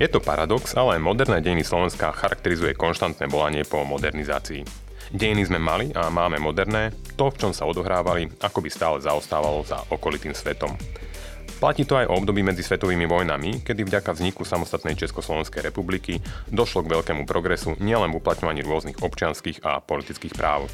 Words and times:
Je 0.00 0.08
to 0.08 0.16
paradox, 0.16 0.72
ale 0.80 0.96
moderné 0.96 1.44
dejiny 1.44 1.60
Slovenska 1.60 2.08
charakterizuje 2.16 2.72
konštantné 2.72 3.28
volanie 3.28 3.68
po 3.68 3.84
modernizácii. 3.84 4.64
Dejiny 5.12 5.44
sme 5.44 5.60
mali 5.60 5.92
a 5.92 6.08
máme 6.08 6.40
moderné, 6.40 6.96
to, 7.20 7.28
v 7.28 7.36
čom 7.36 7.52
sa 7.52 7.68
odohrávali, 7.68 8.32
ako 8.40 8.64
by 8.64 8.68
stále 8.72 8.96
zaostávalo 9.04 9.60
za 9.60 9.76
okolitým 9.92 10.32
svetom. 10.32 10.72
Platí 11.60 11.84
to 11.84 12.00
aj 12.00 12.08
o 12.08 12.16
období 12.16 12.40
medzi 12.40 12.64
svetovými 12.64 13.04
vojnami, 13.04 13.60
kedy 13.60 13.84
vďaka 13.84 14.16
vzniku 14.16 14.40
samostatnej 14.48 14.96
Československej 14.96 15.68
republiky 15.68 16.16
došlo 16.48 16.80
k 16.80 16.96
veľkému 16.96 17.28
progresu 17.28 17.76
nielen 17.76 18.16
v 18.16 18.24
uplatňovaní 18.24 18.64
rôznych 18.64 19.04
občianských 19.04 19.60
a 19.68 19.84
politických 19.84 20.32
práv. 20.32 20.64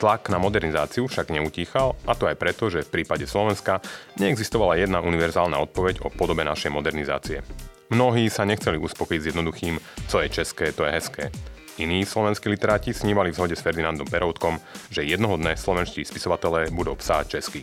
Tlak 0.00 0.32
na 0.32 0.40
modernizáciu 0.40 1.04
však 1.12 1.28
neutíchal, 1.28 1.92
a 2.08 2.16
to 2.16 2.24
aj 2.24 2.40
preto, 2.40 2.72
že 2.72 2.88
v 2.88 3.04
prípade 3.04 3.28
Slovenska 3.28 3.84
neexistovala 4.16 4.80
jedna 4.80 5.04
univerzálna 5.04 5.60
odpoveď 5.60 6.00
o 6.00 6.08
podobe 6.08 6.40
našej 6.40 6.72
modernizácie. 6.72 7.44
Mnohí 7.92 8.32
sa 8.32 8.48
nechceli 8.48 8.80
uspokojiť 8.80 9.20
s 9.20 9.28
jednoduchým, 9.36 9.76
co 10.08 10.16
je 10.24 10.28
české, 10.32 10.72
to 10.72 10.88
je 10.88 10.96
hezké. 10.96 11.24
Iní 11.76 12.08
slovenskí 12.08 12.48
literáti 12.48 12.96
snívali 12.96 13.28
v 13.28 13.36
zhode 13.36 13.52
s 13.52 13.60
Ferdinandom 13.60 14.08
Peroutkom, 14.08 14.56
že 14.88 15.04
jednoho 15.04 15.36
dne 15.36 15.52
slovenští 15.60 16.00
spisovatelé 16.00 16.72
budú 16.72 16.96
psať 16.96 17.36
česky. 17.36 17.60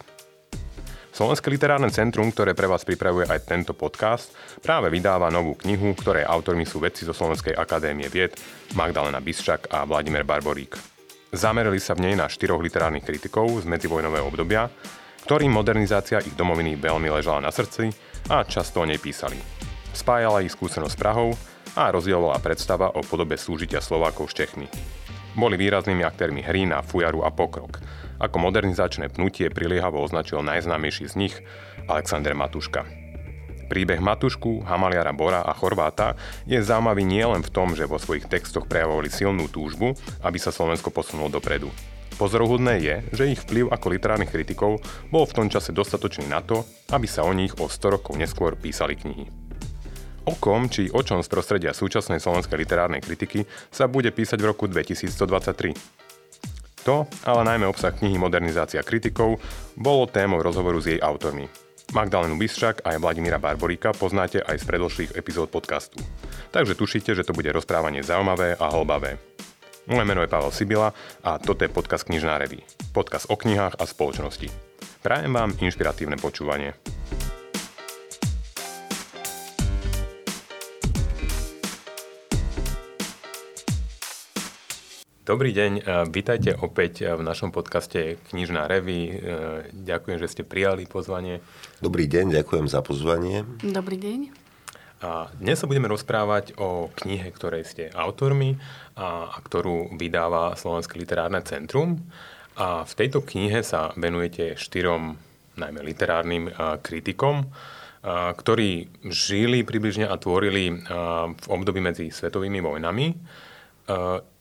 Slovenské 1.09 1.49
literárne 1.49 1.89
centrum, 1.89 2.29
ktoré 2.29 2.53
pre 2.53 2.69
vás 2.69 2.85
pripravuje 2.85 3.25
aj 3.25 3.49
tento 3.49 3.73
podcast, 3.73 4.29
práve 4.61 4.93
vydáva 4.93 5.33
novú 5.33 5.57
knihu, 5.65 5.97
ktorej 5.97 6.29
autormi 6.29 6.61
sú 6.61 6.77
vedci 6.77 7.09
zo 7.09 7.13
Slovenskej 7.17 7.57
akadémie 7.57 8.05
vied 8.05 8.37
Magdalena 8.77 9.17
Bisčak 9.17 9.73
a 9.73 9.81
Vladimír 9.89 10.29
Barborík. 10.29 10.77
Zamerali 11.33 11.81
sa 11.81 11.97
v 11.97 12.05
nej 12.05 12.13
na 12.13 12.29
štyroch 12.29 12.61
literárnych 12.61 13.03
kritikov 13.03 13.49
z 13.61 13.65
medzivojnového 13.65 14.29
obdobia, 14.29 14.69
ktorým 15.25 15.49
modernizácia 15.49 16.21
ich 16.21 16.37
domoviny 16.37 16.77
veľmi 16.77 17.09
ležala 17.09 17.41
na 17.41 17.49
srdci 17.49 17.89
a 18.29 18.45
často 18.45 18.81
o 18.81 18.85
nej 18.85 19.01
písali. 19.01 19.58
Spájala 19.93 20.45
ich 20.45 20.53
skúsenosť 20.53 20.93
s 20.93 20.99
Prahou 20.99 21.29
a 21.77 21.89
rozdielovala 21.93 22.41
predstava 22.41 22.89
o 22.93 23.01
podobe 23.05 23.37
súžitia 23.37 23.81
Slovákov 23.81 24.33
s 24.33 24.37
Čechmi. 24.37 24.67
Boli 25.37 25.55
výraznými 25.55 26.01
aktérmi 26.01 26.41
hry 26.41 26.65
na 26.65 26.81
fujaru 26.81 27.21
a 27.23 27.29
pokrok. 27.29 27.79
Ako 28.19 28.41
modernizačné 28.41 29.13
pnutie 29.13 29.47
priliehavo 29.53 30.01
označil 30.01 30.43
najznámejší 30.43 31.05
z 31.07 31.15
nich 31.15 31.35
Alexander 31.87 32.35
Matuška. 32.35 32.83
Príbeh 33.69 34.01
Matušku, 34.01 34.65
Hamaliara 34.65 35.13
Bora 35.13 35.45
a 35.45 35.53
Chorváta 35.53 36.17
je 36.49 36.57
zaujímavý 36.57 37.05
nielen 37.05 37.45
v 37.45 37.53
tom, 37.53 37.77
že 37.77 37.85
vo 37.85 38.01
svojich 38.01 38.25
textoch 38.25 38.65
prejavovali 38.65 39.13
silnú 39.13 39.45
túžbu, 39.45 39.93
aby 40.25 40.41
sa 40.41 40.49
Slovensko 40.49 40.89
posunulo 40.89 41.29
dopredu. 41.29 41.69
Pozoruhodné 42.17 42.81
je, 42.81 42.95
že 43.13 43.31
ich 43.31 43.39
vplyv 43.45 43.71
ako 43.71 43.95
literárnych 43.95 44.33
kritikov 44.33 44.81
bol 45.13 45.23
v 45.23 45.35
tom 45.37 45.47
čase 45.47 45.71
dostatočný 45.71 46.27
na 46.27 46.41
to, 46.41 46.65
aby 46.91 47.05
sa 47.05 47.23
o 47.23 47.31
nich 47.31 47.55
o 47.61 47.69
100 47.69 47.95
rokov 47.95 48.17
neskôr 48.17 48.57
písali 48.57 48.97
knihy. 48.97 49.48
O 50.29 50.37
kom 50.37 50.69
či 50.69 50.93
o 50.93 51.01
čom 51.01 51.25
z 51.25 51.29
prostredia 51.33 51.73
súčasnej 51.73 52.21
slovenskej 52.21 52.53
literárnej 52.53 53.01
kritiky 53.01 53.49
sa 53.73 53.89
bude 53.89 54.13
písať 54.13 54.37
v 54.37 54.53
roku 54.53 54.69
2123. 54.69 55.73
To, 56.85 57.09
ale 57.25 57.41
najmä 57.49 57.65
obsah 57.65 57.89
knihy 57.89 58.21
Modernizácia 58.21 58.85
kritikov, 58.85 59.41
bolo 59.73 60.05
témou 60.05 60.37
rozhovoru 60.37 60.77
s 60.77 60.93
jej 60.93 61.01
autormi. 61.01 61.49
Magdalenu 61.97 62.37
Biščak 62.37 62.85
a 62.85 62.93
Vladimíra 63.01 63.41
Barboríka 63.41 63.89
poznáte 63.97 64.45
aj 64.45 64.61
z 64.61 64.69
predlžších 64.69 65.11
epizód 65.17 65.49
podcastu. 65.49 65.97
Takže 66.53 66.77
tušíte, 66.77 67.17
že 67.17 67.25
to 67.25 67.33
bude 67.33 67.49
rozprávanie 67.49 68.05
zaujímavé 68.05 68.53
a 68.53 68.69
hlbavé. 68.69 69.17
Moje 69.89 70.05
meno 70.05 70.21
je 70.21 70.29
Pavel 70.29 70.53
Sibila 70.53 70.93
a 71.25 71.41
toto 71.41 71.65
je 71.65 71.73
podcast 71.73 72.05
Knižná 72.05 72.37
reví. 72.37 72.61
Podcast 72.93 73.25
o 73.33 73.33
knihách 73.33 73.81
a 73.81 73.89
spoločnosti. 73.89 74.53
Prajem 75.01 75.33
vám 75.33 75.57
inšpiratívne 75.57 76.21
počúvanie. 76.21 76.77
Dobrý 85.29 85.53
deň, 85.53 85.85
vítajte 86.09 86.57
opäť 86.57 87.05
v 87.05 87.21
našom 87.21 87.53
podcaste 87.53 88.17
Knižná 88.33 88.65
revy. 88.65 89.13
Ďakujem, 89.77 90.17
že 90.17 90.25
ste 90.25 90.41
prijali 90.41 90.89
pozvanie. 90.89 91.45
Dobrý 91.85 92.09
deň, 92.09 92.41
ďakujem 92.41 92.65
za 92.65 92.81
pozvanie. 92.81 93.45
Dobrý 93.61 94.01
deň. 94.01 94.33
A 95.05 95.29
dnes 95.37 95.61
sa 95.61 95.69
budeme 95.69 95.85
rozprávať 95.85 96.57
o 96.57 96.89
knihe, 96.97 97.29
ktorej 97.29 97.61
ste 97.61 97.93
autormi 97.93 98.57
a, 98.97 99.29
a 99.29 99.37
ktorú 99.37 100.01
vydáva 100.01 100.57
Slovenské 100.57 100.97
literárne 100.97 101.45
centrum. 101.45 102.01
A 102.57 102.81
v 102.89 102.93
tejto 102.97 103.21
knihe 103.21 103.61
sa 103.61 103.93
venujete 104.01 104.57
štyrom 104.57 105.13
najmä 105.61 105.85
literárnym 105.85 106.49
a, 106.49 106.81
kritikom, 106.81 107.45
a, 108.01 108.33
ktorí 108.33 108.89
žili 109.05 109.61
približne 109.61 110.09
a 110.09 110.17
tvorili 110.17 110.73
a, 110.73 111.29
v 111.29 111.47
období 111.53 111.85
medzi 111.85 112.09
svetovými 112.09 112.65
vojnami. 112.65 113.13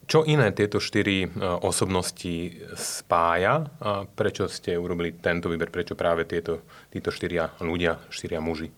Čo 0.09 0.25
iné 0.25 0.57
tieto 0.57 0.81
štyri 0.81 1.29
e, 1.29 1.29
osobnosti 1.61 2.57
spája? 2.73 3.69
A 3.85 4.09
prečo 4.09 4.49
ste 4.49 4.81
urobili 4.81 5.13
tento 5.21 5.53
výber, 5.53 5.69
prečo 5.69 5.93
práve 5.93 6.25
tieto, 6.25 6.65
títo 6.89 7.13
štyria 7.13 7.53
ľudia, 7.61 8.01
štyria 8.09 8.41
muži? 8.41 8.73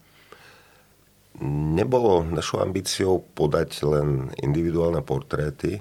Nebolo 1.78 2.26
našou 2.26 2.66
ambíciou 2.66 3.22
podať 3.22 3.86
len 3.86 4.34
individuálne 4.42 5.06
portréty, 5.06 5.78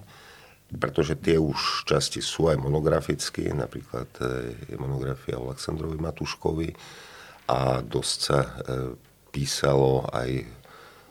pretože 0.69 1.17
tie 1.17 1.41
už 1.41 1.89
časti 1.89 2.21
sú 2.21 2.53
aj 2.53 2.61
monograficky, 2.61 3.49
napríklad 3.49 4.05
e, 4.21 4.53
je 4.69 4.77
monografia 4.77 5.41
o 5.41 5.49
Aleksandrovi 5.49 5.97
Matuškovi 5.97 6.69
a 7.49 7.81
dosť 7.81 8.17
sa 8.21 8.39
e, 8.45 8.49
písalo 9.33 10.05
aj 10.13 10.58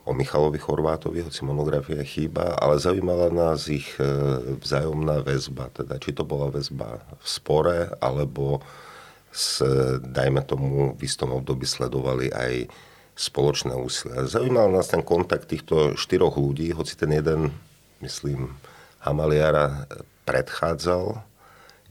o 0.09 0.17
Michalovi 0.17 0.57
Chorvátovi, 0.57 1.21
hoci 1.21 1.45
monografia 1.45 2.01
chýba, 2.01 2.57
ale 2.57 2.81
zaujímala 2.81 3.29
nás 3.29 3.69
ich 3.69 3.93
e, 4.01 4.09
vzájomná 4.57 5.21
väzba, 5.21 5.69
teda 5.69 6.01
či 6.01 6.17
to 6.17 6.25
bola 6.25 6.49
väzba 6.49 7.05
v 7.21 7.27
spore, 7.29 7.93
alebo 8.01 8.65
s, 9.29 9.61
dajme 10.01 10.41
tomu, 10.49 10.97
v 10.97 11.01
istom 11.05 11.37
období 11.37 11.69
sledovali 11.69 12.33
aj 12.33 12.73
spoločné 13.13 13.77
úsilie. 13.77 14.25
Zaujímal 14.25 14.73
nás 14.73 14.89
ten 14.89 15.05
kontakt 15.05 15.53
týchto 15.53 15.93
štyroch 15.93 16.41
ľudí, 16.41 16.73
hoci 16.73 16.97
ten 16.97 17.13
jeden, 17.13 17.53
myslím, 18.01 18.57
Hamaliara 19.05 19.85
predchádzal 20.25 21.21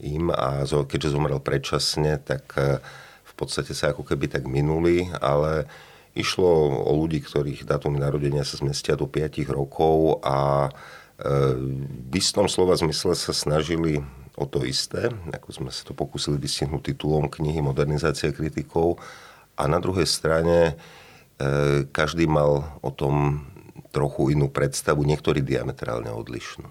im 0.02 0.30
a 0.34 0.66
keďže 0.66 1.14
zomrel 1.14 1.38
predčasne, 1.38 2.18
tak 2.18 2.50
e, 2.58 2.82
v 3.22 3.32
podstate 3.38 3.78
sa 3.78 3.94
ako 3.94 4.02
keby 4.02 4.26
tak 4.26 4.50
minuli, 4.50 5.06
ale 5.22 5.70
Išlo 6.18 6.82
o 6.82 6.92
ľudí, 6.98 7.22
ktorých 7.22 7.62
dátumy 7.62 8.02
narodenia 8.02 8.42
sa 8.42 8.58
zmestia 8.58 8.98
do 8.98 9.06
5 9.06 9.38
rokov 9.54 10.18
a 10.26 10.66
e, 10.66 10.70
v 12.10 12.14
istom 12.18 12.50
slova 12.50 12.74
zmysle 12.74 13.14
sa 13.14 13.30
snažili 13.30 14.02
o 14.34 14.42
to 14.42 14.66
isté, 14.66 15.14
ako 15.30 15.48
sme 15.54 15.70
sa 15.70 15.86
to 15.86 15.94
pokúsili 15.94 16.34
vystihnúť 16.42 16.90
titulom 16.90 17.30
knihy 17.30 17.62
Modernizácia 17.62 18.34
kritikov. 18.34 18.98
A 19.54 19.70
na 19.70 19.78
druhej 19.78 20.10
strane 20.10 20.74
e, 21.38 21.86
každý 21.86 22.26
mal 22.26 22.66
o 22.82 22.90
tom 22.90 23.46
trochu 23.94 24.34
inú 24.34 24.50
predstavu, 24.50 25.06
niektorí 25.06 25.38
diametrálne 25.38 26.10
odlišnú. 26.10 26.66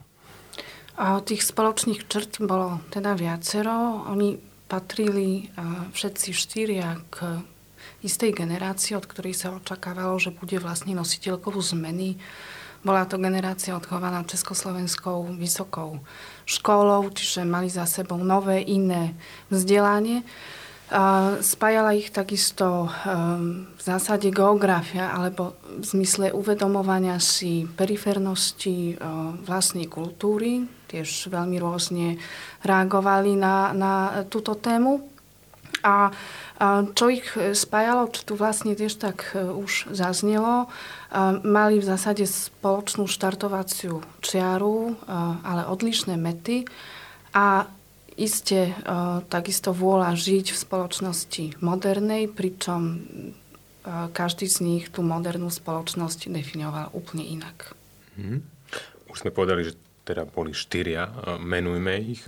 A 1.00 1.24
tých 1.24 1.47
spoločných 1.47 2.03
črt 2.03 2.44
bolo 2.44 2.84
teda 2.91 3.16
viacero. 3.16 4.03
Oni 4.12 4.35
patrili 4.68 5.47
všetci 5.96 6.29
štyria 6.35 7.00
k 7.08 7.40
istej 8.06 8.34
generácie, 8.34 8.94
od 8.94 9.09
ktorej 9.09 9.34
sa 9.34 9.53
očakávalo, 9.56 10.18
že 10.22 10.34
bude 10.34 10.58
vlastne 10.62 10.94
nositeľkou 10.94 11.53
zmeny. 11.58 12.18
Bola 12.85 13.09
to 13.09 13.18
generácia 13.18 13.74
odchovaná 13.74 14.22
Československou 14.24 15.34
vysokou 15.35 15.99
školou, 16.46 17.09
čiže 17.09 17.41
mali 17.44 17.67
za 17.67 17.90
sebou 17.90 18.22
nové, 18.22 18.61
iné 18.61 19.17
vzdelanie. 19.49 20.22
Spájala 21.44 21.91
ich 21.99 22.16
takisto 22.16 22.88
ehm, 22.88 23.67
v 23.76 23.82
zásade 23.84 24.32
geografia, 24.32 25.11
alebo 25.11 25.59
v 25.67 25.84
zmysle 25.84 26.32
uvedomovania 26.32 27.20
si 27.20 27.67
perifernosti 27.67 28.96
ehm, 28.96 29.44
vlastnej 29.44 29.91
kultúry. 29.91 30.64
Tiež 30.88 31.28
veľmi 31.28 31.59
rôzne 31.59 32.16
reagovali 32.64 33.35
na, 33.35 33.76
na 33.76 33.94
túto 34.32 34.55
tému. 34.55 35.16
A 35.85 36.12
čo 36.97 37.06
ich 37.14 37.38
spájalo, 37.38 38.09
čo 38.09 38.22
tu 38.26 38.34
vlastne 38.34 38.74
tiež 38.74 38.97
tak 38.97 39.38
e, 39.38 39.46
už 39.46 39.94
zaznelo, 39.94 40.66
mali 41.46 41.78
v 41.78 41.85
zásade 41.85 42.26
spoločnú 42.26 43.06
štartovaciu 43.06 44.02
čiaru, 44.26 44.91
e, 44.91 44.94
ale 45.46 45.70
odlišné 45.70 46.18
mety 46.18 46.66
a 47.38 47.70
iste 48.18 48.74
e, 48.74 48.82
takisto 49.29 49.70
vôľa 49.70 50.18
žiť 50.18 50.50
v 50.50 50.58
spoločnosti 50.58 51.46
modernej, 51.62 52.26
pričom 52.26 53.06
každý 53.88 54.52
z 54.52 54.58
nich 54.68 54.85
tú 54.91 55.00
modernú 55.00 55.47
spoločnosť 55.47 56.28
definoval 56.28 56.91
úplne 56.91 57.23
inak. 57.23 57.72
Hmm. 58.20 58.44
Už 59.08 59.23
sme 59.23 59.32
povedali, 59.32 59.72
že 59.72 59.80
teda 60.08 60.24
boli 60.24 60.56
štyria, 60.56 61.12
menujme 61.44 62.00
ich. 62.00 62.24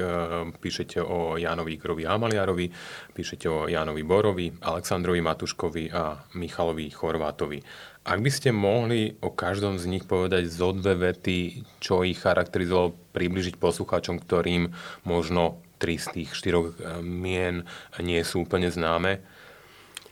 Píšete 0.59 0.99
o 0.99 1.39
Jánovi 1.39 1.79
Igrovi 1.79 2.03
Hamaliarovi, 2.03 2.67
píšete 3.15 3.47
o 3.47 3.71
Jánovi 3.71 4.03
Borovi, 4.03 4.51
Aleksandrovi 4.59 5.23
Matuškovi 5.23 5.95
a 5.95 6.19
Michalovi 6.35 6.91
Chorvátovi. 6.91 7.63
Ak 8.03 8.19
by 8.19 8.31
ste 8.33 8.51
mohli 8.51 9.15
o 9.23 9.31
každom 9.31 9.79
z 9.79 9.87
nich 9.87 10.03
povedať 10.03 10.51
zo 10.51 10.75
dve 10.75 11.13
vety, 11.13 11.63
čo 11.79 12.03
ich 12.03 12.19
charakterizovalo, 12.19 12.99
približiť 13.15 13.55
poslucháčom, 13.55 14.19
ktorým 14.19 14.75
možno 15.07 15.63
tri 15.79 15.95
z 15.95 16.11
tých 16.11 16.35
štyroch 16.35 16.75
mien 16.99 17.63
nie 18.03 18.19
sú 18.27 18.43
úplne 18.43 18.67
známe, 18.67 19.23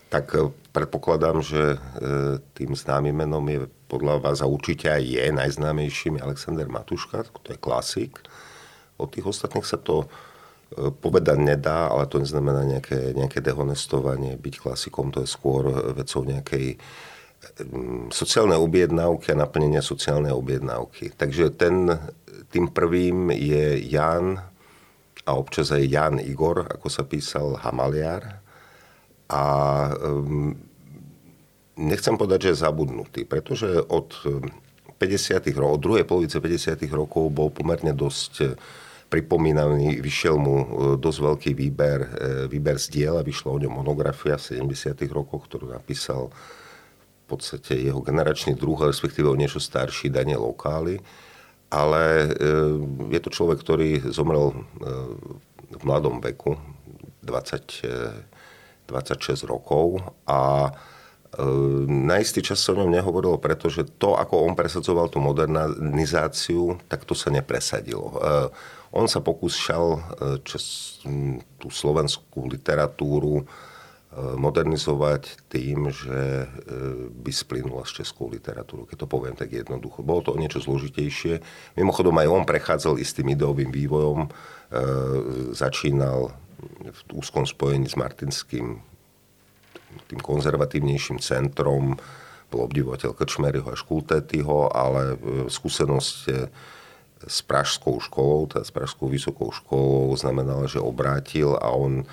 tak 0.08 0.36
e, 0.36 0.52
predpokladám, 0.72 1.44
že 1.44 1.76
e, 1.76 1.78
tým 2.56 2.72
známym 2.76 3.16
menom 3.16 3.44
je 3.48 3.68
podľa 3.88 4.24
vás 4.24 4.40
a 4.44 4.48
určite 4.48 4.92
aj 4.92 5.04
je 5.04 5.24
najznámejším 5.32 6.20
Alexander 6.20 6.68
Matuška, 6.68 7.28
to 7.44 7.56
je 7.56 7.60
klasik. 7.60 8.20
Od 8.98 9.12
tých 9.12 9.28
ostatných 9.28 9.68
sa 9.68 9.80
to 9.80 10.08
e, 10.08 10.08
povedať 10.92 11.38
nedá, 11.40 11.92
ale 11.92 12.08
to 12.08 12.24
neznamená 12.24 12.64
nejaké, 12.64 13.16
nejaké 13.16 13.44
dehonestovanie. 13.44 14.40
Byť 14.40 14.56
klasikom 14.64 15.12
to 15.12 15.24
je 15.24 15.30
skôr 15.30 15.68
vecou 15.96 16.24
nejakej 16.24 16.80
sociálnej 18.10 18.58
objednávky 18.58 19.32
a 19.32 19.40
naplnenia 19.40 19.86
sociálnej 19.86 20.34
objednávky. 20.34 21.14
Takže 21.16 21.54
ten, 21.54 21.86
tým 22.50 22.74
prvým 22.74 23.30
je 23.30 23.78
Jan 23.88 24.42
a 25.22 25.32
občas 25.38 25.70
aj 25.70 25.86
Jan 25.86 26.18
Igor, 26.18 26.66
ako 26.66 26.90
sa 26.90 27.06
písal 27.06 27.62
Hamaliar 27.62 28.47
a 29.28 29.44
um, 30.00 30.56
nechcem 31.78 32.16
povedať, 32.18 32.52
že 32.52 32.64
zabudnutý, 32.64 33.28
pretože 33.28 33.84
od 33.86 34.16
50. 34.98 35.54
rokov, 35.54 35.78
od 35.78 35.82
druhej 35.82 36.06
polovice 36.10 36.42
50. 36.42 36.82
rokov 36.90 37.30
bol 37.30 37.54
pomerne 37.54 37.94
dosť 37.94 38.34
e, 38.42 38.46
pripomínaný, 39.08 40.02
vyšiel 40.02 40.36
mu 40.42 40.56
e, 40.58 40.66
dosť 40.98 41.20
veľký 41.22 41.52
výber, 41.54 42.00
e, 42.02 42.10
výber 42.50 42.82
z 42.82 42.90
diela, 42.90 43.22
vyšla 43.22 43.50
o 43.54 43.62
ňom 43.62 43.74
monografia 43.78 44.42
v 44.42 44.66
70. 44.66 44.98
rokoch, 45.14 45.46
ktorú 45.46 45.70
napísal 45.70 46.34
v 46.34 47.26
podstate 47.30 47.78
jeho 47.78 48.02
generačný 48.02 48.58
druh, 48.58 48.80
respektíve 48.82 49.30
o 49.30 49.38
niečo 49.38 49.62
starší 49.62 50.10
Daniel 50.10 50.48
Okály. 50.48 50.98
Ale 51.68 52.32
je 53.12 53.20
to 53.20 53.28
človek, 53.28 53.60
ktorý 53.60 54.00
zomrel 54.16 54.56
v 55.68 55.84
mladom 55.84 56.24
veku, 56.24 56.56
20 57.28 57.84
26 58.88 59.44
rokov 59.44 60.00
a 60.24 60.72
e, 61.38 61.44
na 61.88 62.24
istý 62.24 62.40
čas 62.40 62.64
sa 62.64 62.72
o 62.72 62.80
ňom 62.80 62.90
nehovorilo, 62.90 63.36
pretože 63.38 63.84
to, 64.00 64.16
ako 64.16 64.48
on 64.48 64.56
presadzoval 64.56 65.12
tú 65.12 65.20
modernizáciu, 65.20 66.80
tak 66.88 67.04
to 67.04 67.12
sa 67.12 67.28
nepresadilo. 67.30 68.16
E, 68.16 68.18
on 68.96 69.06
sa 69.12 69.20
pokúšal 69.20 69.86
e, 69.94 70.00
tú 71.60 71.68
slovenskú 71.68 72.48
literatúru 72.48 73.44
modernizovať 74.18 75.46
tým, 75.46 75.94
že 75.94 76.50
by 77.22 77.30
splynula 77.30 77.86
s 77.86 78.02
českou 78.02 78.34
literatúrou, 78.34 78.90
keď 78.90 79.06
to 79.06 79.08
poviem 79.14 79.38
tak 79.38 79.54
jednoducho. 79.54 80.02
Bolo 80.02 80.26
to 80.26 80.34
o 80.34 80.42
niečo 80.42 80.58
zložitejšie. 80.58 81.38
Mimochodom 81.78 82.18
aj 82.18 82.26
on 82.26 82.42
prechádzal 82.42 82.98
istým 82.98 83.30
ideovým 83.38 83.70
vývojom. 83.70 84.26
Začínal 85.54 86.34
v 86.88 87.02
úzkom 87.14 87.46
spojení 87.46 87.86
s 87.86 87.96
Martinským 87.96 88.82
tým 90.08 90.22
konzervatívnejším 90.22 91.18
centrom, 91.24 91.98
bol 92.48 92.64
obdivovateľ 92.64 93.12
Krčmeryho 93.12 93.68
a 93.68 93.76
Škultetyho, 93.76 94.72
ale 94.72 95.02
e, 95.14 95.16
skúsenosť 95.52 96.18
e, 96.32 96.34
s 97.28 97.40
pražskou 97.44 98.00
školou, 98.00 98.48
teda 98.48 98.64
s 98.64 98.72
pražskou 98.72 99.12
vysokou 99.12 99.52
školou 99.52 100.16
znamenala, 100.16 100.70
že 100.70 100.80
obrátil 100.80 101.60
a 101.60 101.68
on 101.76 102.08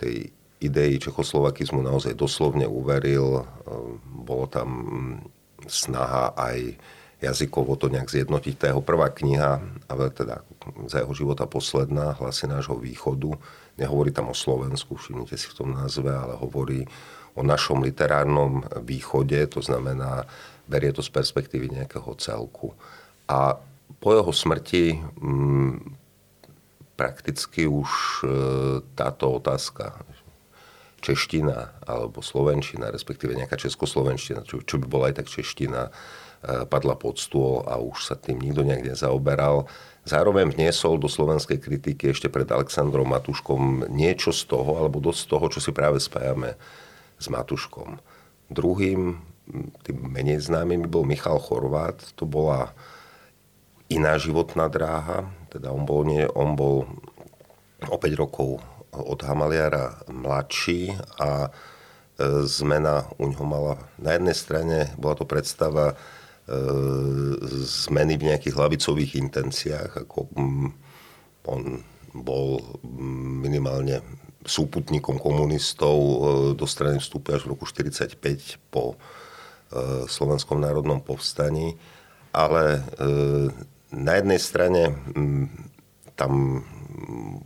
tej 0.00 0.32
idei 0.64 0.96
čechoslovakizmu 0.96 1.84
naozaj 1.84 2.16
doslovne 2.16 2.64
uveril. 2.64 3.40
E, 3.40 3.42
bolo 4.24 4.48
tam 4.48 4.68
snaha 5.68 6.32
aj 6.32 6.80
jazykovo 7.20 7.76
to 7.76 7.92
nejak 7.92 8.08
zjednotiť. 8.08 8.54
Tá 8.56 8.64
jeho 8.72 8.84
prvá 8.84 9.12
kniha, 9.12 9.60
ale 9.88 10.04
teda 10.12 10.44
za 10.88 11.04
jeho 11.04 11.12
života 11.12 11.44
posledná, 11.44 12.16
Hlasy 12.16 12.48
nášho 12.48 12.76
východu, 12.76 13.36
nehovorí 13.78 14.14
tam 14.14 14.30
o 14.30 14.36
Slovensku, 14.36 14.94
všimnite 14.94 15.34
si 15.34 15.50
v 15.50 15.58
tom 15.58 15.74
názve, 15.74 16.10
ale 16.10 16.38
hovorí 16.38 16.86
o 17.34 17.42
našom 17.42 17.82
literárnom 17.82 18.62
východe, 18.86 19.38
to 19.50 19.58
znamená, 19.58 20.22
berie 20.70 20.94
to 20.94 21.02
z 21.02 21.10
perspektívy 21.10 21.66
nejakého 21.70 22.14
celku. 22.16 22.72
A 23.26 23.58
po 23.98 24.08
jeho 24.14 24.32
smrti 24.32 25.02
m, 25.18 25.26
mm, 25.26 25.76
prakticky 26.94 27.66
už 27.66 27.90
e, 28.22 28.26
táto 28.94 29.34
otázka 29.34 29.98
čeština 31.02 31.74
alebo 31.84 32.24
slovenčina, 32.24 32.88
respektíve 32.88 33.36
nejaká 33.36 33.60
českoslovenština, 33.60 34.46
čo, 34.48 34.62
čo 34.64 34.80
by 34.80 34.86
bola 34.88 35.04
aj 35.12 35.20
tak 35.20 35.28
čeština, 35.28 35.92
padla 36.44 36.94
pod 36.94 37.16
stôl 37.16 37.64
a 37.64 37.80
už 37.80 38.12
sa 38.12 38.14
tým 38.14 38.40
nikto 38.40 38.60
nejak 38.60 38.92
nezaoberal. 38.92 39.64
Zároveň 40.04 40.52
vniesol 40.52 41.00
do 41.00 41.08
slovenskej 41.08 41.56
kritiky 41.56 42.12
ešte 42.12 42.28
pred 42.28 42.44
Alexandrom 42.52 43.08
Matuškom 43.08 43.88
niečo 43.88 44.36
z 44.36 44.44
toho, 44.44 44.76
alebo 44.76 45.00
dosť 45.00 45.20
z 45.24 45.28
toho, 45.32 45.46
čo 45.48 45.60
si 45.64 45.72
práve 45.72 45.96
spájame 45.96 46.60
s 47.16 47.32
Matuškom. 47.32 47.96
Druhým, 48.52 49.16
tým 49.80 49.98
menej 50.04 50.44
známym, 50.44 50.84
bol 50.84 51.08
Michal 51.08 51.40
Chorvát. 51.40 51.96
To 52.20 52.28
bola 52.28 52.76
iná 53.88 54.20
životná 54.20 54.68
dráha. 54.68 55.24
Teda 55.48 55.72
on 55.72 55.88
bol, 55.88 56.04
nie, 56.04 56.28
on 56.36 56.52
bol 56.52 56.84
o 57.88 57.96
5 57.96 58.20
rokov 58.20 58.60
od 58.92 59.20
Hamaliara 59.24 60.04
mladší 60.12 61.00
a 61.16 61.48
e, 61.48 61.50
zmena 62.44 63.08
u 63.16 63.32
ňoho 63.32 63.44
mala 63.48 63.74
na 63.96 64.14
jednej 64.14 64.36
strane, 64.36 64.78
bola 65.00 65.16
to 65.16 65.24
predstava 65.24 65.96
E, 65.96 66.23
zmeny 67.64 68.20
v 68.20 68.28
nejakých 68.28 68.54
hlavicových 68.56 69.16
intenciách, 69.16 70.04
ako 70.04 70.28
mm, 70.36 70.68
on 71.48 71.80
bol 72.12 72.60
minimálne 73.40 74.04
súputníkom 74.44 75.16
komunistov 75.16 75.96
e, 75.96 76.16
do 76.52 76.68
strany 76.68 77.00
vstúpi 77.00 77.32
až 77.32 77.48
v 77.48 77.56
roku 77.56 77.64
1945 77.64 78.60
po 78.68 78.92
e, 78.92 78.96
Slovenskom 80.04 80.60
národnom 80.60 81.00
povstaní. 81.00 81.80
Ale 82.34 82.82
na 83.94 84.12
jednej 84.18 84.42
strane 84.42 84.90
mm, 84.90 85.46
tam 86.18 86.60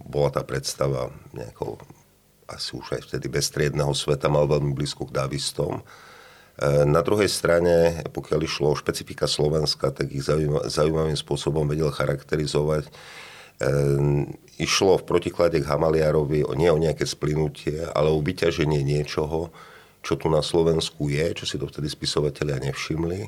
bola 0.08 0.32
tá 0.32 0.40
predstava 0.40 1.12
nejakého 1.36 1.76
asi 2.48 2.72
už 2.72 2.96
aj 2.96 3.02
vtedy 3.12 3.28
bezstriedného 3.28 3.92
sveta, 3.92 4.32
mal 4.32 4.48
veľmi 4.48 4.72
blízko 4.72 5.04
k 5.04 5.14
davistom 5.20 5.84
na 6.66 7.00
druhej 7.06 7.30
strane, 7.30 8.02
pokiaľ 8.10 8.40
išlo 8.42 8.74
o 8.74 8.78
špecifika 8.78 9.30
Slovenska, 9.30 9.94
tak 9.94 10.10
ich 10.10 10.26
zaujímavým 10.66 11.14
spôsobom 11.14 11.70
vedel 11.70 11.94
charakterizovať. 11.94 12.90
Ehm, 13.58 14.38
išlo 14.58 14.98
v 14.98 15.06
protiklade 15.06 15.58
k 15.58 15.66
Hamaliarovi 15.66 16.46
nie 16.54 16.70
o 16.70 16.78
nejaké 16.78 17.06
splynutie, 17.06 17.86
ale 17.90 18.10
o 18.10 18.22
vyťaženie 18.22 18.82
niečoho, 18.86 19.50
čo 20.02 20.14
tu 20.14 20.30
na 20.30 20.42
Slovensku 20.46 21.10
je, 21.10 21.34
čo 21.34 21.44
si 21.46 21.58
to 21.58 21.66
vtedy 21.66 21.90
spisovatelia 21.90 22.62
nevšimli. 22.62 23.20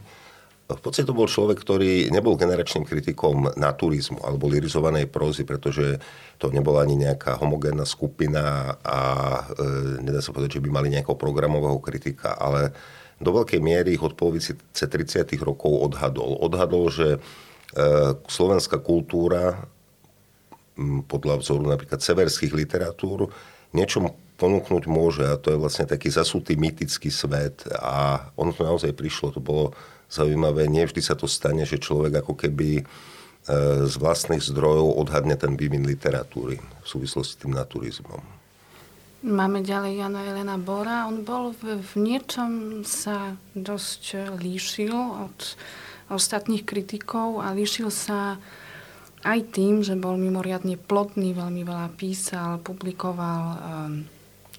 V 0.71 0.79
podstate 0.79 1.03
to 1.03 1.19
bol 1.19 1.27
človek, 1.27 1.59
ktorý 1.59 2.15
nebol 2.15 2.39
generačným 2.39 2.87
kritikom 2.87 3.59
naturizmu 3.59 4.23
alebo 4.23 4.47
lirizovanej 4.47 5.11
prózy, 5.11 5.43
pretože 5.43 5.99
to 6.39 6.47
nebola 6.55 6.87
ani 6.87 6.95
nejaká 6.95 7.43
homogénna 7.43 7.83
skupina 7.83 8.79
a 8.87 8.99
e, 9.51 9.67
nedá 9.99 10.23
sa 10.23 10.31
povedať, 10.31 10.63
že 10.63 10.63
by 10.63 10.71
mali 10.71 10.95
nejakého 10.95 11.19
programového 11.19 11.83
kritika, 11.83 12.39
ale 12.39 12.71
do 13.21 13.31
veľkej 13.37 13.61
miery 13.61 13.95
ich 13.95 14.03
od 14.03 14.17
polovici 14.17 14.57
30. 14.57 15.29
rokov 15.45 15.69
odhadol. 15.69 16.41
Odhadol, 16.41 16.89
že 16.89 17.09
e, 17.17 17.19
slovenská 18.17 18.81
kultúra 18.81 19.69
podľa 21.05 21.45
vzoru 21.45 21.69
napríklad 21.69 22.00
severských 22.00 22.57
literatúr 22.57 23.29
niečo 23.77 24.17
ponúknuť 24.41 24.85
môže 24.89 25.29
a 25.29 25.37
to 25.37 25.53
je 25.53 25.61
vlastne 25.61 25.85
taký 25.85 26.09
zasutý 26.09 26.57
mytický 26.57 27.12
svet 27.12 27.69
a 27.77 28.25
ono 28.41 28.57
to 28.57 28.65
naozaj 28.65 28.97
prišlo, 28.97 29.37
to 29.37 29.45
bolo 29.45 29.77
zaujímavé, 30.09 30.65
nie 30.67 30.89
vždy 30.89 31.05
sa 31.05 31.12
to 31.12 31.29
stane, 31.29 31.62
že 31.69 31.77
človek 31.77 32.25
ako 32.25 32.35
keby 32.41 32.81
e, 32.81 32.85
z 33.85 33.95
vlastných 34.00 34.41
zdrojov 34.41 34.97
odhadne 34.97 35.37
ten 35.37 35.61
vývin 35.61 35.85
literatúry 35.85 36.57
v 36.57 36.87
súvislosti 36.89 37.37
s 37.37 37.41
tým 37.45 37.53
naturizmom. 37.53 38.40
Máme 39.21 39.61
ďalej 39.61 40.00
Jana 40.00 40.25
Elena 40.25 40.57
Bora. 40.57 41.05
On 41.05 41.21
bol 41.21 41.53
v, 41.53 41.77
v 41.77 41.93
niečom 42.00 42.81
sa 42.89 43.37
dosť 43.53 44.33
líšil 44.41 44.97
od 44.97 45.37
ostatných 46.09 46.65
kritikov 46.65 47.45
a 47.45 47.53
líšil 47.53 47.93
sa 47.93 48.41
aj 49.21 49.53
tým, 49.53 49.85
že 49.85 50.00
bol 50.00 50.17
mimoriadne 50.17 50.81
plodný, 50.81 51.37
veľmi 51.37 51.69
veľa 51.69 51.93
písal, 52.00 52.65
publikoval 52.65 53.43
um, 53.45 54.09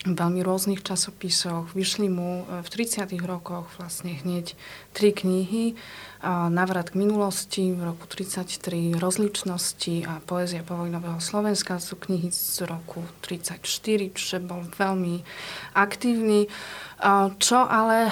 veľmi 0.05 0.45
rôznych 0.45 0.85
časopisoch. 0.85 1.73
Vyšli 1.73 2.13
mu 2.13 2.45
v 2.45 2.67
30. 2.69 3.09
rokoch 3.25 3.65
vlastne 3.81 4.13
hneď 4.13 4.53
tri 4.93 5.09
knihy. 5.09 5.73
Navrat 6.49 6.93
k 6.93 7.01
minulosti 7.01 7.73
v 7.73 7.81
roku 7.81 8.05
33, 8.05 8.93
Rozličnosti 9.01 10.05
a 10.05 10.21
Poézia 10.21 10.61
povojnového 10.61 11.17
Slovenska 11.17 11.81
sú 11.81 11.97
knihy 11.97 12.29
z 12.29 12.69
roku 12.69 13.01
34, 13.25 13.57
čiže 14.13 14.37
bol 14.37 14.61
veľmi 14.69 15.25
aktívny. 15.73 16.45
Čo 17.41 17.65
ale 17.65 18.05
e, 18.05 18.11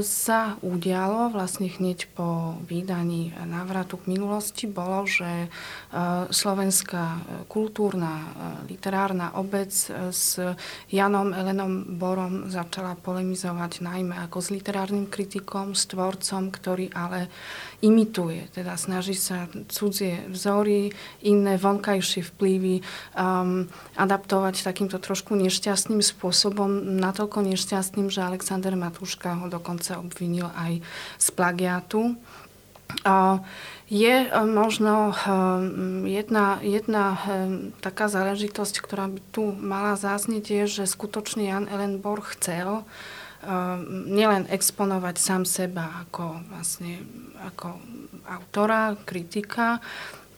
sa 0.00 0.56
udialo 0.64 1.28
vlastne 1.28 1.68
hneď 1.68 2.08
po 2.16 2.56
vydaní 2.64 3.36
návratu 3.36 4.00
k 4.00 4.16
minulosti, 4.16 4.64
bolo, 4.64 5.04
že 5.04 5.28
e, 5.44 5.48
slovenská 6.32 7.20
kultúrna 7.52 8.08
e, 8.16 8.26
literárna 8.72 9.36
obec 9.36 9.68
s 9.92 10.40
Janom 10.88 11.36
Elenom 11.36 12.00
Borom 12.00 12.48
začala 12.48 12.96
polemizovať 12.96 13.84
najmä 13.84 14.16
ako 14.24 14.40
s 14.40 14.48
literárnym 14.48 15.12
kritikom, 15.12 15.76
s 15.76 15.84
tvorcom, 15.92 16.48
ktorý 16.48 16.88
ale 16.96 17.28
imituje, 17.80 18.48
teda 18.52 18.76
snaží 18.76 19.16
sa 19.16 19.48
cudzie 19.72 20.28
vzory, 20.28 20.92
iné 21.24 21.56
vonkajšie 21.56 22.28
vplyvy 22.34 22.84
um, 23.16 23.64
adaptovať 23.96 24.64
takýmto 24.64 25.00
trošku 25.00 25.32
nešťastným 25.36 26.04
spôsobom, 26.04 27.00
natoľko 27.00 27.40
nešťastným, 27.40 28.12
že 28.12 28.20
Alexander 28.20 28.76
Matúška 28.76 29.40
ho 29.40 29.48
dokonca 29.48 29.96
obvinil 29.96 30.52
aj 30.52 30.84
z 31.16 31.26
plagiátu. 31.32 32.20
Je 33.90 34.14
uh, 34.26 34.46
možno 34.46 35.10
um, 35.10 36.06
jedna, 36.06 36.58
jedna 36.62 37.18
um, 37.18 37.74
taká 37.82 38.06
záležitosť, 38.06 38.74
ktorá 38.82 39.08
by 39.08 39.20
tu 39.34 39.50
mala 39.56 39.98
záznieť, 39.98 40.44
je, 40.46 40.64
že 40.82 40.84
skutočne 40.90 41.48
Jan 41.48 41.66
Ellenborg 41.66 42.34
chcel 42.38 42.86
nielen 44.12 44.44
exponovať 44.52 45.16
sám 45.16 45.42
seba 45.48 46.04
ako 46.04 46.44
vlastne 46.52 47.00
ako 47.40 47.80
autora, 48.28 48.94
kritika, 49.08 49.80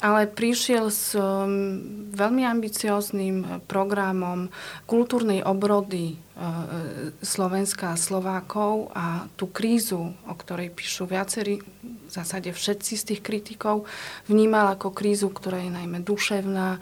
ale 0.02 0.26
prišiel 0.26 0.90
s 0.90 1.14
um, 1.14 1.78
veľmi 2.10 2.42
ambicióznym 2.42 3.66
programom 3.70 4.50
kultúrnej 4.90 5.46
obrody 5.46 6.18
uh, 6.18 7.14
Slovenska 7.22 7.94
a 7.94 8.00
Slovákov 8.00 8.90
a 8.98 9.30
tú 9.38 9.46
krízu, 9.54 10.10
o 10.26 10.34
ktorej 10.34 10.74
píšu 10.74 11.06
viacerí, 11.06 11.62
v 11.62 12.10
zásade 12.10 12.50
všetci 12.50 12.92
z 12.98 13.04
tých 13.14 13.20
kritikov, 13.22 13.86
vnímal 14.26 14.74
ako 14.74 14.90
krízu, 14.90 15.30
ktorá 15.30 15.62
je 15.62 15.70
najmä 15.70 16.04
duševná, 16.04 16.76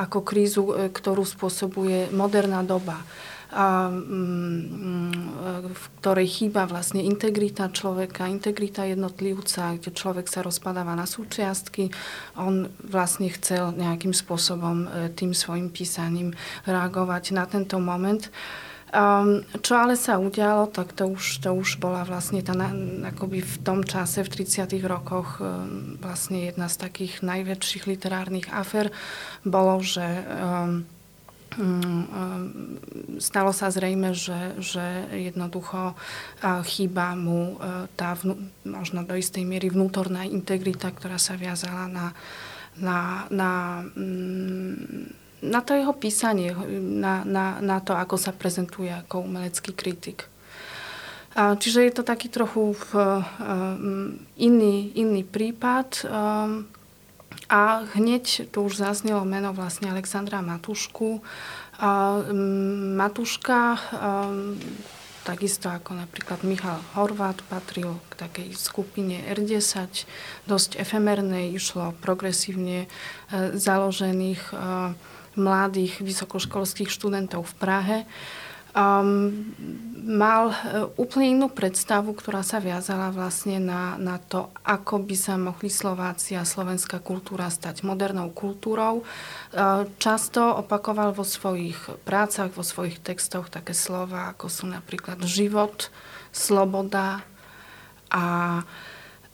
ako 0.00 0.24
krízu, 0.24 0.88
ktorú 0.88 1.28
spôsobuje 1.28 2.08
moderná 2.16 2.64
doba 2.64 2.96
a, 3.48 3.88
mm, 3.88 5.72
v 5.72 5.84
ktorej 6.00 6.28
chýba 6.28 6.68
vlastne 6.68 7.00
integrita 7.00 7.72
človeka, 7.72 8.28
integrita 8.28 8.84
jednotlivca, 8.84 9.80
kde 9.80 9.90
človek 9.96 10.28
sa 10.28 10.44
rozpadáva 10.44 10.92
na 10.92 11.08
súčiastky. 11.08 11.88
On 12.36 12.68
vlastne 12.84 13.32
chcel 13.32 13.72
nejakým 13.72 14.12
spôsobom 14.12 14.84
e, 14.84 14.86
tým 15.16 15.32
svojim 15.32 15.72
písaním 15.72 16.36
reagovať 16.68 17.32
na 17.32 17.48
tento 17.48 17.80
moment. 17.80 18.28
Um, 18.88 19.44
čo 19.60 19.76
ale 19.76 20.00
sa 20.00 20.16
udialo, 20.16 20.72
tak 20.72 20.96
to 20.96 21.12
už, 21.12 21.44
to 21.44 21.52
už 21.52 21.76
bola 21.76 22.08
vlastne 22.08 22.40
tá, 22.40 22.56
akoby 23.04 23.44
v 23.44 23.56
tom 23.60 23.84
čase, 23.84 24.24
v 24.24 24.48
30. 24.48 24.64
rokoch, 24.88 25.44
um, 25.44 26.00
vlastne 26.00 26.48
jedna 26.48 26.72
z 26.72 26.88
takých 26.88 27.20
najväčších 27.20 27.84
literárnych 27.84 28.48
afer 28.48 28.88
bolo, 29.44 29.76
že 29.84 30.24
um, 30.24 30.88
Mm, 30.88 30.97
stalo 33.18 33.50
sa 33.56 33.72
zrejme, 33.72 34.12
že, 34.12 34.58
že 34.60 35.08
jednoducho 35.10 35.96
chýba 36.68 37.16
mu 37.18 37.56
e, 37.56 37.88
tá 37.96 38.14
vnú, 38.14 38.36
možno 38.62 39.02
do 39.02 39.16
istej 39.16 39.42
miery 39.42 39.72
vnútorná 39.72 40.28
integrita, 40.28 40.92
ktorá 40.92 41.16
sa 41.16 41.34
viazala 41.34 41.88
na, 41.88 42.06
na, 42.78 42.98
na, 43.32 43.50
mm, 43.96 45.46
na 45.48 45.60
to 45.64 45.74
jeho 45.74 45.94
písanie, 45.96 46.54
na, 46.78 47.24
na, 47.24 47.58
na 47.64 47.78
to, 47.80 47.96
ako 47.96 48.20
sa 48.20 48.30
prezentuje 48.30 48.92
ako 48.92 49.24
umelecký 49.24 49.72
kritik. 49.74 50.28
Čiže 51.38 51.86
je 51.86 51.92
to 51.94 52.02
taký 52.02 52.26
trochu 52.26 52.74
iný, 54.34 54.76
iný 54.98 55.22
prípad. 55.22 56.02
A 57.48 57.88
hneď 57.96 58.52
tu 58.52 58.68
už 58.68 58.76
zaznelo 58.76 59.24
meno 59.24 59.56
vlastne 59.56 59.88
Alexandra 59.88 60.44
Matušku. 60.44 61.24
Um, 61.80 62.96
Matuška, 63.00 63.80
um, 63.96 64.60
takisto 65.28 65.68
ako 65.68 65.96
napríklad 65.96 66.40
Michal 66.44 66.80
Horvát, 66.96 67.40
patril 67.52 68.00
k 68.08 68.12
takej 68.16 68.48
skupine 68.56 69.20
R10, 69.28 70.08
dosť 70.48 70.80
efemernej, 70.80 71.52
išlo 71.52 71.92
progresívne 72.00 72.84
e, 72.84 72.88
založených 73.52 74.42
e, 74.48 74.54
mladých 75.36 76.00
vysokoškolských 76.00 76.88
študentov 76.88 77.44
v 77.44 77.54
Prahe 77.60 77.98
um, 78.72 79.54
mal 80.08 80.50
uh, 80.50 80.88
úplne 80.96 81.36
inú 81.36 81.46
predstavu, 81.52 82.16
ktorá 82.16 82.40
sa 82.40 82.58
viazala 82.58 83.12
vlastne 83.12 83.60
na, 83.60 84.00
na 84.00 84.16
to, 84.16 84.48
ako 84.64 85.04
by 85.04 85.16
sa 85.16 85.36
mohli 85.36 85.68
Slováci 85.68 86.32
a 86.34 86.48
slovenská 86.48 87.04
kultúra 87.04 87.52
stať 87.52 87.84
modernou 87.84 88.32
kultúrou. 88.32 89.04
Uh, 89.52 89.84
často 90.00 90.40
opakoval 90.40 91.12
vo 91.12 91.28
svojich 91.28 91.76
prácach, 92.08 92.52
vo 92.52 92.64
svojich 92.64 93.00
textoch 93.04 93.52
také 93.52 93.76
slova, 93.76 94.32
ako 94.32 94.48
sú 94.48 94.64
napríklad 94.64 95.20
život, 95.24 95.92
sloboda 96.32 97.24
a 98.12 98.24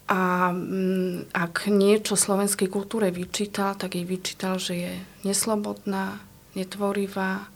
a 0.05 0.53
um, 0.53 1.25
ak 1.33 1.65
niečo 1.65 2.13
slovenskej 2.13 2.69
kultúre 2.69 3.09
vyčítal, 3.09 3.73
tak 3.73 3.97
jej 3.97 4.05
vyčítal, 4.05 4.61
že 4.61 4.73
je 4.77 4.93
neslobodná, 5.25 6.21
netvorivá, 6.53 7.49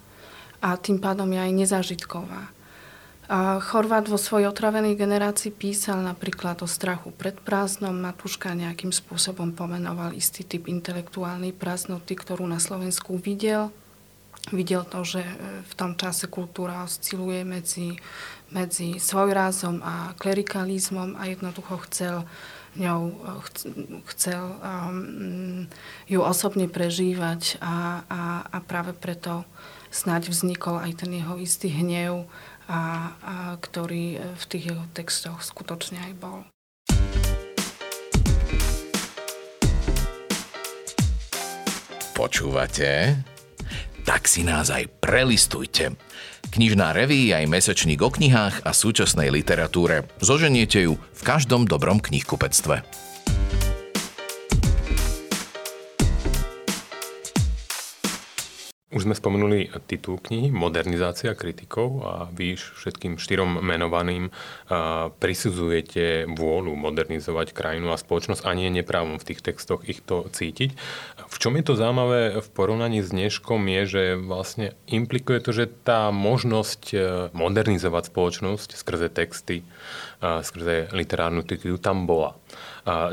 a 0.59 0.75
tým 0.75 0.99
pádom 0.99 1.27
je 1.31 1.39
aj 1.39 1.51
nezážitková. 1.55 2.51
A 3.29 3.61
Chorvát 3.61 4.09
vo 4.09 4.17
svojej 4.17 4.49
otravenej 4.49 4.97
generácii 4.97 5.53
písal 5.53 6.01
napríklad 6.01 6.65
o 6.65 6.67
strachu 6.67 7.13
pred 7.13 7.37
prázdnom. 7.37 7.93
Matúška 7.93 8.57
nejakým 8.57 8.89
spôsobom 8.89 9.53
pomenoval 9.53 10.17
istý 10.17 10.41
typ 10.41 10.65
intelektuálnej 10.65 11.53
prázdnoty, 11.53 12.17
ktorú 12.17 12.49
na 12.49 12.57
Slovensku 12.57 13.21
videl. 13.21 13.69
Videl 14.49 14.81
to, 14.81 15.05
že 15.05 15.21
e, 15.21 15.33
v 15.61 15.73
tom 15.77 15.93
čase 15.93 16.25
kultúra 16.25 16.81
osciluje 16.89 17.45
medzi, 17.45 18.01
medzi 18.49 18.97
svojrázom 18.97 19.77
a 19.85 20.17
klerikalizmom 20.17 21.13
a 21.13 21.29
jednoducho 21.29 21.85
chcel 21.85 22.25
ňou 22.81 23.13
e, 23.13 23.15
chcel 24.09 24.41
um, 24.57 25.69
ju 26.09 26.19
osobne 26.25 26.65
prežívať 26.65 27.61
a, 27.61 28.01
a, 28.09 28.21
a 28.49 28.57
práve 28.65 28.97
preto 28.97 29.45
snáď 29.89 30.33
vznikol 30.33 30.81
aj 30.81 31.05
ten 31.05 31.11
jeho 31.13 31.35
istý 31.37 31.73
hnev, 31.73 32.25
a, 32.69 33.17
a 33.25 33.35
ktorý 33.57 34.21
v 34.21 34.43
tých 34.45 34.63
jeho 34.71 34.85
textoch 34.93 35.41
skutočne 35.41 35.97
aj 36.05 36.13
bol. 36.21 36.39
Počúvate? 42.13 43.17
Tak 44.05 44.27
si 44.27 44.45
nás 44.45 44.69
aj 44.69 44.85
prelistujte. 45.01 45.97
Knižná 46.49 46.91
reví 46.91 47.31
aj 47.31 47.45
mesečník 47.47 48.01
o 48.01 48.09
knihách 48.09 48.65
a 48.65 48.71
súčasnej 48.73 49.31
literatúre. 49.31 50.05
Zoženiete 50.19 50.83
ju 50.83 50.97
v 50.97 51.21
každom 51.21 51.63
dobrom 51.69 52.01
knihkupectve. 52.03 53.08
Už 58.99 59.07
sme 59.07 59.15
spomenuli 59.15 59.71
titul 59.87 60.19
knihy 60.19 60.51
Modernizácia 60.51 61.31
kritikov 61.31 62.03
a 62.03 62.27
vy 62.35 62.59
všetkým 62.59 63.15
štyrom 63.15 63.63
menovaným 63.63 64.27
prisudzujete 65.23 66.27
vôľu 66.27 66.75
modernizovať 66.75 67.55
krajinu 67.55 67.95
a 67.95 68.01
spoločnosť 68.03 68.43
a 68.43 68.51
nie 68.51 68.67
neprávom 68.67 69.15
v 69.15 69.23
tých 69.31 69.39
textoch 69.39 69.87
ich 69.87 70.03
to 70.03 70.27
cítiť. 70.27 70.75
V 71.31 71.37
čom 71.39 71.55
je 71.55 71.63
to 71.63 71.79
zaujímavé 71.79 72.43
v 72.43 72.49
porovnaní 72.51 72.99
s 72.99 73.15
dneškom 73.15 73.71
je, 73.71 73.81
že 73.87 74.03
vlastne 74.19 74.75
implikuje 74.91 75.39
to, 75.47 75.55
že 75.55 75.71
tá 75.87 76.11
možnosť 76.11 76.83
e, 76.91 76.97
modernizovať 77.31 78.11
spoločnosť 78.11 78.75
skrze 78.75 79.07
texty, 79.15 79.63
skrze 80.19 80.91
literárnu 80.91 81.47
titulu 81.47 81.79
tam 81.79 82.03
bola 82.03 82.35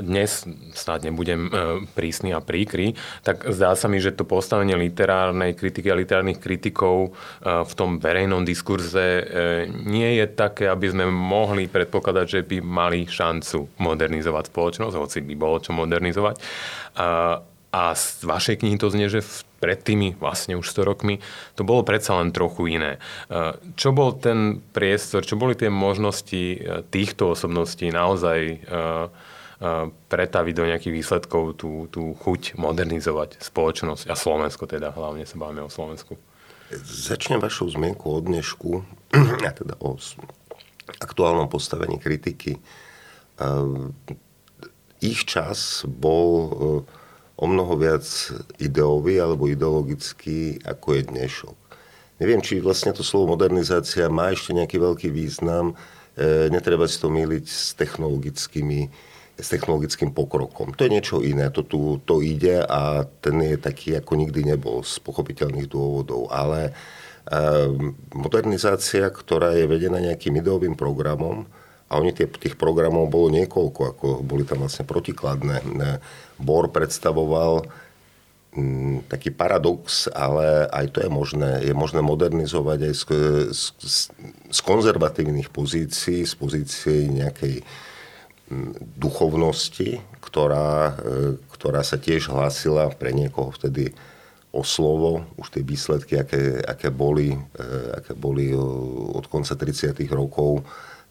dnes 0.01 0.47
snáď 0.73 1.11
nebudem 1.11 1.49
e, 1.49 1.51
prísny 1.93 2.33
a 2.33 2.41
príkry, 2.41 2.97
tak 3.23 3.45
zdá 3.51 3.77
sa 3.77 3.87
mi, 3.91 4.01
že 4.01 4.15
to 4.15 4.25
postavenie 4.25 4.77
literárnej 4.77 5.53
kritiky 5.57 5.93
a 5.93 5.99
literárnych 5.99 6.41
kritikov 6.41 7.11
e, 7.11 7.65
v 7.65 7.73
tom 7.77 7.99
verejnom 8.01 8.47
diskurze 8.47 9.07
e, 9.21 9.25
nie 9.69 10.17
je 10.23 10.27
také, 10.31 10.71
aby 10.71 10.87
sme 10.91 11.05
mohli 11.11 11.69
predpokladať, 11.69 12.27
že 12.27 12.41
by 12.47 12.57
mali 12.63 13.05
šancu 13.05 13.81
modernizovať 13.81 14.45
spoločnosť, 14.49 14.95
hoci 14.97 15.19
by 15.25 15.35
bolo 15.37 15.57
čo 15.61 15.73
modernizovať. 15.77 16.37
A 17.77 17.93
z 17.93 18.25
vašej 18.25 18.65
knihy 18.65 18.81
to 18.81 18.89
znie, 18.89 19.13
že 19.13 19.21
pred 19.61 19.77
tými 19.77 20.17
vlastne 20.17 20.57
už 20.57 20.65
100 20.73 20.89
rokmi 20.89 21.21
to 21.53 21.61
bolo 21.61 21.85
predsa 21.85 22.17
len 22.17 22.33
trochu 22.33 22.73
iné. 22.73 22.97
Čo 23.77 23.93
bol 23.93 24.17
ten 24.17 24.65
priestor, 24.73 25.29
čo 25.29 25.37
boli 25.37 25.53
tie 25.53 25.69
možnosti 25.69 26.57
týchto 26.89 27.37
osobností 27.37 27.93
naozaj 27.93 28.65
pretaviť 30.13 30.55
do 30.55 30.69
nejakých 30.69 30.97
výsledkov 31.01 31.57
tú, 31.57 31.89
tú 31.89 32.13
chuť 32.21 32.61
modernizovať 32.61 33.41
spoločnosť 33.41 34.13
a 34.13 34.15
Slovensko 34.15 34.69
teda, 34.69 34.93
hlavne 34.93 35.25
sa 35.25 35.41
bavíme 35.41 35.65
o 35.65 35.73
Slovensku. 35.73 36.21
Začnem 36.85 37.41
vašou 37.41 37.73
zmienku 37.73 38.05
o 38.05 38.19
dnešku, 38.21 38.85
a 39.49 39.53
teda 39.57 39.81
o 39.81 39.97
aktuálnom 41.01 41.49
postavení 41.49 41.97
kritiky. 41.97 42.61
Ich 45.01 45.25
čas 45.25 45.89
bol 45.89 46.29
o 47.37 47.45
mnoho 47.45 47.77
viac 47.77 48.05
ideový 48.57 49.21
alebo 49.21 49.49
ideologický, 49.49 50.61
ako 50.65 50.97
je 50.97 51.03
dnešok. 51.13 51.57
Neviem, 52.17 52.41
či 52.41 52.65
vlastne 52.65 52.97
to 52.97 53.05
slovo 53.05 53.37
modernizácia 53.37 54.09
má 54.09 54.33
ešte 54.33 54.57
nejaký 54.57 54.81
veľký 54.81 55.09
význam. 55.13 55.77
E, 56.17 56.49
netreba 56.49 56.89
si 56.89 56.97
to 56.97 57.13
míliť 57.13 57.45
s 57.45 57.77
technologickými 57.77 58.89
s 59.37 59.49
technologickým 59.53 60.17
pokrokom. 60.17 60.73
To 60.73 60.85
je 60.89 60.95
niečo 60.97 61.21
iné, 61.21 61.53
to 61.53 61.61
tu 61.61 62.01
to 62.09 62.25
ide 62.25 62.65
a 62.65 63.05
ten 63.21 63.37
je 63.45 63.61
taký, 63.61 64.01
ako 64.01 64.17
nikdy 64.17 64.57
nebol 64.57 64.81
z 64.81 64.97
pochopiteľných 65.05 65.69
dôvodov. 65.69 66.33
Ale 66.33 66.73
e, 66.73 66.73
modernizácia, 68.17 69.13
ktorá 69.13 69.53
je 69.53 69.69
vedená 69.69 70.01
nejakým 70.01 70.41
ideovým 70.41 70.73
programom, 70.73 71.45
a 71.87 72.03
oni 72.03 72.11
tie, 72.11 72.27
tých 72.27 72.59
programov 72.59 73.07
bolo 73.07 73.31
niekoľko, 73.31 73.81
ako 73.95 74.07
boli 74.27 74.43
tam 74.43 74.67
vlastne 74.67 74.83
protikladné. 74.83 75.63
Bor 76.35 76.67
predstavoval 76.75 77.63
mm, 78.59 79.07
taký 79.07 79.31
paradox, 79.31 80.11
ale 80.11 80.67
aj 80.67 80.87
to 80.91 80.99
je 81.07 81.11
možné. 81.11 81.63
Je 81.63 81.71
možné 81.71 82.03
modernizovať 82.03 82.91
aj 82.91 82.95
z, 82.99 83.03
z, 83.55 83.97
z 84.51 84.61
konzervatívnych 84.67 85.55
pozícií, 85.55 86.27
z 86.27 86.35
pozícií 86.35 87.07
nejakej 87.07 87.63
duchovnosti, 88.97 89.99
ktorá, 90.23 90.95
e, 90.95 91.43
ktorá 91.51 91.83
sa 91.83 91.99
tiež 91.99 92.31
hlásila 92.31 92.91
pre 92.95 93.11
niekoho 93.11 93.51
vtedy 93.51 93.91
o 94.55 94.63
slovo. 94.63 95.27
Už 95.35 95.51
tie 95.51 95.63
výsledky, 95.67 96.15
aké, 96.17 96.63
aké, 96.63 96.89
boli, 96.95 97.35
e, 97.35 97.69
aké 97.99 98.15
boli 98.15 98.55
od 98.55 99.27
konca 99.27 99.59
30. 99.59 100.07
rokov, 100.15 100.63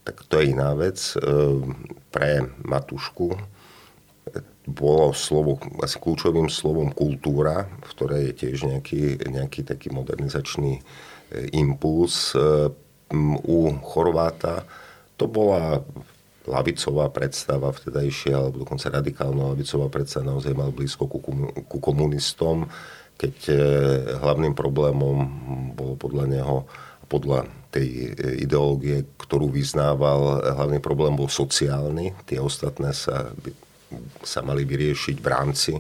tak 0.08 0.24
to 0.32 0.40
je 0.40 0.54
iná 0.54 0.72
vec. 0.78 1.02
Pre 2.14 2.30
Matušku 2.62 3.34
bolo 4.66 5.14
slovo, 5.14 5.62
asi 5.82 5.98
kľúčovým 6.02 6.50
slovom 6.50 6.90
kultúra, 6.90 7.70
v 7.86 7.90
ktorej 7.94 8.22
je 8.32 8.34
tiež 8.34 8.58
nejaký, 8.66 9.04
nejaký 9.30 9.62
taký 9.62 9.92
modernizačný 9.92 10.80
e, 10.80 10.82
impuls. 11.52 12.32
U 13.46 13.58
Chorváta 13.86 14.66
to 15.16 15.30
bola 15.30 15.86
lavicová 16.46 17.10
predstava 17.10 17.74
vtedajšia, 17.74 18.38
alebo 18.38 18.66
dokonca 18.66 18.94
radikálna 18.94 19.54
lavicová 19.54 19.90
predstava 19.90 20.34
naozaj 20.34 20.54
mal 20.54 20.70
blízko 20.70 21.10
ku, 21.10 21.20
ku 21.66 21.78
komunistom, 21.82 22.70
keď 23.16 23.36
e, 23.50 23.56
hlavným 24.20 24.54
problémom 24.54 25.18
bolo 25.74 25.96
podľa 25.96 26.26
neho, 26.30 26.58
podľa 27.08 27.48
tej 27.72 27.88
e, 27.88 28.46
ideológie, 28.46 29.04
ktorú 29.18 29.52
vyznával, 29.52 30.44
hlavný 30.44 30.80
problém 30.80 31.16
bol 31.16 31.32
sociálny. 31.32 32.14
Tie 32.28 32.40
ostatné 32.40 32.92
sa, 32.92 33.32
sa 34.22 34.40
mali 34.44 34.64
vyriešiť 34.68 35.18
v 35.20 35.28
rámci 35.28 35.74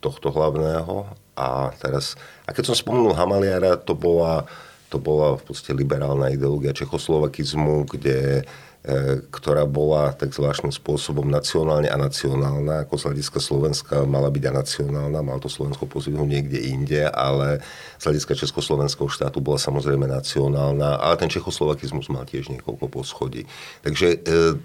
tohto 0.00 0.32
hlavného. 0.32 1.06
A 1.36 1.72
teraz, 1.78 2.16
a 2.44 2.52
keď 2.52 2.72
som 2.72 2.76
spomenul 2.76 3.16
Hamaliara, 3.16 3.76
to 3.80 3.96
bola, 3.96 4.48
to 4.90 4.98
bola 4.98 5.38
v 5.38 5.42
podstate 5.46 5.78
liberálna 5.78 6.34
ideológia 6.34 6.74
čechoslovakizmu, 6.74 7.86
kde 7.86 8.44
E, 8.80 9.20
ktorá 9.28 9.68
bola 9.68 10.16
tak 10.16 10.32
zvláštnym 10.32 10.72
spôsobom 10.72 11.28
nacionálne 11.28 11.92
a 11.92 12.00
nacionálna, 12.00 12.88
ako 12.88 12.96
z 12.96 13.02
hľadiska 13.12 13.36
Slovenska 13.36 14.08
mala 14.08 14.32
byť 14.32 14.44
a 14.48 14.56
nacionálna, 14.56 15.20
mal 15.20 15.36
to 15.36 15.52
Slovensko 15.52 15.84
pozvihnúť 15.84 16.24
niekde 16.24 16.64
inde, 16.64 17.04
ale 17.12 17.60
z 18.00 18.08
hľadiska 18.08 18.40
Československého 18.40 19.12
štátu 19.12 19.44
bola 19.44 19.60
samozrejme 19.60 20.08
nacionálna, 20.08 20.96
ale 20.96 21.20
ten 21.20 21.28
čechoslovakizmus 21.28 22.08
mal 22.08 22.24
tiež 22.24 22.48
niekoľko 22.56 22.88
poschodí. 22.88 23.44
Takže 23.84 24.16
e, 24.16 24.56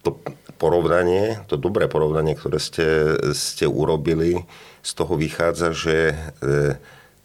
to 0.00 0.10
porovnanie, 0.56 1.36
to 1.44 1.60
dobré 1.60 1.84
porovnanie, 1.84 2.32
ktoré 2.40 2.56
ste, 2.56 3.20
ste 3.36 3.68
urobili, 3.68 4.48
z 4.80 4.90
toho 4.96 5.20
vychádza, 5.20 5.76
že 5.76 6.16
e, 6.16 6.16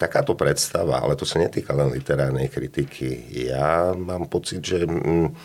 takáto 0.00 0.32
predstava, 0.32 1.04
ale 1.04 1.12
to 1.12 1.28
sa 1.28 1.36
netýka 1.36 1.76
len 1.76 1.92
literárnej 1.92 2.48
kritiky. 2.48 3.28
Ja 3.52 3.92
mám 3.92 4.32
pocit, 4.32 4.64
že... 4.64 4.88
Mm, 4.88 5.36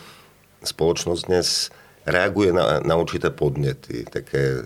spoločnosť 0.66 1.22
dnes 1.30 1.70
reaguje 2.06 2.54
na, 2.54 2.82
na 2.86 2.96
určité 2.98 3.34
podnety, 3.34 4.06
také 4.06 4.42
e, 4.42 4.60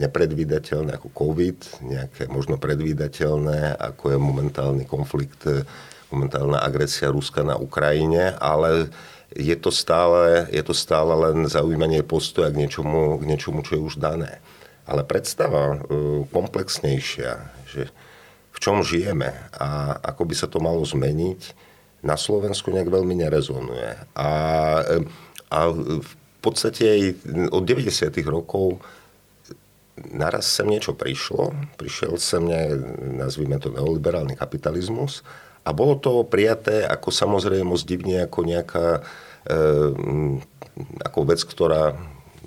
nepredvídateľné 0.00 0.96
ako 0.96 1.08
COVID, 1.12 1.84
nejaké 1.84 2.22
možno 2.32 2.56
predvídateľné, 2.56 3.76
ako 3.76 4.16
je 4.16 4.18
momentálny 4.20 4.84
konflikt, 4.88 5.44
e, 5.44 5.68
momentálna 6.08 6.64
agresia 6.64 7.12
Ruska 7.12 7.44
na 7.44 7.60
Ukrajine, 7.60 8.32
ale 8.40 8.88
je 9.36 9.52
to 9.60 9.68
stále, 9.68 10.48
je 10.48 10.64
to 10.64 10.72
stále 10.72 11.12
len 11.12 11.44
zaujímanie 11.44 12.00
postoja 12.00 12.48
k 12.48 12.64
niečomu, 12.64 13.20
k 13.20 13.28
niečomu, 13.28 13.60
čo 13.60 13.76
je 13.76 13.84
už 13.84 14.00
dané. 14.00 14.40
Ale 14.88 15.04
predstava 15.04 15.76
e, 15.76 16.24
komplexnejšia, 16.32 17.32
že 17.68 17.92
v 18.58 18.62
čom 18.62 18.82
žijeme 18.82 19.30
a 19.54 19.94
ako 20.02 20.26
by 20.26 20.34
sa 20.34 20.50
to 20.50 20.58
malo 20.58 20.82
zmeniť, 20.82 21.70
na 22.02 22.14
Slovensku 22.18 22.70
nejak 22.74 22.90
veľmi 22.90 23.14
nerezonuje. 23.14 23.94
A 24.18 24.28
a 25.48 25.72
v 25.72 26.12
podstate 26.44 26.84
aj 26.84 27.00
od 27.52 27.64
90. 27.64 28.12
rokov 28.28 28.84
naraz 30.12 30.46
sem 30.46 30.68
niečo 30.68 30.94
prišlo. 30.94 31.56
Prišiel 31.80 32.20
sem, 32.20 32.44
ne, 32.44 32.76
nazvime 33.18 33.58
to 33.58 33.72
neoliberálny 33.72 34.38
kapitalizmus 34.38 35.26
a 35.64 35.74
bolo 35.74 35.98
to 35.98 36.22
prijaté 36.22 36.86
ako 36.86 37.10
samozrejmosť 37.10 37.84
divne 37.84 38.16
ako 38.24 38.40
nejaká 38.46 38.86
e, 38.94 39.00
ako 41.02 41.20
vec, 41.26 41.40
ktorá 41.42 41.98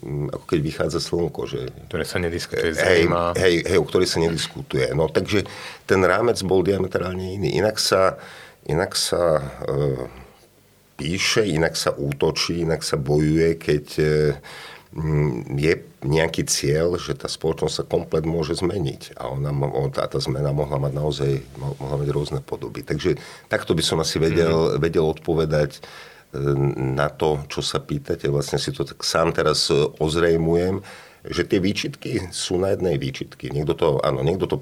ako 0.06 0.46
keď 0.50 0.60
vychádza 0.60 1.00
slnko. 1.00 1.42
Že, 1.46 1.62
ktoré 1.90 2.04
sa 2.06 2.18
nediskutuje. 2.18 2.74
Hej, 2.74 3.06
hej, 3.38 3.56
hej, 3.70 3.78
o 3.78 3.86
ktorej 3.86 4.10
sa 4.10 4.18
nediskutuje. 4.18 4.92
No, 4.98 5.08
takže 5.08 5.46
ten 5.86 6.02
rámec 6.02 6.42
bol 6.42 6.66
diametrálne 6.66 7.38
iný. 7.38 7.54
Inak 7.54 7.78
sa, 7.78 8.18
inak 8.66 8.98
sa 8.98 9.40
e, 9.40 9.46
píše, 10.98 11.46
inak 11.46 11.78
sa 11.78 11.94
útočí, 11.94 12.66
inak 12.66 12.82
sa 12.82 12.98
bojuje, 12.98 13.62
keď 13.62 13.86
e, 14.02 14.06
je 15.56 15.74
nejaký 16.04 16.44
cieľ, 16.52 17.00
že 17.00 17.16
tá 17.16 17.32
spoločnosť 17.32 17.76
sa 17.80 17.88
komplet 17.88 18.28
môže 18.28 18.60
zmeniť 18.60 19.16
a 19.16 19.32
ona, 19.32 19.56
tá, 19.88 20.04
tá 20.04 20.20
zmena 20.20 20.52
mohla 20.52 20.84
mať 20.84 20.92
naozaj 20.92 21.32
mohla 21.56 21.96
mať 21.96 22.10
rôzne 22.12 22.40
podoby. 22.44 22.84
Takže 22.84 23.16
takto 23.48 23.72
by 23.72 23.84
som 23.86 24.04
asi 24.04 24.20
vedel, 24.20 24.52
mm-hmm. 24.52 24.82
vedel 24.84 25.06
odpovedať 25.08 25.80
na 26.96 27.12
to, 27.12 27.44
čo 27.52 27.60
sa 27.60 27.84
pýtate. 27.84 28.32
Vlastne 28.32 28.56
si 28.56 28.72
to 28.72 28.88
tak 28.88 29.04
sám 29.04 29.36
teraz 29.36 29.68
e, 29.68 29.76
ozrejmujem, 30.00 30.80
že 31.22 31.46
tie 31.46 31.60
výčitky 31.62 32.34
sú 32.34 32.58
na 32.58 32.74
jednej 32.74 32.98
výčitky. 32.98 33.54
Niekto 33.54 33.74
to, 33.78 33.88
áno, 34.02 34.26
niekto 34.26 34.50
to 34.50 34.58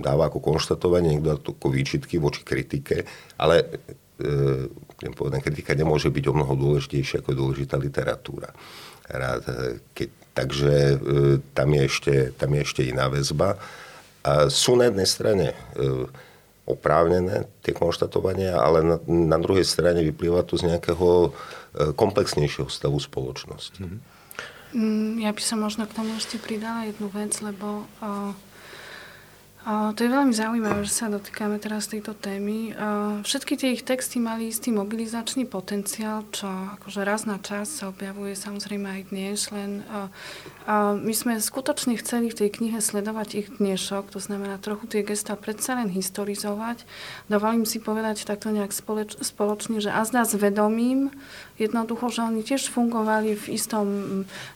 dáva 0.00 0.26
ako 0.26 0.42
konštatovanie, 0.42 1.14
niekto 1.14 1.38
to 1.38 1.50
ako 1.54 1.68
výčitky 1.70 2.16
voči 2.18 2.42
kritike, 2.42 3.04
ale 3.38 3.68
e, 4.18 5.12
povedať, 5.12 5.44
kritika 5.44 5.76
nemôže 5.76 6.08
byť 6.08 6.24
o 6.32 6.34
mnoho 6.34 6.54
dôležitejšia 6.56 7.20
ako 7.20 7.30
je 7.30 7.40
dôležitá 7.40 7.76
literatúra. 7.76 8.50
Rád, 9.04 9.44
e, 9.44 9.54
keď, 9.92 10.08
takže 10.32 10.74
e, 10.74 10.96
tam, 11.52 11.68
je 11.68 11.82
ešte, 11.84 12.14
tam 12.34 12.50
je 12.56 12.60
ešte 12.64 12.82
iná 12.82 13.06
väzba. 13.12 13.60
A 14.24 14.48
sú 14.48 14.74
na 14.80 14.88
jednej 14.88 15.04
strane 15.04 15.46
e, 15.52 15.56
oprávnené 16.64 17.44
tie 17.60 17.76
konštatovania, 17.76 18.56
ale 18.56 18.80
na, 18.80 18.96
na 19.06 19.38
druhej 19.40 19.68
strane 19.68 20.00
vyplýva 20.00 20.48
to 20.48 20.56
z 20.56 20.72
nejakého 20.72 21.28
e, 21.28 21.30
komplexnejšieho 21.92 22.72
stavu 22.72 22.96
spoločnosti. 22.96 23.84
Mm, 24.74 25.20
ja 25.20 25.30
by 25.30 25.42
som 25.44 25.60
možno 25.60 25.84
k 25.84 25.96
tomu 25.96 26.16
ešte 26.16 26.40
pridala 26.40 26.88
jednu 26.88 27.12
vec, 27.12 27.36
lebo 27.44 27.84
uh, 28.00 28.32
to 29.64 30.00
je 30.04 30.12
veľmi 30.12 30.36
zaujímavé, 30.36 30.84
že 30.84 30.92
sa 30.92 31.08
dotýkame 31.08 31.56
teraz 31.56 31.88
tejto 31.88 32.12
témy. 32.12 32.76
Všetky 33.24 33.56
tie 33.56 33.72
ich 33.72 33.80
texty 33.80 34.20
mali 34.20 34.52
istý 34.52 34.68
mobilizačný 34.76 35.48
potenciál, 35.48 36.28
čo 36.28 36.44
akože 36.76 37.00
raz 37.00 37.24
na 37.24 37.40
čas 37.40 37.72
sa 37.72 37.88
objavuje 37.88 38.36
samozrejme 38.36 38.84
aj 38.84 39.02
dnes, 39.08 39.48
len 39.48 39.80
my 41.00 41.12
sme 41.16 41.40
skutočne 41.40 41.96
chceli 41.96 42.28
v 42.28 42.44
tej 42.44 42.60
knihe 42.60 42.76
sledovať 42.76 43.28
ich 43.40 43.48
dnešok, 43.56 44.12
to 44.12 44.20
znamená 44.20 44.60
trochu 44.60 44.84
tie 44.84 45.00
gesta 45.00 45.32
predsa 45.32 45.80
len 45.80 45.88
historizovať. 45.88 46.84
Dovolím 47.32 47.64
si 47.64 47.80
povedať 47.80 48.28
takto 48.28 48.52
nejak 48.52 48.72
spoločne, 49.24 49.80
že 49.80 49.88
azda 49.88 50.28
s 50.28 50.36
vedomím, 50.36 51.08
jednoducho, 51.54 52.10
že 52.10 52.26
oni 52.26 52.42
tiež 52.42 52.66
fungovali 52.70 53.38
v 53.38 53.46
istom 53.54 53.86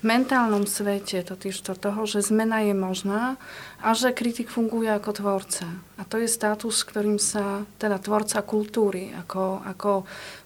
mentálnom 0.03 0.67
svete, 0.67 1.23
totiž 1.23 1.55
to 1.63 1.79
toho, 1.79 2.07
že 2.11 2.27
zmena 2.27 2.67
je 2.67 2.75
možná, 2.75 3.39
a 3.79 3.95
že 3.95 4.11
kritik 4.11 4.51
funguje 4.51 4.91
ako 4.91 5.11
tvorca. 5.15 5.67
A 5.99 6.03
to 6.03 6.19
je 6.19 6.27
status, 6.27 6.83
ktorým 6.83 7.23
sa, 7.23 7.63
teda 7.79 8.03
tvorca 8.03 8.43
kultúry, 8.43 9.15
ako, 9.15 9.63
ako 9.63 9.91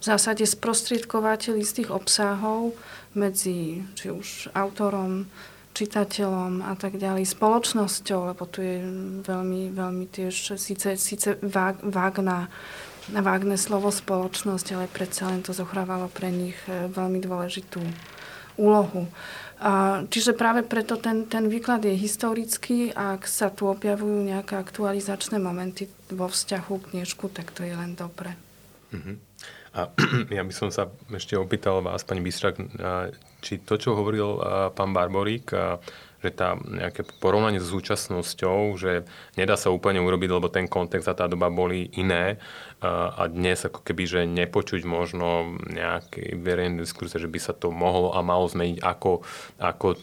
v 0.00 0.02
zásade 0.04 0.44
sprostredkovateľ 0.44 1.54
istých 1.56 1.88
obsahov 1.88 2.76
medzi 3.16 3.80
či 3.96 4.12
už 4.12 4.52
autorom, 4.52 5.24
čitateľom 5.72 6.60
a 6.68 6.76
tak 6.76 7.00
ďalej, 7.00 7.32
spoločnosťou, 7.32 8.36
lebo 8.36 8.44
tu 8.44 8.60
je 8.60 8.84
veľmi, 9.24 9.72
veľmi 9.72 10.04
tiež 10.04 10.60
síce, 10.60 11.00
síce 11.00 11.40
vág, 11.40 11.80
vágna, 11.80 12.52
vágne 13.10 13.58
slovo 13.58 13.90
spoločnosť, 13.90 14.66
ale 14.78 14.86
predsa 14.86 15.26
len 15.32 15.42
to 15.42 15.50
zohrávalo 15.50 16.06
pre 16.12 16.30
nich 16.30 16.58
e, 16.70 16.86
veľmi 16.86 17.18
dôležitú 17.18 17.82
úlohu. 18.60 19.08
Čiže 20.10 20.34
práve 20.34 20.66
preto 20.66 20.98
ten, 20.98 21.30
ten 21.30 21.46
výklad 21.46 21.86
je 21.86 21.94
historický 21.94 22.90
a 22.90 23.14
ak 23.14 23.30
sa 23.30 23.46
tu 23.46 23.70
objavujú 23.70 24.26
nejaké 24.26 24.58
aktualizačné 24.58 25.38
momenty 25.38 25.86
vo 26.10 26.26
vzťahu 26.26 26.72
k 26.82 26.86
kniežku, 26.90 27.30
tak 27.30 27.54
to 27.54 27.62
je 27.62 27.70
len 27.70 27.94
dobre. 27.94 28.34
Uh-huh. 28.90 29.14
A 29.78 29.86
ja 30.36 30.42
by 30.42 30.50
som 30.50 30.74
sa 30.74 30.90
ešte 31.14 31.38
opýtal 31.38 31.78
vás, 31.78 32.02
pani 32.02 32.18
Bystrak, 32.18 32.58
či 33.38 33.62
to, 33.62 33.78
čo 33.78 33.94
hovoril 33.94 34.42
pán 34.74 34.90
Barborík, 34.90 35.54
že 36.22 36.30
tá 36.30 36.54
nejaké 36.62 37.02
porovnanie 37.18 37.58
s 37.58 37.68
súčasnosťou, 37.68 38.78
že 38.78 39.02
nedá 39.34 39.58
sa 39.58 39.74
úplne 39.74 39.98
urobiť, 39.98 40.30
lebo 40.30 40.46
ten 40.46 40.70
kontext 40.70 41.10
a 41.10 41.18
tá 41.18 41.26
doba 41.26 41.50
boli 41.50 41.90
iné 41.98 42.38
a 42.82 43.30
dnes 43.30 43.62
ako 43.62 43.86
keby, 43.86 44.02
že 44.10 44.20
nepočuť 44.26 44.82
možno 44.82 45.54
nejaký 45.70 46.34
verejný 46.34 46.82
diskurs, 46.82 47.14
že 47.14 47.30
by 47.30 47.38
sa 47.38 47.54
to 47.54 47.70
mohlo 47.70 48.10
a 48.10 48.26
malo 48.26 48.50
zmeniť 48.50 48.82
ako, 48.82 49.22
ako 49.62 49.86
e, 49.94 49.98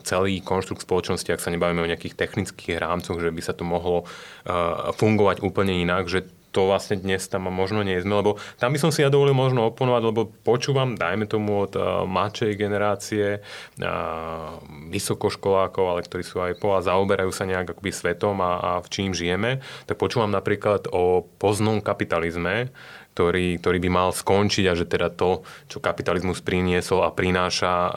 celý 0.00 0.40
konštrukt 0.40 0.80
spoločnosti, 0.80 1.28
ak 1.28 1.44
sa 1.44 1.52
nebavíme 1.52 1.84
o 1.84 1.90
nejakých 1.92 2.16
technických 2.16 2.80
rámcoch, 2.80 3.20
že 3.20 3.28
by 3.28 3.42
sa 3.44 3.52
to 3.52 3.68
mohlo 3.68 4.08
e, 4.48 4.52
fungovať 4.96 5.44
úplne 5.44 5.76
inak, 5.76 6.08
že 6.08 6.24
to 6.56 6.64
vlastne 6.64 6.96
dnes 6.96 7.20
tam 7.28 7.52
možno 7.52 7.84
nie 7.84 8.00
sme, 8.00 8.16
lebo 8.16 8.40
tam 8.56 8.72
by 8.72 8.80
som 8.80 8.88
si 8.88 9.04
ja 9.04 9.12
dovolil 9.12 9.36
možno 9.36 9.68
oponovať, 9.68 10.02
lebo 10.08 10.32
počúvam, 10.40 10.96
dajme 10.96 11.28
tomu 11.28 11.68
od 11.68 11.76
uh, 11.76 12.08
mladšej 12.08 12.56
generácie 12.56 13.44
uh, 13.44 14.56
vysokoškolákov, 14.88 15.84
ale 15.84 16.00
ktorí 16.00 16.24
sú 16.24 16.40
aj 16.40 16.56
po 16.56 16.72
a 16.72 16.80
zaoberajú 16.80 17.28
sa 17.28 17.44
nejak 17.44 17.76
akoby 17.76 17.92
svetom 17.92 18.40
a, 18.40 18.56
a 18.56 18.70
v 18.80 18.88
čím 18.88 19.12
žijeme, 19.12 19.60
tak 19.84 20.00
počúvam 20.00 20.32
napríklad 20.32 20.88
o 20.88 21.28
poznom 21.36 21.84
kapitalizme, 21.84 22.72
ktorý, 23.16 23.56
ktorý 23.56 23.78
by 23.80 23.88
mal 23.88 24.08
skončiť 24.12 24.64
a 24.68 24.76
že 24.76 24.84
teda 24.84 25.08
to, 25.08 25.40
čo 25.72 25.80
kapitalizmus 25.80 26.44
priniesol 26.44 27.00
a 27.00 27.08
prináša, 27.08 27.72
e, 27.72 27.90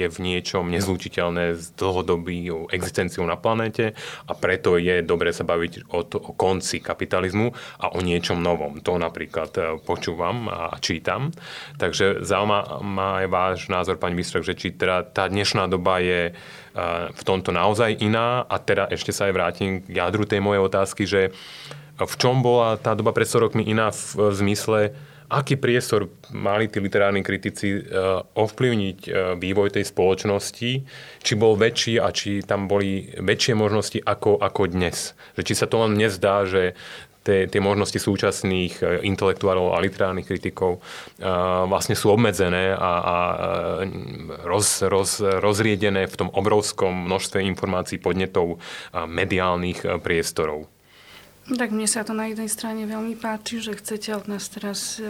je 0.00 0.08
v 0.08 0.18
niečom 0.24 0.64
nezlučiteľné 0.72 1.60
s 1.60 1.76
dlhodobou 1.76 2.72
existenciou 2.72 3.28
na 3.28 3.36
planéte 3.36 3.92
a 4.24 4.32
preto 4.32 4.80
je 4.80 5.04
dobre 5.04 5.36
sa 5.36 5.44
baviť 5.44 5.92
o, 5.92 6.08
to, 6.08 6.16
o 6.16 6.32
konci 6.32 6.80
kapitalizmu 6.80 7.52
a 7.84 7.92
o 7.92 8.00
niečom 8.00 8.40
novom. 8.40 8.80
To 8.80 8.96
napríklad 8.96 9.52
e, 9.60 9.60
počúvam 9.84 10.48
a 10.48 10.80
čítam. 10.80 11.36
Takže 11.76 12.24
zaujíma 12.24 12.80
ma 12.80 13.20
váš 13.28 13.68
názor, 13.68 14.00
pani 14.00 14.16
Bystrak, 14.16 14.40
že 14.40 14.56
či 14.56 14.72
teda 14.72 15.04
tá 15.04 15.28
dnešná 15.28 15.68
doba 15.68 16.00
je 16.00 16.32
e, 16.32 16.32
v 17.12 17.22
tomto 17.28 17.52
naozaj 17.52 18.00
iná 18.00 18.48
a 18.48 18.56
teda 18.56 18.88
ešte 18.88 19.12
sa 19.12 19.28
aj 19.28 19.36
vrátim 19.36 19.84
k 19.84 20.00
jadru 20.00 20.24
tej 20.24 20.40
mojej 20.40 20.64
otázky, 20.64 21.04
že 21.04 21.36
v 22.04 22.14
čom 22.18 22.40
bola 22.40 22.76
tá 22.78 22.94
doba 22.96 23.14
pred 23.14 23.28
100 23.28 23.44
rokmi 23.48 23.62
iná 23.66 23.90
v, 23.90 24.30
v 24.30 24.34
zmysle, 24.34 24.80
aký 25.32 25.56
priestor 25.56 26.12
mali 26.28 26.68
tí 26.68 26.76
literárni 26.76 27.24
kritici 27.24 27.80
uh, 27.80 28.20
ovplyvniť 28.36 28.98
uh, 29.08 29.12
vývoj 29.40 29.72
tej 29.72 29.88
spoločnosti, 29.88 30.70
či 31.24 31.32
bol 31.40 31.56
väčší 31.56 31.96
a 31.96 32.12
či 32.12 32.44
tam 32.44 32.68
boli 32.68 33.08
väčšie 33.16 33.56
možnosti 33.56 33.98
ako, 34.04 34.36
ako 34.36 34.68
dnes. 34.68 35.16
Že 35.40 35.42
či 35.48 35.54
sa 35.56 35.64
to 35.64 35.80
len 35.88 35.96
nezdá, 35.96 36.44
že 36.44 36.76
tie, 37.24 37.48
tie 37.48 37.60
možnosti 37.64 37.96
súčasných 37.96 38.74
uh, 38.84 39.00
intelektuálov 39.00 39.72
a 39.72 39.80
literárnych 39.80 40.28
kritikov 40.28 40.84
vlastne 41.70 41.96
sú 41.96 42.12
obmedzené 42.12 42.76
a, 42.76 42.92
a 43.00 43.16
roz, 44.44 44.84
roz, 44.84 45.22
rozriedené 45.22 46.04
v 46.10 46.18
tom 46.18 46.28
obrovskom 46.28 47.08
množstve 47.08 47.40
informácií, 47.40 47.96
podnetov 47.96 48.60
a 48.92 49.08
mediálnych 49.08 50.02
priestorov. 50.02 50.71
Tak 51.52 51.68
sa 51.84 52.00
to 52.00 52.16
na 52.16 52.32
jednej 52.32 52.48
strane 52.48 52.88
veľmi 52.88 53.12
páči, 53.20 53.60
že 53.60 53.76
chcete 53.76 54.16
od 54.16 54.24
nás 54.24 54.48
teraz 54.48 54.96
e, 54.96 55.04
e, 55.04 55.08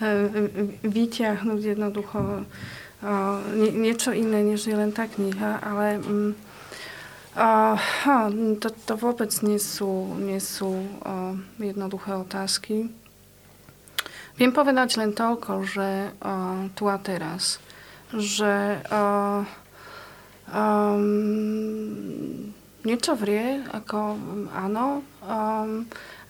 e 0.00 0.08
vyťahnuť 0.86 1.60
jednoducho 1.60 2.40
e, 2.40 2.42
niečo 3.74 4.14
iné, 4.14 4.46
než 4.46 4.70
je 4.70 4.76
len 4.78 4.94
tá 4.94 5.10
kniha, 5.10 5.60
ale 5.60 5.98
mm, 5.98 6.32
to, 8.58 8.68
to 8.70 8.94
vôbec 8.98 9.30
nie 9.42 9.58
sú, 9.58 10.14
nie 10.18 10.40
sú 10.42 10.82
uh, 11.06 11.38
jednoduché 11.62 12.18
otázky. 12.18 12.90
Viem 14.34 14.50
povedať 14.50 14.98
len 14.98 15.14
toľko, 15.14 15.62
že 15.62 16.10
uh, 16.10 16.66
tu 16.74 16.90
a 16.90 16.98
teraz, 16.98 17.62
že 18.10 18.82
uh, 18.90 19.46
um, 20.50 22.50
niečo 22.84 23.16
vrie, 23.16 23.60
ako 23.70 24.16
mm, 24.16 24.46
áno, 24.52 25.04
um, 25.22 25.84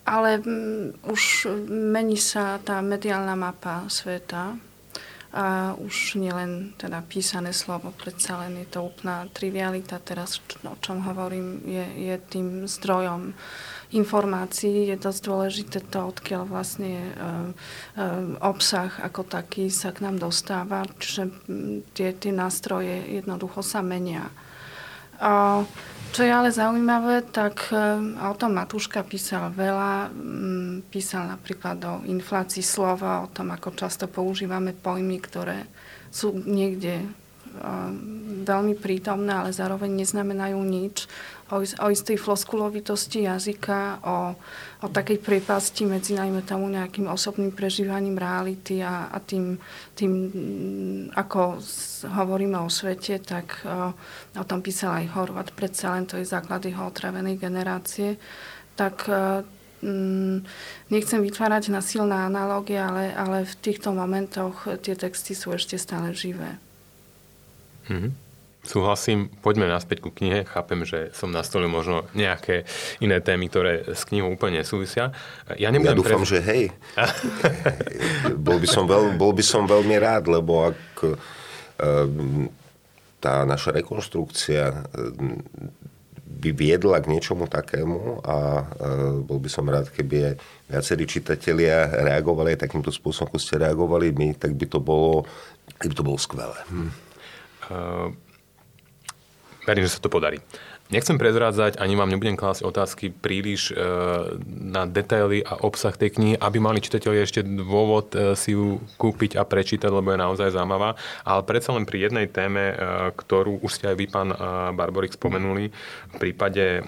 ale 0.07 0.31
um, 0.43 0.91
už 1.07 1.51
mení 1.71 2.19
sa 2.19 2.59
tá 2.63 2.83
mediálna 2.83 3.37
mapa 3.39 3.87
sveta. 3.87 4.59
A 5.31 5.79
už 5.79 6.19
nielen 6.19 6.75
teda 6.75 7.07
písané 7.07 7.55
slovo, 7.55 7.95
predsa 7.95 8.43
len 8.43 8.67
je 8.67 8.67
to 8.67 8.83
úplná 8.83 9.31
trivialita. 9.31 10.03
Teraz, 10.03 10.43
o 10.67 10.75
čom 10.83 11.07
hovorím, 11.07 11.63
je, 11.63 11.87
je 12.11 12.15
tým 12.19 12.67
zdrojom 12.67 13.31
informácií. 13.95 14.91
Je 14.91 14.99
dosť 14.99 15.21
dôležité 15.23 15.79
to, 15.87 16.11
odkiaľ 16.11 16.51
vlastne 16.51 16.99
je, 16.99 17.07
e, 17.07 17.53
obsah 18.43 18.91
ako 19.07 19.23
taký 19.23 19.71
sa 19.71 19.95
k 19.95 20.03
nám 20.03 20.19
dostáva. 20.19 20.83
Čiže 20.99 21.31
tie, 21.95 22.11
tie 22.11 22.33
nástroje 22.35 22.99
jednoducho 23.23 23.63
sa 23.63 23.87
menia. 23.87 24.35
A, 25.23 25.63
čo 26.11 26.27
je 26.27 26.33
ale 26.33 26.51
zaujímavé, 26.51 27.31
tak 27.31 27.71
o 28.19 28.35
tom 28.35 28.53
Matúška 28.55 29.07
písal 29.07 29.51
veľa. 29.55 30.11
Mm, 30.11 30.91
písal 30.91 31.31
napríklad 31.31 31.79
o 31.87 31.95
inflácii 32.07 32.63
slova, 32.63 33.25
o 33.25 33.29
tom, 33.31 33.55
ako 33.55 33.75
často 33.79 34.11
používame 34.11 34.75
pojmy, 34.75 35.19
ktoré 35.23 35.67
sú 36.11 36.35
niekde 36.35 37.07
veľmi 38.47 38.79
prítomné, 38.79 39.35
ale 39.35 39.51
zároveň 39.51 39.91
neznamenajú 40.03 40.59
nič 40.63 41.11
o, 41.51 41.59
o 41.59 41.87
istej 41.91 42.17
floskulovitosti 42.17 43.27
jazyka, 43.27 44.01
o, 44.07 44.17
o 44.81 44.87
takej 44.89 45.19
priepasti 45.19 45.85
medzi 45.85 46.15
najmä 46.15 46.47
tomu 46.47 46.71
nejakým 46.71 47.11
osobným 47.11 47.51
prežívaním 47.51 48.17
reality 48.17 48.81
a, 48.81 49.11
a 49.11 49.19
tým, 49.19 49.59
tým, 49.99 50.13
ako 51.13 51.59
hovoríme 52.07 52.59
o 52.63 52.71
svete, 52.71 53.19
tak 53.19 53.67
o, 53.67 53.93
o 54.39 54.45
tom 54.47 54.63
písal 54.63 55.03
aj 55.03 55.13
Horvat, 55.13 55.49
predsa 55.53 55.93
len 55.99 56.07
to 56.07 56.17
je 56.17 56.25
základ 56.25 56.63
jeho 56.63 56.87
otravenej 56.87 57.37
generácie. 57.37 58.17
Tak 58.79 59.11
mm, 59.83 60.47
nechcem 60.89 61.21
vytvárať 61.21 61.75
na 61.75 61.83
silné 61.83 62.17
analogie, 62.17 62.79
ale, 62.79 63.13
ale 63.13 63.45
v 63.45 63.55
týchto 63.61 63.93
momentoch 63.93 64.65
tie 64.81 64.95
texty 64.95 65.35
sú 65.35 65.53
ešte 65.53 65.77
stále 65.77 66.15
živé. 66.15 66.57
Mm-hmm. 67.91 68.30
Súhlasím, 68.61 69.33
poďme 69.41 69.73
naspäť 69.73 70.05
ku 70.05 70.13
knihe. 70.13 70.45
Chápem, 70.45 70.85
že 70.85 71.09
som 71.17 71.33
nastolil 71.33 71.73
možno 71.73 72.05
nejaké 72.13 72.69
iné 73.01 73.17
témy, 73.25 73.49
ktoré 73.49 73.89
s 73.97 74.05
knihou 74.05 74.37
úplne 74.37 74.61
súvisia. 74.69 75.17
Ja, 75.57 75.73
ja 75.73 75.97
dúfam, 75.97 76.21
pre... 76.21 76.29
že 76.29 76.39
hej. 76.45 76.65
bol, 78.45 78.61
by 78.61 78.69
som 78.69 78.85
veľ, 78.85 79.17
bol 79.17 79.33
by 79.33 79.41
som 79.41 79.65
veľmi 79.65 79.97
rád, 79.97 80.29
lebo 80.29 80.77
ak 80.77 80.85
e, 81.01 81.17
tá 83.17 83.49
naša 83.49 83.73
rekonštrukcia 83.81 84.65
e, 84.69 84.77
by 86.21 86.51
viedla 86.53 87.01
k 87.01 87.17
niečomu 87.17 87.49
takému 87.49 88.21
a 88.21 88.37
e, 88.61 88.65
bol 89.25 89.41
by 89.41 89.49
som 89.49 89.65
rád, 89.73 89.89
keby 89.89 90.17
aj 90.21 90.35
viacerí 90.69 91.09
čitatelia 91.09 91.89
reagovali 91.89 92.61
aj 92.61 92.69
takýmto 92.69 92.93
spôsobom, 92.93 93.33
ako 93.33 93.41
ste 93.41 93.57
reagovali 93.57 94.13
my, 94.13 94.37
tak 94.37 94.53
by 94.53 94.69
to 94.69 94.85
bolo, 94.85 95.25
by 95.81 95.97
to 95.97 96.05
bolo 96.05 96.21
skvelé. 96.21 96.61
Uh 97.73 98.13
verím, 99.65 99.85
že 99.87 99.97
sa 99.97 100.03
to 100.03 100.13
podarí. 100.13 100.41
Nechcem 100.91 101.23
prezrádzať, 101.23 101.79
ani 101.79 101.95
vám 101.95 102.11
nebudem 102.11 102.35
klásť 102.35 102.67
otázky 102.67 103.15
príliš 103.15 103.71
e, 103.71 103.79
na 104.51 104.91
detaily 104.91 105.39
a 105.47 105.63
obsah 105.63 105.95
tej 105.95 106.19
knihy, 106.19 106.35
aby 106.35 106.59
mali 106.59 106.83
čitatelia 106.83 107.23
ešte 107.23 107.47
dôvod 107.47 108.11
e, 108.11 108.35
si 108.35 108.59
ju 108.59 108.83
kúpiť 108.99 109.39
a 109.39 109.47
prečítať, 109.47 109.87
lebo 109.87 110.11
je 110.11 110.19
naozaj 110.19 110.51
zaujímavá. 110.51 110.99
Ale 111.23 111.47
predsa 111.47 111.79
len 111.79 111.87
pri 111.87 112.11
jednej 112.11 112.27
téme, 112.27 112.75
e, 112.75 112.77
ktorú 113.15 113.63
už 113.63 113.71
ste 113.71 113.95
aj 113.95 113.97
vy, 114.03 114.07
pán 114.11 114.35
Barborik, 114.75 115.15
spomenuli, 115.15 115.71
v 116.11 116.17
prípade 116.19 116.83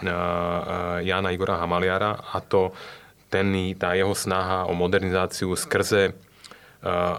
Jana 1.06 1.30
Igora 1.30 1.62
Hamaliara, 1.62 2.18
a 2.34 2.42
to 2.42 2.74
ten, 3.30 3.54
tá 3.78 3.94
jeho 3.94 4.18
snaha 4.18 4.66
o 4.66 4.74
modernizáciu 4.74 5.54
skrze 5.54 6.10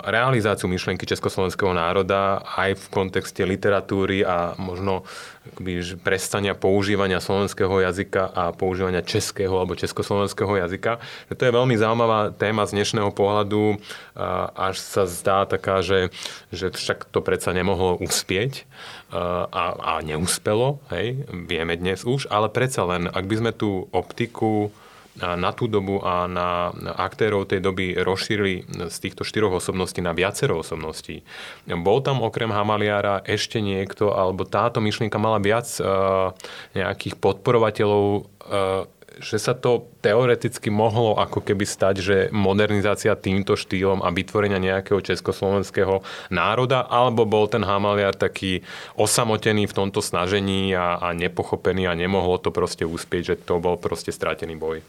realizáciu 0.04 0.68
myšlienky 0.68 1.08
československého 1.08 1.72
národa 1.72 2.44
aj 2.44 2.76
v 2.76 2.86
kontexte 2.92 3.48
literatúry 3.48 4.20
a 4.28 4.60
možno 4.60 5.08
akoby, 5.56 6.04
prestania 6.04 6.52
používania 6.52 7.24
slovenského 7.24 7.72
jazyka 7.80 8.28
a 8.28 8.52
používania 8.52 9.00
českého 9.00 9.56
alebo 9.56 9.80
československého 9.80 10.52
jazyka. 10.60 11.00
To 11.32 11.42
je 11.48 11.56
veľmi 11.56 11.80
zaujímavá 11.80 12.36
téma 12.36 12.68
z 12.68 12.76
dnešného 12.76 13.16
pohľadu, 13.16 13.80
až 14.52 14.76
sa 14.84 15.08
zdá 15.08 15.48
taká, 15.48 15.80
že, 15.80 16.12
že 16.52 16.68
však 16.68 17.08
to 17.08 17.24
predsa 17.24 17.56
nemohlo 17.56 17.96
uspieť 18.04 18.68
a, 19.16 19.64
a 19.80 19.94
neúspelo, 20.04 20.84
hej, 20.92 21.24
vieme 21.32 21.80
dnes 21.80 22.04
už, 22.04 22.28
ale 22.28 22.52
predsa 22.52 22.84
len, 22.84 23.08
ak 23.08 23.24
by 23.24 23.36
sme 23.40 23.52
tú 23.56 23.88
optiku 23.96 24.76
na 25.22 25.54
tú 25.54 25.70
dobu 25.70 26.02
a 26.02 26.26
na 26.26 26.74
aktérov 26.98 27.46
tej 27.46 27.62
doby 27.62 27.94
rozšírili 27.94 28.66
z 28.90 28.98
týchto 28.98 29.22
štyroch 29.22 29.62
osobností 29.62 30.02
na 30.02 30.10
viacero 30.10 30.58
osobností. 30.58 31.22
Bol 31.70 32.02
tam 32.02 32.26
okrem 32.26 32.50
Hamaliara 32.50 33.22
ešte 33.22 33.62
niekto, 33.62 34.18
alebo 34.18 34.42
táto 34.42 34.82
myšlienka 34.82 35.22
mala 35.22 35.38
viac 35.38 35.70
uh, 35.78 36.34
nejakých 36.74 37.22
podporovateľov 37.22 38.06
uh, 38.18 38.90
že 39.20 39.38
sa 39.38 39.54
to 39.54 39.94
teoreticky 40.02 40.74
mohlo 40.74 41.18
ako 41.18 41.46
keby 41.46 41.66
stať, 41.66 41.96
že 42.00 42.18
modernizácia 42.34 43.14
týmto 43.14 43.54
štýlom 43.54 44.02
a 44.02 44.10
vytvorenia 44.10 44.58
nejakého 44.58 45.02
československého 45.04 46.02
národa, 46.34 46.86
alebo 46.88 47.28
bol 47.28 47.46
ten 47.46 47.62
Hamaliar 47.62 48.18
taký 48.18 48.66
osamotený 48.98 49.70
v 49.70 49.78
tomto 49.78 50.02
snažení 50.02 50.74
a, 50.74 50.98
a 50.98 51.14
nepochopený 51.14 51.86
a 51.86 51.98
nemohlo 51.98 52.42
to 52.42 52.50
proste 52.50 52.88
uspieť, 52.88 53.24
že 53.24 53.36
to 53.44 53.62
bol 53.62 53.78
proste 53.78 54.10
stratený 54.10 54.58
boj. 54.58 54.82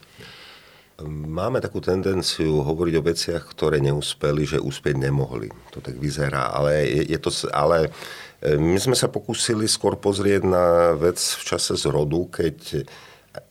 Máme 1.02 1.58
takú 1.58 1.82
tendenciu 1.82 2.62
hovoriť 2.62 2.94
o 2.94 3.02
veciach, 3.02 3.42
ktoré 3.50 3.82
neúspeli, 3.82 4.46
že 4.46 4.62
úspieť 4.62 4.94
nemohli. 4.94 5.50
To 5.74 5.82
tak 5.82 5.98
vyzerá. 5.98 6.54
Ale, 6.54 6.86
je, 6.86 7.02
je 7.10 7.18
to, 7.18 7.34
ale 7.50 7.90
e, 8.38 8.54
my 8.54 8.78
sme 8.78 8.94
sa 8.94 9.10
pokúsili 9.10 9.66
skôr 9.66 9.98
pozrieť 9.98 10.46
na 10.46 10.94
vec 10.94 11.18
v 11.18 11.42
čase 11.42 11.74
zrodu, 11.74 12.30
keď 12.30 12.86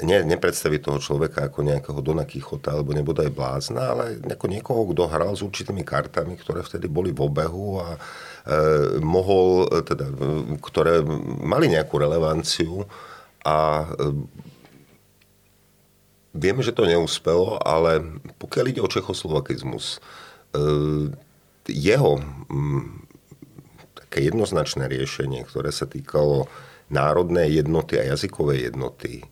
ne, 0.04 0.17
nepredstaviť 0.24 0.80
toho 0.80 1.00
človeka 1.00 1.52
ako 1.52 1.60
nejakého 1.67 2.00
Dona 2.00 2.24
Kichota 2.24 2.72
alebo 2.72 2.96
nebodaj 2.96 3.28
blázna, 3.32 3.91
ale 3.96 4.19
ako 4.24 4.46
niekoho, 4.48 4.82
kto 4.91 5.12
hral 5.12 5.36
s 5.36 5.43
určitými 5.43 5.84
kartami, 5.84 6.39
ktoré 6.39 6.63
vtedy 6.63 6.88
boli 6.88 7.12
v 7.12 7.24
obehu 7.28 7.84
a 7.84 7.89
e, 7.96 8.00
mohol, 9.04 9.67
e, 9.67 9.84
teda, 9.84 10.08
ktoré 10.63 11.04
mali 11.43 11.67
nejakú 11.67 12.00
relevanciu 12.00 12.88
a 13.43 13.84
e, 13.84 14.13
vieme, 16.32 16.63
že 16.63 16.72
to 16.72 16.88
neúspelo, 16.88 17.60
ale 17.60 18.24
pokiaľ 18.39 18.65
ide 18.72 18.82
o 18.82 18.91
čechoslovakizmus, 18.91 20.00
e, 20.00 21.12
jeho 21.67 22.24
m, 22.48 23.04
také 24.00 24.32
jednoznačné 24.32 24.88
riešenie, 24.88 25.43
ktoré 25.43 25.76
sa 25.76 25.88
týkalo 25.88 26.48
národnej 26.88 27.63
jednoty 27.63 28.00
a 28.00 28.15
jazykovej 28.15 28.72
jednoty, 28.72 29.24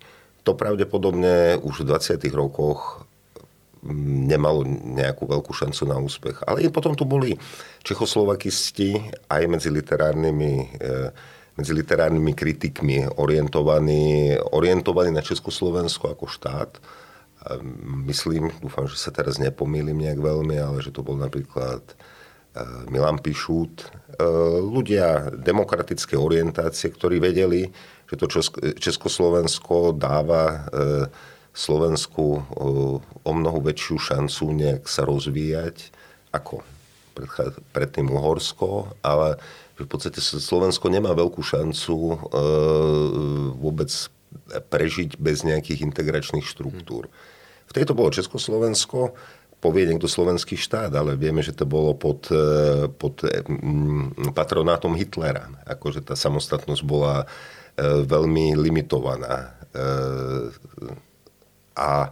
to 0.44 0.58
pravdepodobne 0.58 1.62
už 1.62 1.86
v 1.86 1.88
20. 1.94 2.18
rokoch 2.34 3.06
mm, 3.86 4.26
nemalo 4.26 4.66
nejakú 4.68 5.30
veľkú 5.30 5.54
šancu 5.54 5.84
na 5.86 5.98
úspech. 6.02 6.42
Ale 6.50 6.66
potom 6.74 6.98
tu 6.98 7.06
boli 7.06 7.38
čechoslovakisti 7.86 8.98
aj 9.30 9.44
medzi 9.46 9.70
literárnymi, 9.70 10.54
e, 10.82 11.00
medzi 11.58 11.72
literárnymi 11.78 12.34
kritikmi 12.34 13.06
orientovaní, 13.22 14.34
orientovaní 14.54 15.14
na 15.14 15.22
Československo 15.22 16.10
ako 16.10 16.26
štát. 16.26 16.72
Myslím, 18.06 18.54
dúfam, 18.62 18.86
že 18.86 19.02
sa 19.02 19.10
teraz 19.10 19.42
nepomýlim 19.42 19.98
nejak 19.98 20.22
veľmi, 20.22 20.62
ale 20.62 20.78
že 20.86 20.94
to 20.94 21.02
bol 21.02 21.18
napríklad 21.18 21.82
e, 21.86 21.94
Milan 22.90 23.22
Pišút. 23.22 23.82
E, 23.82 23.86
ľudia 24.62 25.34
demokratické 25.38 26.18
orientácie, 26.18 26.90
ktorí 26.94 27.18
vedeli, 27.18 27.70
že 28.12 28.20
to 28.20 28.28
Československo 28.76 29.96
dáva 29.96 30.44
e, 30.52 30.60
Slovensku 31.56 32.26
e, 32.36 32.42
o 33.24 33.32
mnoho 33.32 33.64
väčšiu 33.64 33.96
šancu 33.96 34.52
nejak 34.52 34.84
sa 34.84 35.08
rozvíjať 35.08 35.96
ako 36.36 36.60
predtým 37.72 38.12
Uhorsko, 38.12 39.00
ale 39.00 39.40
v 39.80 39.88
podstate 39.88 40.20
Slovensko 40.20 40.92
nemá 40.92 41.16
veľkú 41.16 41.40
šancu 41.40 41.96
e, 41.96 42.16
vôbec 43.56 43.92
prežiť 44.52 45.16
bez 45.16 45.48
nejakých 45.48 45.88
integračných 45.88 46.44
štruktúr. 46.44 47.08
V 47.68 47.72
tejto 47.72 47.96
bolo 47.96 48.12
Československo, 48.12 49.16
povie 49.64 49.88
niekto 49.88 50.12
slovenský 50.12 50.60
štát, 50.60 50.92
ale 50.92 51.16
vieme, 51.16 51.40
že 51.40 51.56
to 51.56 51.64
bolo 51.64 51.96
pod, 51.96 52.28
pod 53.00 53.16
patronátom 54.36 54.98
Hitlera. 54.98 55.48
Akože 55.68 56.04
tá 56.04 56.18
samostatnosť 56.18 56.84
bola 56.84 57.30
veľmi 57.80 58.58
limitovaná. 58.58 59.56
E, 59.72 59.80
a 61.78 62.12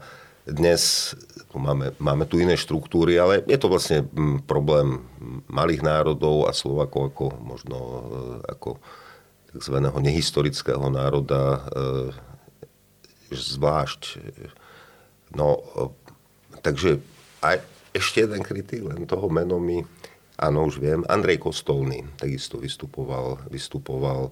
dnes 0.49 1.13
máme, 1.53 1.93
máme 1.99 2.25
tu 2.25 2.41
iné 2.41 2.57
štruktúry, 2.57 3.19
ale 3.19 3.45
je 3.45 3.57
to 3.59 3.67
vlastne 3.69 4.07
problém 4.47 5.03
malých 5.51 5.85
národov 5.85 6.49
a 6.49 6.55
Slovakov 6.55 7.13
ako 7.13 7.25
možno 7.43 7.77
e, 7.77 8.01
ako 8.49 8.69
tzv. 9.49 9.75
nehistorického 9.81 10.93
národa 10.93 11.65
zvlášť. 13.33 14.21
No, 15.33 15.61
takže 16.61 17.01
aj 17.41 17.61
ešte 17.93 18.25
jeden 18.25 18.41
kritik, 18.45 18.85
len 18.85 19.05
toho 19.09 19.29
meno 19.29 19.57
mi, 19.57 19.81
áno, 20.37 20.69
už 20.69 20.81
viem, 20.81 21.01
Andrej 21.09 21.41
Kostolný 21.41 22.05
takisto 22.17 22.61
vystupoval, 22.61 23.41
vystupoval 23.49 24.29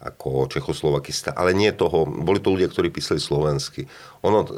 ako 0.00 0.48
Čechoslovakista, 0.48 1.36
ale 1.36 1.52
nie 1.52 1.68
toho, 1.76 2.08
boli 2.08 2.40
to 2.40 2.56
ľudia, 2.56 2.72
ktorí 2.72 2.88
písali 2.88 3.20
slovensky. 3.20 3.84
Ono, 4.24 4.48
e, 4.48 4.50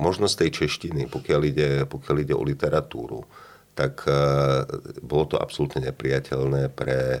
možno 0.00 0.24
z 0.24 0.40
tej 0.40 0.64
češtiny, 0.64 1.12
pokiaľ 1.12 1.40
ide, 1.44 1.70
pokiaľ 1.84 2.16
ide 2.24 2.32
o 2.32 2.40
literatúru, 2.40 3.28
tak 3.76 4.08
e, 4.08 4.12
bolo 5.04 5.24
to 5.28 5.36
absolútne 5.36 5.84
nepriateľné 5.84 6.72
pre 6.72 7.20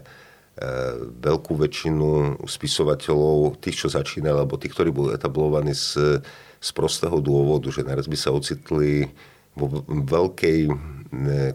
veľkú 1.20 1.52
väčšinu 1.60 2.40
spisovateľov, 2.48 3.60
tých, 3.60 3.84
čo 3.84 3.88
začínali, 3.92 4.40
alebo 4.40 4.56
tých, 4.56 4.72
ktorí 4.72 4.88
boli 4.88 5.12
etablovaní 5.12 5.76
z, 5.76 6.24
z 6.56 6.70
prostého 6.72 7.20
dôvodu, 7.20 7.68
že 7.68 7.84
naraz 7.84 8.08
by 8.08 8.16
sa 8.16 8.32
ocitli 8.32 9.04
vo 9.52 9.84
veľkej 9.88 10.60
e, 10.64 10.72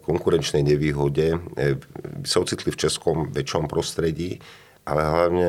konkurenčnej 0.05 0.61
nevýhode, 0.61 1.33
e, 1.33 1.77
by 2.21 2.27
sa 2.29 2.45
ocitli 2.45 2.69
v 2.69 2.77
českom 2.77 3.33
väčšom 3.33 3.65
prostredí, 3.65 4.37
ale 4.85 5.01
hlavne 5.01 5.47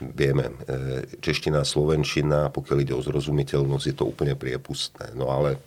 vieme, 0.00 0.52
e, 0.66 1.18
čeština, 1.20 1.64
slovenčina, 1.64 2.48
pokiaľ 2.52 2.78
ide 2.82 2.94
o 2.94 3.04
zrozumiteľnosť, 3.04 3.84
je 3.88 3.96
to 3.96 4.08
úplne 4.08 4.34
priepustné. 4.38 5.12
No 5.16 5.32
ale 5.32 5.56
e, 5.56 5.58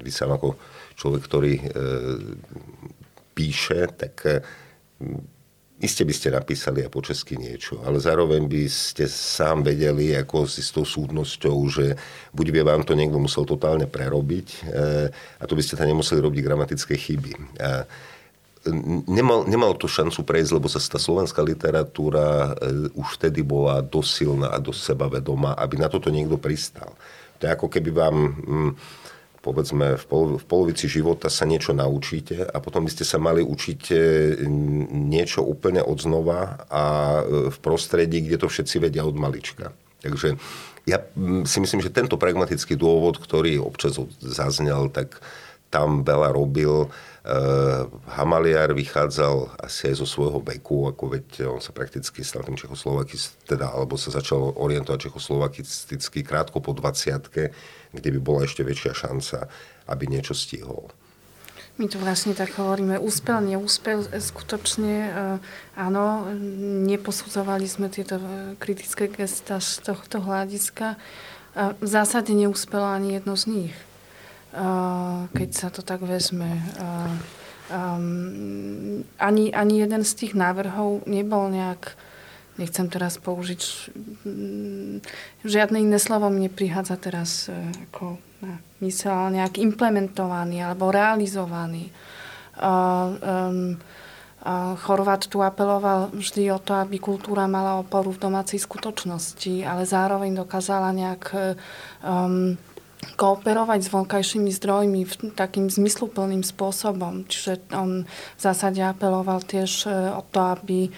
vy 0.00 0.10
sám 0.10 0.36
ako 0.36 0.56
človek, 0.96 1.22
ktorý 1.26 1.54
e, 1.58 1.64
píše, 3.32 3.88
tak 3.96 4.44
iste 5.80 6.04
by 6.04 6.14
ste 6.14 6.28
napísali 6.30 6.84
aj 6.84 6.90
po 6.92 7.00
česky 7.00 7.40
niečo, 7.40 7.80
ale 7.82 7.96
zároveň 7.98 8.44
by 8.44 8.68
ste 8.68 9.08
sám 9.08 9.64
vedeli, 9.64 10.14
ako 10.14 10.44
si 10.44 10.60
s 10.60 10.70
tou 10.70 10.84
súdnosťou, 10.84 11.56
že 11.72 11.96
buď 12.36 12.46
by 12.52 12.60
vám 12.62 12.82
to 12.84 12.92
niekto 12.92 13.16
musel 13.16 13.48
totálne 13.48 13.88
prerobiť 13.88 14.68
a 15.40 15.44
to 15.48 15.56
by 15.56 15.62
ste 15.64 15.80
tam 15.80 15.88
nemuseli 15.88 16.20
robiť 16.20 16.40
gramatické 16.44 16.94
chyby 16.94 17.56
nemal, 19.08 19.44
nemal 19.44 19.74
to 19.74 19.90
šancu 19.90 20.22
prejsť, 20.22 20.52
lebo 20.54 20.66
sa 20.70 20.78
tá 20.78 20.98
slovenská 20.98 21.42
literatúra 21.42 22.54
e, 22.54 22.90
už 22.94 23.18
vtedy 23.18 23.42
bola 23.42 23.82
dosilná 23.82 24.54
a 24.54 24.62
dosť 24.62 24.94
sebavedomá, 24.94 25.58
aby 25.58 25.82
na 25.82 25.90
toto 25.90 26.10
niekto 26.14 26.38
pristal. 26.38 26.94
To 27.42 27.50
je 27.50 27.50
ako 27.50 27.66
keby 27.66 27.90
vám, 27.90 28.16
mm, 28.38 28.70
povedzme, 29.42 29.98
v, 29.98 30.04
polo, 30.06 30.38
v 30.38 30.44
polovici 30.46 30.86
života 30.86 31.26
sa 31.26 31.42
niečo 31.42 31.74
naučíte 31.74 32.46
a 32.46 32.56
potom 32.62 32.86
by 32.86 32.90
ste 32.94 33.02
sa 33.02 33.18
mali 33.18 33.42
učiť 33.42 33.82
e, 33.90 33.96
niečo 34.90 35.42
úplne 35.42 35.82
od 35.82 35.98
znova 35.98 36.62
a 36.70 36.82
e, 37.18 37.50
v 37.50 37.58
prostredí, 37.58 38.22
kde 38.22 38.38
to 38.38 38.46
všetci 38.46 38.78
vedia 38.78 39.02
od 39.02 39.18
malička. 39.18 39.74
Takže 40.06 40.38
ja 40.86 41.02
mm, 41.02 41.50
si 41.50 41.58
myslím, 41.58 41.82
že 41.82 41.90
tento 41.90 42.14
pragmatický 42.14 42.78
dôvod, 42.78 43.18
ktorý 43.18 43.58
občas 43.58 43.98
zaznel, 44.22 44.86
tak 44.86 45.18
tam 45.72 46.04
veľa 46.04 46.36
robil. 46.36 46.92
Uh, 47.22 47.86
Hamaliar 48.18 48.74
vychádzal 48.74 49.54
asi 49.62 49.94
aj 49.94 50.02
zo 50.02 50.06
svojho 50.10 50.42
veku, 50.42 50.90
ako 50.90 51.14
veď 51.14 51.54
on 51.54 51.62
sa 51.62 51.70
prakticky 51.70 52.26
stal 52.26 52.42
tým 52.42 52.58
Čechoslovakistický, 52.58 53.46
teda, 53.46 53.70
alebo 53.70 53.94
sa 53.94 54.10
začal 54.10 54.58
orientovať 54.58 55.06
Čechoslovakisticky 55.06 56.26
krátko 56.26 56.58
po 56.58 56.74
20 56.74 57.22
kde 57.94 58.08
by 58.16 58.18
bola 58.18 58.42
ešte 58.42 58.66
väčšia 58.66 59.06
šanca, 59.06 59.46
aby 59.86 60.10
niečo 60.10 60.34
stihol. 60.34 60.90
My 61.78 61.86
tu 61.86 62.02
vlastne 62.02 62.34
tak 62.34 62.58
hovoríme, 62.58 62.98
úspel, 62.98 63.38
neúspel, 63.38 64.02
skutočne 64.02 64.94
uh, 65.08 65.38
áno, 65.78 66.26
neposudzovali 66.90 67.70
sme 67.70 67.86
tieto 67.88 68.18
e, 68.18 68.58
kritické 68.60 69.08
gesta 69.08 69.56
z 69.62 69.80
tohto 69.80 70.20
hľadiska. 70.20 71.00
V 71.54 71.86
zásade 71.88 72.32
neúspelo 72.32 72.84
ani 72.84 73.20
jedno 73.20 73.36
z 73.36 73.44
nich. 73.46 73.74
Keď 75.32 75.48
sa 75.50 75.68
to 75.72 75.80
tak 75.80 76.04
vezme. 76.04 76.60
Um, 77.72 79.04
ani, 79.16 79.48
ani 79.54 79.80
jeden 79.80 80.04
z 80.04 80.12
tých 80.12 80.32
návrhov 80.36 81.08
nebol 81.08 81.48
nejak, 81.48 81.96
nechcem 82.60 82.84
teraz 82.92 83.16
použiť, 83.16 83.88
žiadne 85.40 85.80
iné 85.80 85.96
slovo 85.96 86.28
mi 86.28 86.52
neprichádza 86.52 87.00
teraz 87.00 87.48
e, 87.48 87.56
ako 87.88 88.20
na 88.44 88.60
mysel, 88.84 89.32
nejak 89.32 89.56
implementovaný 89.56 90.60
alebo 90.60 90.92
realizovaný. 90.92 91.88
Uh, 92.60 93.16
um, 93.24 93.80
Chorvát 94.82 95.22
tu 95.30 95.38
apeloval 95.38 96.10
vždy 96.10 96.50
o 96.50 96.58
to, 96.58 96.74
aby 96.74 96.98
kultúra 96.98 97.46
mala 97.46 97.78
oporu 97.78 98.10
v 98.10 98.26
domácej 98.26 98.58
skutočnosti, 98.58 99.62
ale 99.62 99.86
zároveň 99.86 100.34
dokázala 100.34 100.90
nejak 100.90 101.22
um, 102.02 102.58
kooperovať 103.02 103.80
s 103.82 103.92
vonkajšími 103.92 104.50
zdrojmi 104.54 105.02
v 105.02 105.14
takým 105.34 105.66
zmysluplným 105.66 106.46
spôsobom. 106.46 107.26
Čiže 107.26 107.74
on 107.74 108.06
v 108.06 108.40
zásade 108.40 108.78
apeloval 108.78 109.42
tiež 109.42 109.86
e, 109.86 110.10
o 110.14 110.22
to, 110.22 110.40
aby 110.54 110.86
e, 110.86 110.90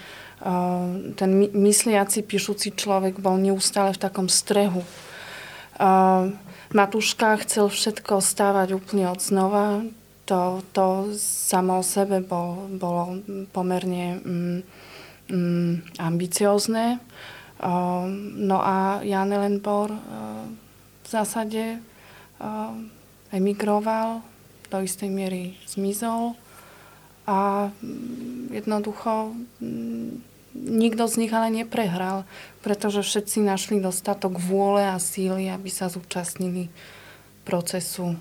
ten 1.17 1.31
mysliaci, 1.53 2.25
píšuci 2.25 2.77
človek 2.77 3.19
bol 3.19 3.41
neustále 3.41 3.97
v 3.97 4.03
takom 4.03 4.29
strehu. 4.29 4.85
E, 4.85 4.89
Matúška 6.75 7.39
chcel 7.47 7.71
všetko 7.71 8.19
stávať 8.21 8.77
úplne 8.77 9.09
od 9.09 9.21
znova, 9.23 9.87
to, 10.25 10.65
to 10.73 11.13
samo 11.21 11.81
o 11.81 11.85
sebe 11.85 12.25
bol, 12.25 12.67
bolo 12.81 13.21
pomerne 13.53 14.19
mm, 14.25 14.59
mm, 15.29 16.01
ambiciozne. 16.01 16.97
No 18.41 18.59
a 18.65 19.05
Jan 19.05 19.31
Ellenbor 19.37 19.93
v 21.05 21.07
zásade 21.07 21.79
emigroval, 23.33 24.23
do 24.71 24.79
istej 24.83 25.11
miery 25.11 25.55
zmizol 25.71 26.35
a 27.31 27.71
mm, 27.71 28.51
jednoducho 28.51 29.37
mm, 29.63 30.11
nikto 30.55 31.07
z 31.11 31.15
nich 31.19 31.33
ale 31.35 31.51
neprehral, 31.51 32.27
pretože 32.63 33.03
všetci 33.03 33.43
našli 33.43 33.83
dostatok 33.83 34.39
vôle 34.39 34.87
a 34.87 34.99
síly, 35.03 35.51
aby 35.51 35.67
sa 35.71 35.91
zúčastnili 35.91 36.71
procesu 37.45 38.17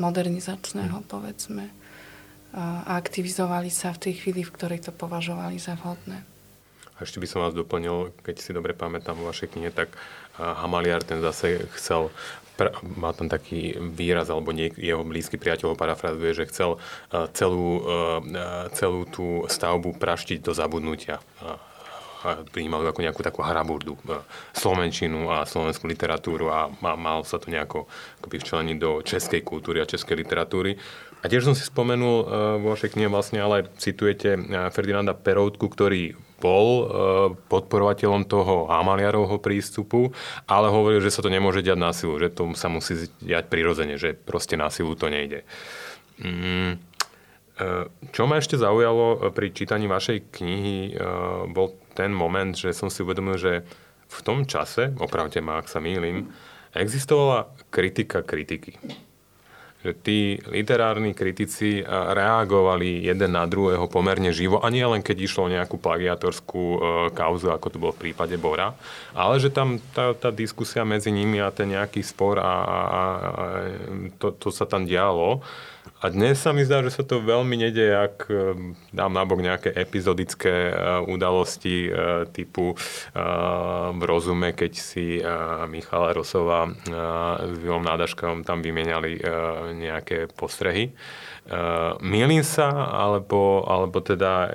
modernizačného, 0.00 1.04
povedzme, 1.04 1.68
a 2.52 2.96
aktivizovali 2.96 3.68
sa 3.68 3.92
v 3.92 4.08
tej 4.08 4.14
chvíli, 4.24 4.40
v 4.44 4.54
ktorej 4.54 4.88
to 4.88 4.92
považovali 4.92 5.56
za 5.60 5.76
vhodné. 5.76 6.20
A 6.96 6.98
ešte 7.04 7.20
by 7.20 7.26
som 7.28 7.40
vás 7.44 7.56
doplnil, 7.56 8.12
keď 8.24 8.36
si 8.40 8.56
dobre 8.56 8.76
pamätám 8.76 9.16
vo 9.16 9.28
vašej 9.28 9.52
knihe, 9.56 9.72
tak 9.72 9.92
Hamaliar 10.36 11.04
ten 11.04 11.20
zase 11.20 11.64
chcel 11.76 12.08
má 13.00 13.10
tam 13.16 13.26
taký 13.26 13.74
výraz, 13.80 14.30
alebo 14.30 14.54
niek- 14.54 14.78
jeho 14.78 15.02
blízky 15.02 15.40
priateľ 15.40 15.72
ho 15.72 15.80
parafrazuje, 15.80 16.44
že 16.44 16.48
chcel 16.52 16.78
celú, 17.34 17.82
celú 18.76 19.08
tú 19.10 19.48
stavbu 19.48 19.98
praštiť 19.98 20.38
do 20.44 20.52
zabudnutia 20.54 21.18
prijímali 22.54 22.86
ako 22.86 23.02
nejakú 23.02 23.22
takú 23.26 23.42
haraburdu 23.42 23.98
slovenčinu 24.54 25.26
a 25.26 25.42
slovenskú 25.42 25.90
literatúru 25.90 26.54
a 26.54 26.70
mal 26.78 27.26
sa 27.26 27.42
to 27.42 27.50
nejako 27.50 27.90
akoby 28.22 28.36
včleniť 28.38 28.76
do 28.78 29.02
českej 29.02 29.42
kultúry 29.42 29.82
a 29.82 29.90
českej 29.90 30.22
literatúry. 30.22 30.78
A 31.22 31.26
tiež 31.26 31.42
som 31.46 31.54
si 31.54 31.66
spomenul 31.66 32.16
vo 32.62 32.68
vašej 32.74 32.94
knihe 32.94 33.10
vlastne, 33.10 33.42
ale 33.42 33.66
citujete 33.78 34.38
Ferdinanda 34.70 35.18
Peroutku, 35.18 35.66
ktorý 35.66 36.14
bol 36.42 36.90
podporovateľom 37.46 38.26
toho 38.26 38.66
Amaliarovho 38.66 39.38
prístupu, 39.38 40.10
ale 40.50 40.74
hovoril, 40.74 40.98
že 40.98 41.14
sa 41.14 41.22
to 41.22 41.30
nemôže 41.30 41.62
diať 41.62 41.78
na 41.78 41.94
silu, 41.94 42.18
že 42.18 42.34
to 42.34 42.50
sa 42.58 42.66
musí 42.66 43.06
diať 43.22 43.46
prirodzene, 43.46 43.94
že 43.94 44.18
proste 44.18 44.58
na 44.58 44.66
silu 44.74 44.98
to 44.98 45.06
nejde. 45.06 45.46
Mm. 46.18 46.82
Čo 48.10 48.26
ma 48.26 48.42
ešte 48.42 48.58
zaujalo 48.58 49.30
pri 49.30 49.54
čítaní 49.54 49.86
vašej 49.86 50.34
knihy, 50.34 50.98
bol 51.54 51.78
ten 51.94 52.10
moment, 52.10 52.58
že 52.58 52.74
som 52.74 52.90
si 52.90 53.06
uvedomil, 53.06 53.38
že 53.38 53.62
v 54.10 54.18
tom 54.26 54.42
čase, 54.42 54.90
opravte 54.98 55.38
ma, 55.38 55.62
ak 55.62 55.70
sa 55.70 55.78
mýlim, 55.78 56.32
existovala 56.74 57.54
kritika 57.70 58.26
kritiky. 58.26 58.82
Že 59.82 59.90
tí 59.98 60.18
literárni 60.46 61.10
kritici 61.10 61.82
reagovali 61.86 63.02
jeden 63.02 63.34
na 63.34 63.50
druhého 63.50 63.90
pomerne 63.90 64.30
živo, 64.30 64.62
a 64.62 64.70
nie 64.70 64.86
len 64.86 65.02
keď 65.02 65.16
išlo 65.26 65.50
o 65.50 65.52
nejakú 65.52 65.74
plagiatorskú 65.74 66.62
e, 66.62 66.78
kauzu, 67.10 67.50
ako 67.50 67.66
to 67.66 67.80
bolo 67.82 67.92
v 67.98 68.08
prípade 68.08 68.38
Bora, 68.38 68.78
ale 69.10 69.42
že 69.42 69.50
tam 69.50 69.82
tá, 69.90 70.14
tá 70.14 70.30
diskusia 70.30 70.86
medzi 70.86 71.10
nimi 71.10 71.42
a 71.42 71.50
ten 71.50 71.74
nejaký 71.74 71.98
spor 71.98 72.38
a, 72.38 72.46
a, 72.46 72.80
a 72.86 73.04
to, 74.22 74.30
to 74.38 74.54
sa 74.54 74.70
tam 74.70 74.86
dialo. 74.86 75.42
A 76.02 76.10
dnes 76.10 76.38
sa 76.38 76.50
mi 76.50 76.66
zdá, 76.66 76.82
že 76.82 76.94
sa 76.94 77.06
to 77.06 77.22
veľmi 77.22 77.58
nedeje, 77.58 77.94
ak 77.94 78.16
e, 78.26 78.34
dám 78.90 79.14
nabok 79.14 79.38
nejaké 79.38 79.70
epizodické 79.70 80.70
e, 80.70 80.74
udalosti 81.06 81.86
e, 81.86 81.90
typu 82.30 82.74
v 83.92 84.02
rozume, 84.02 84.54
keď 84.54 84.72
si 84.74 85.20
Michala 85.68 86.14
Rosová 86.14 86.70
s 87.38 87.54
Vilom 87.60 87.84
Nádaškom 87.84 88.42
tam 88.42 88.64
vymieniali 88.64 89.20
nejaké 89.78 90.32
postrehy. 90.32 90.94
Mielím 92.00 92.42
sa, 92.42 92.88
alebo, 92.88 93.62
alebo 93.68 94.00
teda 94.00 94.50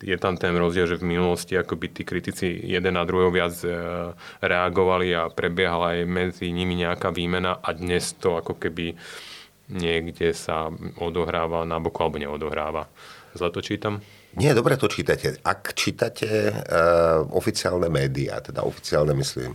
je 0.00 0.16
tam 0.20 0.36
ten 0.36 0.52
rozdiel, 0.54 0.86
že 0.86 1.00
v 1.00 1.16
minulosti 1.16 1.56
akoby 1.56 1.86
tí 1.90 2.02
kritici 2.04 2.46
jeden 2.52 2.94
na 2.94 3.04
druhého 3.08 3.32
viac 3.32 3.54
reagovali 4.44 5.08
a 5.16 5.32
prebiehala 5.32 5.98
aj 5.98 6.00
medzi 6.06 6.46
nimi 6.52 6.78
nejaká 6.78 7.10
výmena 7.10 7.58
a 7.58 7.70
dnes 7.72 8.12
to 8.20 8.36
ako 8.38 8.60
keby 8.60 8.94
niekde 9.70 10.34
sa 10.34 10.68
odohráva 10.98 11.62
na 11.64 11.78
boku 11.78 12.02
alebo 12.02 12.18
neodohráva. 12.18 12.90
Zle 13.34 13.50
to 13.54 13.62
čítam? 13.62 14.02
Nie, 14.38 14.54
dobre 14.54 14.78
to 14.78 14.86
čítate. 14.86 15.42
Ak 15.42 15.74
čítate 15.74 16.50
uh, 16.50 17.26
oficiálne 17.34 17.90
médiá, 17.90 18.38
teda 18.38 18.62
oficiálne 18.62 19.14
myslím, 19.18 19.54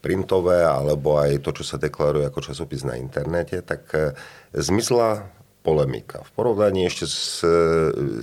printové, 0.00 0.64
alebo 0.64 1.20
aj 1.20 1.44
to, 1.44 1.56
čo 1.60 1.64
sa 1.64 1.76
deklaruje 1.76 2.28
ako 2.28 2.40
časopis 2.52 2.84
na 2.88 2.96
internete, 2.96 3.60
tak 3.60 3.84
uh, 3.92 4.12
zmizla 4.52 5.28
polemika. 5.64 6.24
V 6.24 6.30
porovnaní 6.36 6.84
ešte 6.84 7.04
s, 7.08 7.40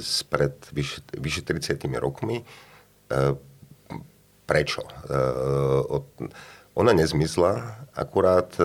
s 0.02 0.22
pred 0.30 0.54
vyše, 0.74 1.02
vyše 1.18 1.42
30 1.46 1.82
rokmi. 1.98 2.46
Uh, 3.10 3.38
prečo? 4.46 4.86
Uh, 5.10 5.82
od, 6.02 6.06
ona 6.72 6.96
nezmysla, 6.96 7.84
akurát 7.92 8.48
e, 8.56 8.64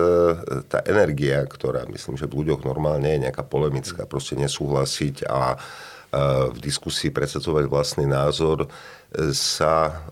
tá 0.71 0.79
energia, 0.87 1.43
ktorá 1.43 1.83
myslím, 1.91 2.15
že 2.15 2.29
v 2.29 2.43
ľuďoch 2.43 2.63
normálne 2.63 3.11
je 3.11 3.23
nejaká 3.27 3.43
polemická, 3.43 4.07
proste 4.07 4.39
nesúhlasiť 4.39 5.27
a 5.27 5.55
e, 5.55 5.57
v 6.55 6.57
diskusii 6.63 7.11
predsedzovať 7.11 7.67
vlastný 7.67 8.07
názor, 8.07 8.65
e, 8.65 8.67
sa 9.35 10.07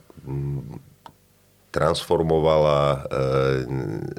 transformovala, 1.76 3.04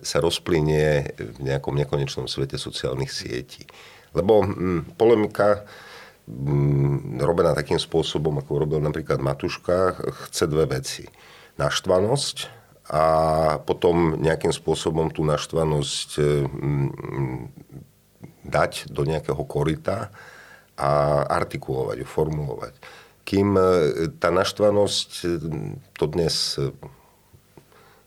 sa 0.04 0.18
rozplynie 0.20 1.16
v 1.16 1.38
nejakom 1.40 1.72
nekonečnom 1.72 2.28
svete 2.28 2.60
sociálnych 2.60 3.08
sietí. 3.08 3.64
Lebo 4.12 4.44
polemika 5.00 5.64
robená 7.16 7.56
takým 7.56 7.80
spôsobom, 7.80 8.36
ako 8.44 8.60
robil 8.60 8.78
napríklad 8.84 9.24
Matuška, 9.24 9.96
chce 10.28 10.44
dve 10.52 10.68
veci. 10.68 11.08
Naštvanosť, 11.56 12.55
a 12.86 13.02
potom 13.66 14.14
nejakým 14.22 14.54
spôsobom 14.54 15.10
tú 15.10 15.26
naštvanosť 15.26 16.10
e, 16.18 16.24
dať 18.46 18.94
do 18.94 19.02
nejakého 19.02 19.42
korita 19.42 20.14
a 20.78 20.90
artikulovať 21.26 21.96
ju, 22.02 22.06
formulovať. 22.06 22.74
Kým 23.26 23.58
e, 23.58 23.66
tá 24.22 24.30
naštvanosť, 24.30 25.10
e, 25.18 25.28
to 25.98 26.04
dnes 26.06 26.62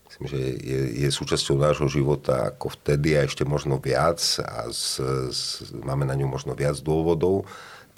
myslím, 0.07 0.25
že 0.31 0.39
je, 0.63 0.79
je 1.03 1.09
súčasťou 1.11 1.59
nášho 1.59 1.91
života 1.91 2.55
ako 2.55 2.71
vtedy 2.79 3.19
a 3.19 3.27
ešte 3.27 3.43
možno 3.43 3.83
viac 3.83 4.23
a 4.39 4.71
z, 4.71 5.03
z, 5.27 5.75
máme 5.75 6.07
na 6.07 6.15
ňu 6.15 6.31
možno 6.31 6.55
viac 6.55 6.79
dôvodov, 6.79 7.43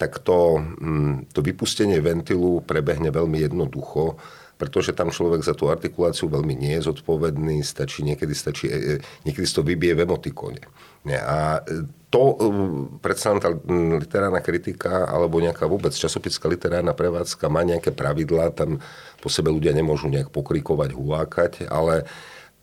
tak 0.02 0.18
to, 0.18 0.58
to 1.30 1.40
vypustenie 1.46 2.02
ventilu 2.02 2.58
prebehne 2.58 3.14
veľmi 3.14 3.38
jednoducho 3.38 4.18
pretože 4.62 4.94
tam 4.94 5.10
človek 5.10 5.42
za 5.42 5.58
tú 5.58 5.66
artikuláciu 5.66 6.30
veľmi 6.30 6.54
nie 6.54 6.78
je 6.78 6.86
zodpovedný, 6.86 7.66
stačí, 7.66 8.06
niekedy, 8.06 8.30
stačí, 8.30 8.70
e, 8.70 8.78
e, 8.78 8.94
niekedy 9.26 9.42
to 9.42 9.66
vybije 9.66 9.98
v 9.98 10.06
emotikone. 10.06 10.62
A 11.18 11.66
e, 11.66 11.82
to 12.06 12.38
predsa 13.02 13.34
tá 13.42 13.50
literárna 13.98 14.38
kritika 14.38 15.10
alebo 15.10 15.42
nejaká 15.42 15.66
vôbec 15.66 15.90
časopiská 15.90 16.46
literárna 16.46 16.94
prevádzka 16.94 17.50
má 17.50 17.66
nejaké 17.66 17.90
pravidlá, 17.90 18.54
tam 18.54 18.78
po 19.18 19.26
sebe 19.26 19.50
ľudia 19.50 19.74
nemôžu 19.74 20.06
nejak 20.06 20.30
pokrikovať, 20.30 20.94
hulákať, 20.94 21.52
ale 21.66 22.06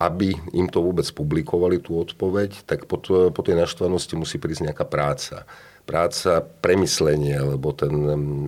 aby 0.00 0.32
im 0.56 0.72
to 0.72 0.80
vôbec 0.80 1.04
publikovali, 1.12 1.84
tú 1.84 2.00
odpoveď, 2.00 2.64
tak 2.64 2.88
po, 2.88 2.96
to, 2.96 3.28
po 3.28 3.44
tej 3.44 3.60
naštvanosti 3.60 4.16
musí 4.16 4.40
prísť 4.40 4.72
nejaká 4.72 4.88
práca. 4.88 5.44
Práca, 5.84 6.40
premyslenie, 6.40 7.36
lebo 7.36 7.76
ten 7.76 7.92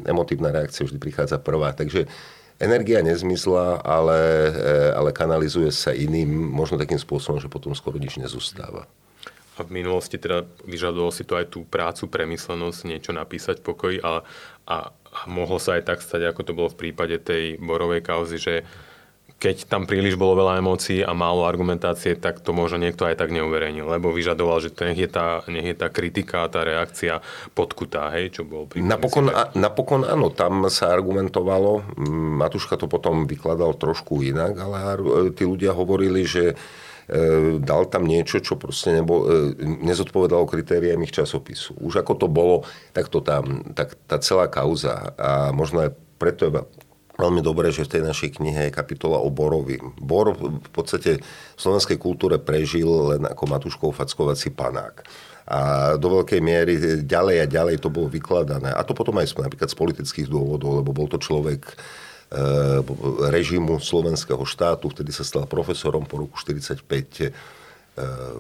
emotívna 0.09 0.49
reakcia 0.49 0.89
vždy 0.89 0.97
prichádza 0.97 1.37
prvá. 1.37 1.77
Takže 1.77 2.09
energia 2.63 3.03
nezmysla, 3.03 3.83
ale, 3.83 4.21
eh, 4.55 4.91
ale 4.95 5.11
kanalizuje 5.11 5.75
sa 5.75 5.91
iným, 5.91 6.31
možno 6.31 6.79
takým 6.79 7.03
spôsobom, 7.03 7.43
že 7.43 7.51
potom 7.51 7.75
skoro 7.75 7.99
nič 7.99 8.17
nezostáva. 8.17 8.87
A 9.59 9.69
v 9.69 9.85
minulosti 9.85 10.17
teda 10.17 10.49
vyžadovalo 10.65 11.13
si 11.13 11.29
to 11.29 11.37
aj 11.37 11.53
tú 11.53 11.69
prácu, 11.69 12.09
premyslenosť, 12.09 12.89
niečo 12.89 13.13
napísať 13.13 13.61
v 13.61 13.67
pokoji 13.69 13.97
a, 14.01 14.25
a, 14.65 14.77
a 14.89 15.21
mohlo 15.29 15.61
sa 15.61 15.77
aj 15.77 15.93
tak 15.93 15.99
stať, 16.01 16.33
ako 16.33 16.41
to 16.41 16.57
bolo 16.57 16.69
v 16.73 16.89
prípade 16.89 17.21
tej 17.21 17.61
borovej 17.61 18.01
kauzy, 18.01 18.41
že 18.41 18.55
keď 19.43 19.67
tam 19.67 19.91
príliš 19.91 20.15
bolo 20.15 20.39
veľa 20.39 20.63
emócií 20.63 21.03
a 21.03 21.11
málo 21.11 21.43
argumentácie, 21.43 22.15
tak 22.15 22.39
to 22.39 22.55
možno 22.55 22.79
niekto 22.79 23.03
aj 23.03 23.19
tak 23.19 23.35
neuverejnil, 23.35 23.91
lebo 23.91 24.15
vyžadoval, 24.15 24.63
že 24.63 24.71
to 24.71 24.87
nech 24.87 25.03
je 25.03 25.11
tá, 25.11 25.43
nech 25.51 25.67
je 25.67 25.75
tá 25.75 25.91
kritika, 25.91 26.47
tá 26.47 26.63
reakcia 26.63 27.19
podkutá, 27.59 28.15
hej, 28.15 28.39
čo 28.39 28.47
bol 28.47 28.71
napokon, 28.79 29.35
a, 29.35 29.51
napokon 29.59 30.07
áno, 30.07 30.31
tam 30.31 30.71
sa 30.71 30.95
argumentovalo, 30.95 31.99
Matuška 32.39 32.79
to 32.79 32.87
potom 32.87 33.27
vykladal 33.27 33.75
trošku 33.75 34.23
inak, 34.23 34.55
ale 34.63 34.79
tí 35.35 35.43
ľudia 35.43 35.75
hovorili, 35.75 36.23
že 36.23 36.55
e, 37.11 37.59
dal 37.59 37.91
tam 37.91 38.07
niečo, 38.07 38.39
čo 38.39 38.55
proste 38.55 38.95
nebol, 38.95 39.27
e, 39.27 39.59
nezodpovedalo 39.83 40.47
kritériám 40.47 41.03
ich 41.03 41.11
časopisu. 41.11 41.83
Už 41.83 41.99
ako 41.99 42.15
to 42.15 42.27
bolo, 42.31 42.63
tak 42.95 43.11
to 43.11 43.19
tam, 43.19 43.75
tak 43.75 43.99
tá 44.07 44.23
celá 44.23 44.47
kauza 44.47 45.19
a 45.19 45.51
možno 45.51 45.83
aj 45.83 45.99
preto 46.23 46.47
je 46.47 46.63
veľmi 47.21 47.41
dobré, 47.45 47.69
že 47.69 47.85
v 47.85 47.99
tej 47.99 48.03
našej 48.09 48.41
knihe 48.41 48.69
je 48.69 48.77
kapitola 48.77 49.21
o 49.21 49.29
Borovi. 49.29 49.77
Bor 50.01 50.33
v 50.37 50.71
podstate 50.73 51.21
v 51.21 51.61
slovenskej 51.61 52.01
kultúre 52.01 52.41
prežil 52.41 52.89
len 52.89 53.23
ako 53.29 53.45
Matuškov 53.49 53.97
fackovací 53.97 54.53
panák. 54.53 55.05
A 55.43 55.61
do 55.99 56.23
veľkej 56.23 56.41
miery 56.41 56.75
ďalej 57.03 57.37
a 57.43 57.47
ďalej 57.51 57.77
to 57.83 57.91
bolo 57.91 58.07
vykladané. 58.07 58.71
A 58.71 58.81
to 58.87 58.95
potom 58.95 59.19
aj 59.19 59.35
napríklad 59.35 59.69
z 59.69 59.77
politických 59.77 60.31
dôvodov, 60.31 60.81
lebo 60.81 60.95
bol 60.95 61.11
to 61.11 61.19
človek 61.19 61.67
e, 61.67 61.75
režimu 63.29 63.83
slovenského 63.83 64.41
štátu, 64.47 64.95
vtedy 64.95 65.11
sa 65.11 65.27
stal 65.27 65.51
profesorom 65.51 66.07
po 66.07 66.23
roku 66.23 66.39
1945 66.39 67.27
e, 67.27 67.31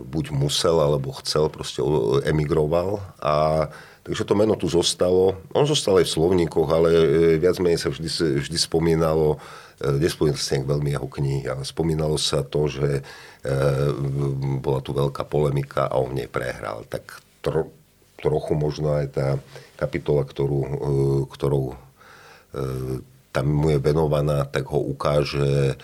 buď 0.07 0.25
musel, 0.31 0.79
alebo 0.79 1.11
chcel, 1.21 1.51
proste 1.51 1.83
emigroval 2.23 3.03
a 3.19 3.67
Takže 4.03 4.27
to 4.27 4.35
meno 4.35 4.59
tu 4.59 4.67
zostalo. 4.67 5.39
On 5.55 5.63
zostal 5.63 6.03
aj 6.03 6.11
v 6.11 6.15
slovníkoch, 6.19 6.69
ale 6.75 6.91
e, 6.91 7.07
viac 7.39 7.63
menej 7.63 7.87
sa 7.87 7.89
vždy, 7.95 8.43
vždy 8.43 8.59
spomínalo, 8.59 9.39
e, 9.79 9.95
nespomínalo 10.03 10.43
sa 10.43 10.59
veľmi 10.59 10.91
jeho 10.91 11.07
knihy, 11.07 11.47
ale 11.47 11.63
spomínalo 11.63 12.19
sa 12.19 12.43
to, 12.43 12.67
že 12.67 12.99
e, 12.99 13.03
bola 14.59 14.83
tu 14.83 14.91
veľká 14.91 15.23
polemika 15.23 15.87
a 15.87 16.03
on 16.03 16.19
nej 16.19 16.27
prehral. 16.27 16.83
Tak 16.91 17.23
tro, 17.47 17.71
trochu 18.19 18.53
možno 18.59 18.99
aj 18.99 19.07
tá 19.15 19.29
kapitola, 19.79 20.27
ktorú, 20.27 20.61
ktorou 21.31 21.75
tam 23.33 23.47
mu 23.49 23.73
je 23.73 23.81
venovaná, 23.81 24.45
tak 24.45 24.69
ho 24.69 24.79
ukáže 24.79 25.75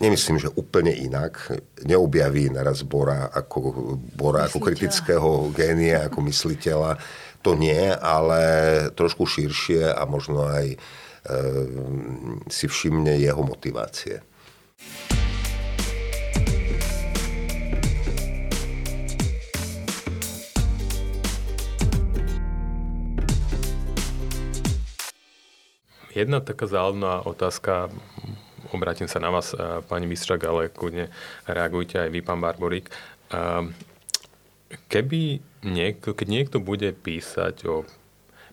nemyslím, 0.00 0.38
že 0.38 0.52
úplne 0.52 0.92
inak. 0.92 1.52
Neobjaví 1.84 2.52
naraz 2.52 2.84
Bora 2.84 3.28
ako, 3.32 3.96
Bora 4.16 4.46
ako 4.48 4.60
kritického 4.60 5.50
génia, 5.52 6.06
ako 6.08 6.20
mysliteľa. 6.28 7.00
To 7.44 7.52
nie, 7.52 7.92
ale 7.92 8.40
trošku 8.96 9.28
širšie 9.28 9.92
a 9.92 10.02
možno 10.08 10.48
aj 10.48 10.66
e, 10.72 10.76
si 12.48 12.66
všimne 12.68 13.20
jeho 13.20 13.42
motivácie. 13.44 14.24
Jedna 26.14 26.38
taká 26.38 26.70
záľudná 26.70 27.26
otázka 27.26 27.90
obrátim 28.72 29.10
sa 29.10 29.20
na 29.20 29.28
vás, 29.28 29.52
eh, 29.52 29.82
pani 29.84 30.06
Bystrak, 30.08 30.44
ale 30.46 30.72
kľudne 30.72 31.10
reagujte 31.44 32.00
aj 32.00 32.08
vy, 32.08 32.20
pán 32.24 32.40
Barborík. 32.40 32.88
Ehm, 33.34 33.74
keby 34.88 35.42
niekto, 35.66 36.14
keď 36.16 36.28
niekto 36.28 36.58
bude 36.62 36.94
písať 36.94 37.66
o 37.68 37.84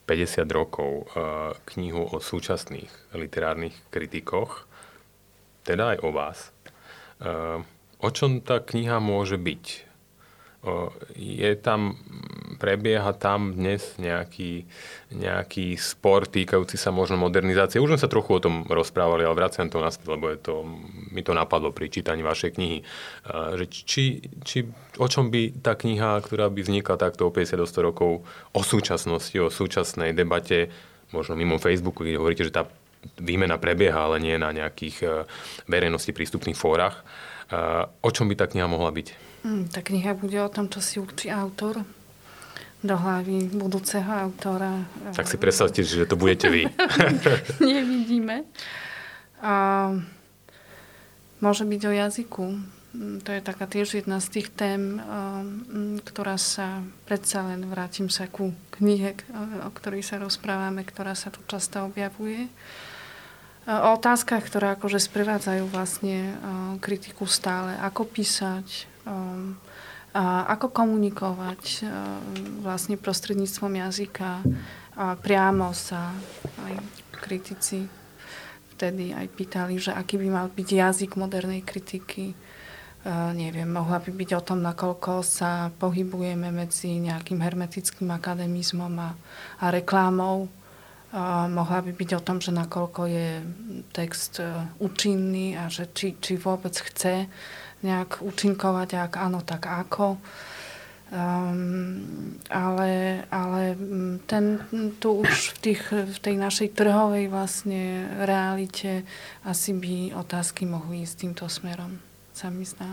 50 0.09 0.51
rokov 0.51 1.07
eh, 1.07 1.55
knihu 1.76 2.03
o 2.03 2.18
súčasných 2.20 3.16
literárnych 3.16 3.76
kritikoch, 3.93 4.68
teda 5.62 5.93
aj 5.93 5.97
o 6.01 6.09
vás, 6.09 6.49
o 8.01 8.09
čom 8.09 8.41
tá 8.41 8.66
kniha 8.66 8.97
môže 8.97 9.38
byť? 9.38 9.93
je 11.18 11.51
tam, 11.57 11.97
prebieha 12.62 13.09
tam 13.18 13.57
dnes 13.57 13.97
nejaký, 13.97 14.70
nejaký 15.09 15.74
spor 15.82 16.30
týkajúci 16.30 16.78
sa 16.78 16.93
možno 16.93 17.18
modernizácie. 17.18 17.82
Už 17.82 17.97
sme 17.97 18.01
sa 18.01 18.05
trochu 18.05 18.38
o 18.38 18.43
tom 18.43 18.70
rozprávali, 18.70 19.26
ale 19.26 19.34
vraciam 19.34 19.66
to 19.66 19.82
naspäť, 19.82 20.14
lebo 20.14 20.30
je 20.30 20.38
to, 20.38 20.62
mi 21.09 21.26
to 21.26 21.34
napadlo 21.34 21.74
pri 21.74 21.89
čítaní 21.89 22.22
vašej 22.22 22.53
knihy. 22.53 22.86
Že 23.57 23.66
či, 23.66 24.03
či, 24.45 24.57
o 25.01 25.07
čom 25.09 25.34
by 25.34 25.57
tá 25.66 25.74
kniha, 25.74 26.22
ktorá 26.22 26.53
by 26.53 26.62
vznikla 26.62 27.01
takto 27.01 27.26
o 27.26 27.34
50 27.34 27.57
do 27.57 27.66
100 27.66 27.89
rokov, 27.89 28.22
o 28.53 28.62
súčasnosti, 28.62 29.34
o 29.41 29.49
súčasnej 29.49 30.14
debate, 30.14 30.70
možno 31.09 31.34
mimo 31.34 31.57
Facebooku, 31.57 32.05
kde 32.05 32.22
hovoríte, 32.22 32.45
že 32.45 32.53
tá 32.53 32.70
výmena 33.18 33.57
prebieha, 33.57 34.05
ale 34.05 34.22
nie 34.22 34.38
na 34.38 34.53
nejakých 34.53 34.95
e, 35.01 35.05
verejnosti 35.66 36.14
prístupných 36.14 36.53
fórach. 36.53 37.01
O 37.99 38.09
čom 38.16 38.32
by 38.32 38.39
tá 38.39 38.47
kniha 38.47 38.64
mohla 38.64 38.95
byť? 38.95 39.07
Hmm, 39.43 39.68
tá 39.68 39.84
kniha 39.84 40.16
bude 40.16 40.39
o 40.39 40.47
tom, 40.47 40.72
čo 40.72 40.80
si 40.80 41.03
učí 41.03 41.28
autor 41.28 41.84
do 42.82 42.97
hlavy 42.97 43.53
budúceho 43.53 44.09
autora. 44.09 44.89
Tak 45.13 45.29
si 45.29 45.38
predstavte, 45.38 45.86
že 45.86 46.09
to 46.09 46.17
budete 46.17 46.49
vy. 46.49 46.65
Nevidíme. 47.61 48.49
A 49.41 49.53
môže 51.41 51.65
byť 51.65 51.82
o 51.86 51.93
jazyku. 51.93 52.45
To 53.23 53.29
je 53.32 53.39
taká 53.39 53.71
tiež 53.71 54.03
jedna 54.03 54.19
z 54.19 54.27
tých 54.41 54.51
tém, 54.51 54.99
ktorá 56.03 56.36
sa, 56.36 56.84
predsa 57.07 57.47
len 57.47 57.63
vrátim 57.69 58.11
sa 58.11 58.27
ku 58.27 58.51
knihe, 58.75 59.15
o 59.63 59.71
ktorej 59.71 60.03
sa 60.03 60.19
rozprávame, 60.19 60.84
ktorá 60.84 61.15
sa 61.15 61.32
tu 61.32 61.39
často 61.47 61.88
objavuje. 61.88 62.51
O 63.69 63.89
otázkach, 63.95 64.43
ktoré 64.43 64.75
akože 64.75 64.99
sprevádzajú 64.99 65.63
vlastne 65.71 66.36
kritiku 66.84 67.29
stále. 67.29 67.77
Ako 67.79 68.09
písať, 68.09 68.89
a 70.12 70.43
ako 70.51 70.76
komunikovať 70.76 71.64
um, 71.84 71.89
vlastne 72.68 72.99
prostredníctvom 72.99 73.80
jazyka. 73.80 74.43
A 74.99 75.16
priamo 75.16 75.72
sa 75.72 76.12
aj 76.68 76.74
kritici 77.16 77.88
vtedy 78.76 79.16
aj 79.16 79.28
pýtali, 79.32 79.80
že 79.80 79.95
aký 79.95 80.20
by 80.20 80.28
mal 80.28 80.47
byť 80.51 80.68
jazyk 80.68 81.16
modernej 81.16 81.64
kritiky. 81.64 82.36
Uh, 83.01 83.32
neviem, 83.32 83.66
mohla 83.66 84.03
by 84.03 84.12
byť 84.12 84.30
o 84.36 84.41
tom, 84.43 84.59
nakoľko 84.59 85.24
sa 85.24 85.72
pohybujeme 85.80 86.51
medzi 86.51 86.99
nejakým 86.99 87.39
hermetickým 87.39 88.12
akademizmom 88.12 88.93
a, 88.99 89.16
a 89.64 89.66
reklámou. 89.72 90.51
Uh, 91.12 91.47
mohla 91.47 91.80
by 91.88 91.95
byť 91.95 92.09
o 92.20 92.22
tom, 92.22 92.43
že 92.43 92.51
nakoľko 92.51 93.01
je 93.07 93.30
text 93.95 94.43
účinný 94.84 95.55
a 95.55 95.72
že 95.72 95.88
či, 95.95 96.20
či 96.20 96.36
vôbec 96.36 96.76
chce 96.76 97.32
nejak 97.82 98.21
účinkovať, 98.21 98.89
ak 98.97 99.13
áno, 99.17 99.41
tak 99.45 99.65
ako. 99.67 100.17
Um, 101.11 102.39
ale, 102.47 103.19
ale 103.27 103.75
ten, 104.32 104.63
tu 105.03 105.19
už 105.19 105.51
v, 105.51 105.57
tých, 105.59 105.84
v 105.91 106.17
tej 106.23 106.39
našej 106.39 106.71
trhovej 106.71 107.27
vlastne 107.27 108.07
realite 108.23 109.03
asi 109.43 109.75
by 109.75 110.15
otázky 110.15 110.63
mohli 110.63 111.03
ísť 111.03 111.27
týmto 111.27 111.51
smerom, 111.51 111.99
sa 112.32 112.47
mi 112.47 112.63
zdá. 112.63 112.88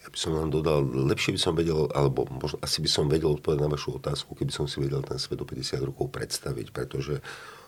Ja 0.00 0.08
by 0.08 0.16
som 0.16 0.32
vám 0.32 0.48
dodal, 0.48 0.80
lepšie 0.82 1.36
by 1.36 1.40
som 1.44 1.52
vedel, 1.52 1.92
alebo 1.92 2.24
možno 2.26 2.56
asi 2.64 2.80
by 2.80 2.88
som 2.88 3.04
vedel 3.04 3.36
odpovedať 3.36 3.60
na 3.60 3.68
vašu 3.68 4.00
otázku, 4.00 4.32
keby 4.32 4.50
som 4.56 4.64
si 4.64 4.80
vedel 4.80 5.04
ten 5.04 5.20
svet 5.20 5.44
o 5.44 5.46
50 5.46 5.76
rokov 5.92 6.08
predstaviť, 6.08 6.72
pretože 6.72 7.20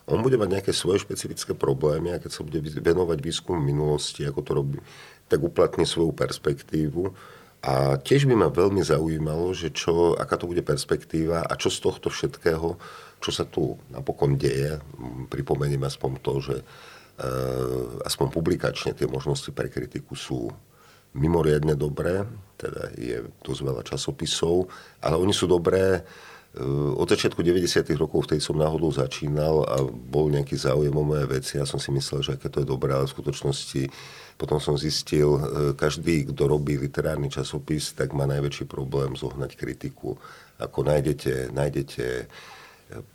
on 0.05 0.21
bude 0.21 0.37
mať 0.37 0.49
nejaké 0.61 0.73
svoje 0.77 1.01
špecifické 1.01 1.57
problémy 1.57 2.13
a 2.13 2.21
keď 2.21 2.31
sa 2.31 2.43
bude 2.45 2.61
venovať 2.61 3.19
výskumu 3.25 3.61
minulosti, 3.61 4.25
ako 4.29 4.41
to 4.45 4.53
robí, 4.53 4.79
tak 5.33 5.41
uplatní 5.41 5.89
svoju 5.89 6.13
perspektívu. 6.13 7.09
A 7.65 7.97
tiež 7.97 8.29
by 8.29 8.37
ma 8.37 8.53
veľmi 8.53 8.85
zaujímalo, 8.85 9.57
že 9.57 9.73
čo, 9.73 10.13
aká 10.21 10.37
to 10.37 10.45
bude 10.45 10.61
perspektíva 10.61 11.41
a 11.41 11.53
čo 11.57 11.73
z 11.73 11.81
tohto 11.81 12.13
všetkého, 12.13 12.77
čo 13.25 13.31
sa 13.33 13.49
tu 13.49 13.81
napokon 13.89 14.37
deje, 14.37 14.77
pripomeniem 15.33 15.81
aspoň 15.89 16.21
to, 16.21 16.33
že 16.45 16.57
e, 16.61 16.65
aspoň 18.05 18.27
publikačne 18.29 18.93
tie 18.93 19.09
možnosti 19.09 19.49
pre 19.57 19.73
kritiku 19.73 20.13
sú 20.13 20.53
mimoriadne 21.17 21.73
dobré, 21.73 22.29
teda 22.61 22.93
je 23.01 23.25
dosť 23.41 23.61
veľa 23.65 23.83
časopisov, 23.89 24.69
ale 25.01 25.17
oni 25.17 25.33
sú 25.33 25.49
dobré 25.49 26.05
od 26.95 27.11
začiatku 27.11 27.43
90. 27.43 27.83
rokov, 27.99 28.31
vtedy 28.31 28.39
som 28.39 28.55
náhodou 28.55 28.95
začínal 28.95 29.67
a 29.67 29.83
bol 29.91 30.31
nejaký 30.31 30.55
záujem 30.55 30.95
o 30.95 31.03
moje 31.03 31.27
veci. 31.27 31.59
Ja 31.59 31.67
som 31.67 31.83
si 31.83 31.91
myslel, 31.91 32.23
že 32.23 32.31
aké 32.39 32.47
to 32.47 32.63
je 32.63 32.71
dobré, 32.71 32.95
ale 32.95 33.11
v 33.11 33.15
skutočnosti 33.15 33.91
potom 34.39 34.63
som 34.63 34.79
zistil, 34.79 35.35
e, 35.35 35.41
každý, 35.75 36.31
kto 36.31 36.47
robí 36.47 36.79
literárny 36.79 37.27
časopis, 37.27 37.95
tak 37.95 38.15
má 38.15 38.27
najväčší 38.31 38.71
problém 38.71 39.19
zohnať 39.19 39.59
kritiku. 39.59 40.15
Ako 40.59 40.87
nájdete, 40.87 41.51
nájdete 41.51 42.31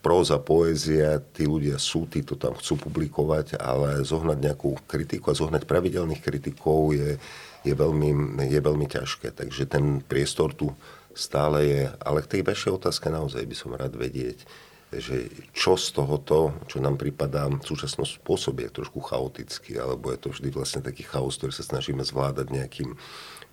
próza, 0.03 0.35
poézia, 0.41 1.21
tí 1.21 1.47
ľudia 1.47 1.79
sú, 1.79 2.09
tí 2.09 2.25
to 2.25 2.35
tam 2.35 2.57
chcú 2.57 2.89
publikovať, 2.89 3.55
ale 3.55 4.03
zohnať 4.03 4.37
nejakú 4.51 4.75
kritiku 4.83 5.31
a 5.31 5.37
zohnať 5.37 5.63
pravidelných 5.63 6.19
kritikov 6.19 6.91
je, 6.91 7.15
je, 7.63 7.73
veľmi, 7.73 8.39
je 8.49 8.59
veľmi 8.59 8.87
ťažké. 8.89 9.31
Takže 9.31 9.69
ten 9.69 10.03
priestor 10.03 10.51
tu 10.51 10.73
stále 11.13 11.57
je. 11.65 11.83
Ale 12.01 12.23
k 12.23 12.31
tej 12.37 12.41
vašej 12.45 12.71
otázke 12.79 13.07
naozaj 13.09 13.43
by 13.45 13.55
som 13.55 13.75
rád 13.75 13.95
vedieť, 13.95 14.43
že 14.89 15.29
čo 15.53 15.77
z 15.77 15.93
tohoto, 15.93 16.57
čo 16.65 16.81
nám 16.81 16.97
pripadá 16.97 17.45
v 17.45 17.61
súčasnosti 17.61 18.17
spôsobí, 18.17 18.65
je 18.65 18.81
trošku 18.81 18.97
chaotický, 19.05 19.77
alebo 19.77 20.09
je 20.09 20.17
to 20.17 20.33
vždy 20.33 20.49
vlastne 20.49 20.81
taký 20.81 21.05
chaos, 21.05 21.37
ktorý 21.37 21.53
sa 21.53 21.61
snažíme 21.61 22.01
zvládať 22.01 22.49
nejakým, 22.49 22.97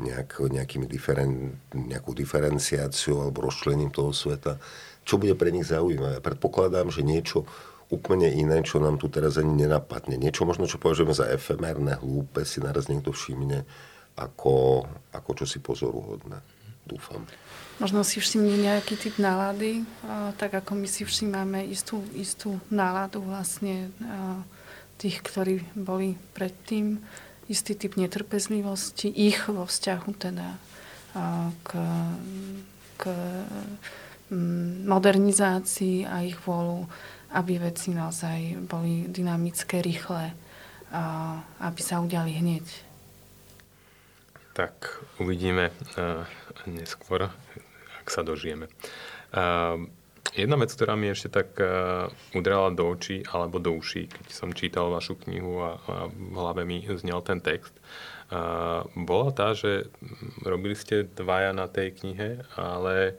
nejak, 0.01 0.41
nejakým 0.41 0.89
diferen, 0.89 1.61
nejakou 1.77 2.17
diferenciáciou 2.17 3.21
alebo 3.21 3.45
rozčlením 3.45 3.93
toho 3.93 4.17
sveta, 4.17 4.57
čo 5.05 5.21
bude 5.21 5.37
pre 5.37 5.53
nich 5.53 5.69
zaujímavé. 5.69 6.25
Predpokladám, 6.25 6.89
že 6.89 7.05
niečo 7.05 7.45
úplne 7.93 8.33
iné, 8.33 8.65
čo 8.65 8.81
nám 8.81 8.97
tu 8.99 9.07
teraz 9.13 9.37
ani 9.37 9.69
nenapadne. 9.69 10.17
Niečo 10.19 10.49
možno, 10.49 10.65
čo 10.65 10.81
považujeme 10.81 11.15
za 11.15 11.29
efemérne, 11.31 12.01
hlúpe, 12.01 12.49
si 12.49 12.65
naraz 12.65 12.89
niekto 12.89 13.13
všimne 13.13 13.63
ako, 14.17 14.89
ako 15.13 15.31
čosi 15.37 15.61
pozoruhodné. 15.61 16.56
Dúfam. 16.87 17.27
Možno 17.83 18.07
si 18.07 18.23
všimne 18.23 18.57
nejaký 18.63 18.97
typ 18.97 19.19
nálady, 19.21 19.85
tak 20.41 20.55
ako 20.55 20.79
my 20.79 20.89
si 20.89 21.05
všímame 21.05 21.67
istú, 21.69 22.01
istú 22.17 22.57
náladu 22.73 23.21
vlastne 23.21 23.93
tých, 24.97 25.21
ktorí 25.21 25.61
boli 25.77 26.17
predtým, 26.33 27.03
istý 27.53 27.77
typ 27.77 28.01
netrpezlivosti, 28.01 29.13
ich 29.13 29.45
vo 29.51 29.69
vzťahu 29.69 30.09
teda 30.15 30.49
k, 31.67 31.71
k 32.97 33.03
modernizácii 34.87 36.07
a 36.07 36.25
ich 36.25 36.39
vôľu, 36.47 36.87
aby 37.37 37.61
veci 37.61 37.93
naozaj 37.93 38.63
boli 38.65 39.11
dynamické, 39.11 39.83
rýchle, 39.85 40.33
aby 41.61 41.81
sa 41.83 42.01
udiali 42.01 42.31
hneď. 42.31 42.86
Tak 44.57 45.05
uvidíme 45.21 45.69
neskôr 46.65 47.29
ak 48.07 48.09
sa 48.15 48.23
dožijeme. 48.23 48.71
Uh, 49.35 49.91
jedna 50.39 50.55
vec, 50.55 50.71
ktorá 50.71 50.95
mi 50.95 51.11
ešte 51.11 51.27
tak 51.27 51.59
uh, 51.59 52.07
udrala 52.39 52.71
do 52.71 52.87
očí 52.87 53.27
alebo 53.27 53.59
do 53.59 53.75
uší, 53.75 54.07
keď 54.07 54.27
som 54.31 54.55
čítal 54.55 54.95
vašu 54.95 55.19
knihu 55.27 55.59
a, 55.59 55.71
a 55.91 55.95
v 56.07 56.35
hlave 56.39 56.63
mi 56.63 56.87
znel 56.87 57.19
ten 57.27 57.43
text, 57.43 57.75
bola 58.99 59.31
tá, 59.31 59.55
že 59.55 59.87
robili 60.43 60.75
ste 60.75 61.07
dvaja 61.07 61.55
na 61.55 61.71
tej 61.71 61.95
knihe, 61.95 62.43
ale 62.59 63.15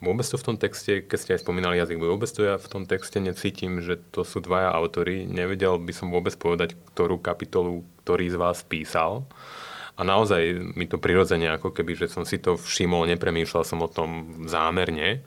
vôbec 0.00 0.24
to 0.24 0.40
v 0.40 0.46
tom 0.48 0.56
texte, 0.56 1.04
keď 1.04 1.18
ste 1.20 1.34
aj 1.36 1.44
spomínali 1.44 1.76
jazyk, 1.76 2.00
vôbec 2.00 2.32
to 2.32 2.40
ja 2.40 2.56
v 2.56 2.64
tom 2.64 2.88
texte 2.88 3.20
necítim, 3.20 3.84
že 3.84 4.00
to 4.16 4.24
sú 4.24 4.40
dvaja 4.40 4.72
autory. 4.72 5.28
Nevedel 5.28 5.76
by 5.76 5.92
som 5.92 6.08
vôbec 6.08 6.32
povedať, 6.40 6.72
ktorú 6.96 7.20
kapitolu 7.20 7.84
ktorý 8.00 8.32
z 8.32 8.36
vás 8.40 8.64
písal. 8.64 9.28
Uh, 9.28 9.65
a 9.96 10.00
naozaj 10.04 10.76
mi 10.76 10.84
to 10.84 11.00
prirodzene, 11.00 11.48
ako 11.56 11.72
keby, 11.72 11.96
že 11.96 12.12
som 12.12 12.28
si 12.28 12.36
to 12.36 12.60
všimol, 12.60 13.08
nepremýšľal 13.08 13.64
som 13.64 13.80
o 13.80 13.88
tom 13.88 14.44
zámerne. 14.44 15.24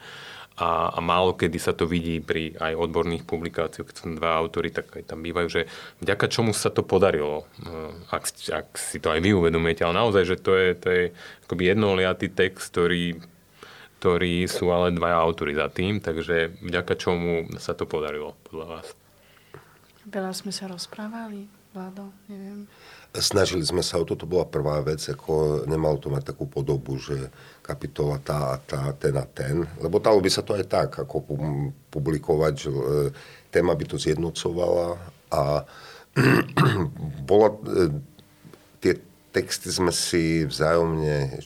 A, 0.59 0.91
a 0.91 0.99
málo 0.99 1.39
kedy 1.39 1.55
sa 1.55 1.71
to 1.71 1.87
vidí 1.87 2.19
pri 2.19 2.51
aj 2.59 2.75
odborných 2.75 3.23
publikáciách, 3.23 3.87
keď 3.87 3.95
som 3.95 4.19
dva 4.19 4.35
autory, 4.35 4.75
tak 4.75 4.91
aj 4.91 5.07
tam 5.07 5.23
bývajú, 5.23 5.47
že 5.47 5.61
vďaka 6.03 6.27
čomu 6.27 6.51
sa 6.51 6.67
to 6.67 6.83
podarilo, 6.83 7.47
eh, 7.63 8.11
ak, 8.11 8.23
ak 8.51 8.67
si 8.75 8.99
to 8.99 9.07
aj 9.07 9.23
vy 9.23 9.31
uvedomujete, 9.39 9.87
ale 9.87 9.95
naozaj, 9.95 10.23
že 10.27 10.35
to 10.35 10.51
je, 10.59 10.69
to 10.75 10.87
je 10.91 11.03
akoby 11.47 11.63
jednoliatý 11.63 12.27
text, 12.27 12.75
ktorý, 12.75 13.23
ktorý 14.03 14.51
sú 14.51 14.67
ale 14.75 14.91
dvaja 14.91 15.15
autory 15.15 15.55
za 15.55 15.71
tým, 15.71 16.03
takže 16.03 16.59
vďaka 16.59 16.93
čomu 16.99 17.47
sa 17.55 17.71
to 17.71 17.87
podarilo 17.87 18.35
podľa 18.51 18.67
vás? 18.67 18.87
Veľa 20.11 20.35
sme 20.35 20.51
sa 20.51 20.67
rozprávali, 20.67 21.47
Vlado, 21.69 22.09
neviem. 22.25 22.65
Snažili 23.13 23.61
sme 23.61 23.85
sa 23.85 24.01
o 24.01 24.05
to, 24.05 24.17
to 24.17 24.25
bola 24.25 24.45
prvá 24.45 24.81
vec, 24.81 25.05
ako 25.05 25.65
nemal 25.69 26.01
to 26.01 26.09
mať 26.09 26.33
takú 26.33 26.49
podobu, 26.49 26.97
že 26.97 27.29
kapitola 27.61 28.17
tá 28.17 28.53
a 28.53 28.57
tá, 28.57 28.81
ten 28.97 29.13
a 29.13 29.25
ten, 29.25 29.69
lebo 29.77 30.01
dalo 30.01 30.17
by 30.17 30.29
sa 30.33 30.41
to 30.41 30.57
aj 30.57 30.65
tak, 30.65 30.89
ako 30.97 31.29
publikovať, 31.93 32.53
že 32.57 32.69
e, 32.73 32.83
téma 33.53 33.77
by 33.77 33.85
to 33.85 34.01
zjednocovala 34.01 34.97
a 35.29 35.61
bola, 37.29 37.53
e, 37.53 37.93
tie 38.81 38.93
texty 39.29 39.69
sme 39.69 39.93
si 39.93 40.49
vzájomne 40.49 41.45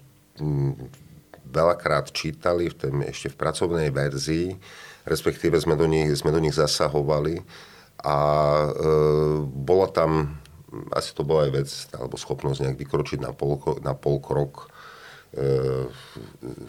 veľakrát 1.51 2.15
čítali 2.15 2.71
v 2.71 2.75
tém, 2.79 2.95
ešte 3.11 3.27
v 3.27 3.39
pracovnej 3.39 3.91
verzii, 3.91 4.55
respektíve 5.03 5.59
sme 5.59 5.75
do 5.75 5.83
nich, 5.83 6.15
sme 6.15 6.31
do 6.31 6.39
nich 6.39 6.55
zasahovali 6.55 7.43
a 8.03 8.17
e, 8.67 8.69
bola 9.47 9.87
tam 9.87 10.43
asi 10.93 11.13
to 11.13 11.21
bola 11.21 11.49
aj 11.49 11.51
vec, 11.53 11.69
alebo 11.93 12.15
schopnosť 12.17 12.59
nejak 12.65 12.77
vykročiť 12.81 13.19
na 13.21 13.31
pol, 13.31 13.61
na 13.85 13.93
pol 13.93 14.17
krok, 14.17 14.69
e, 15.33 15.87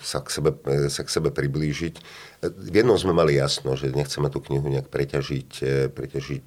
sa, 0.00 0.20
k 0.20 0.28
sebe, 0.28 0.50
e, 0.68 0.92
sa 0.92 1.02
k 1.04 1.12
sebe 1.12 1.32
priblížiť. 1.32 1.94
V 2.44 2.74
jednom 2.74 2.96
sme 3.00 3.16
mali 3.16 3.40
jasno, 3.40 3.76
že 3.76 3.92
nechceme 3.92 4.28
tú 4.28 4.44
knihu 4.44 4.68
nejak 4.68 4.92
preťažiť, 4.92 5.50
e, 5.64 5.74
preťažiť 5.88 6.46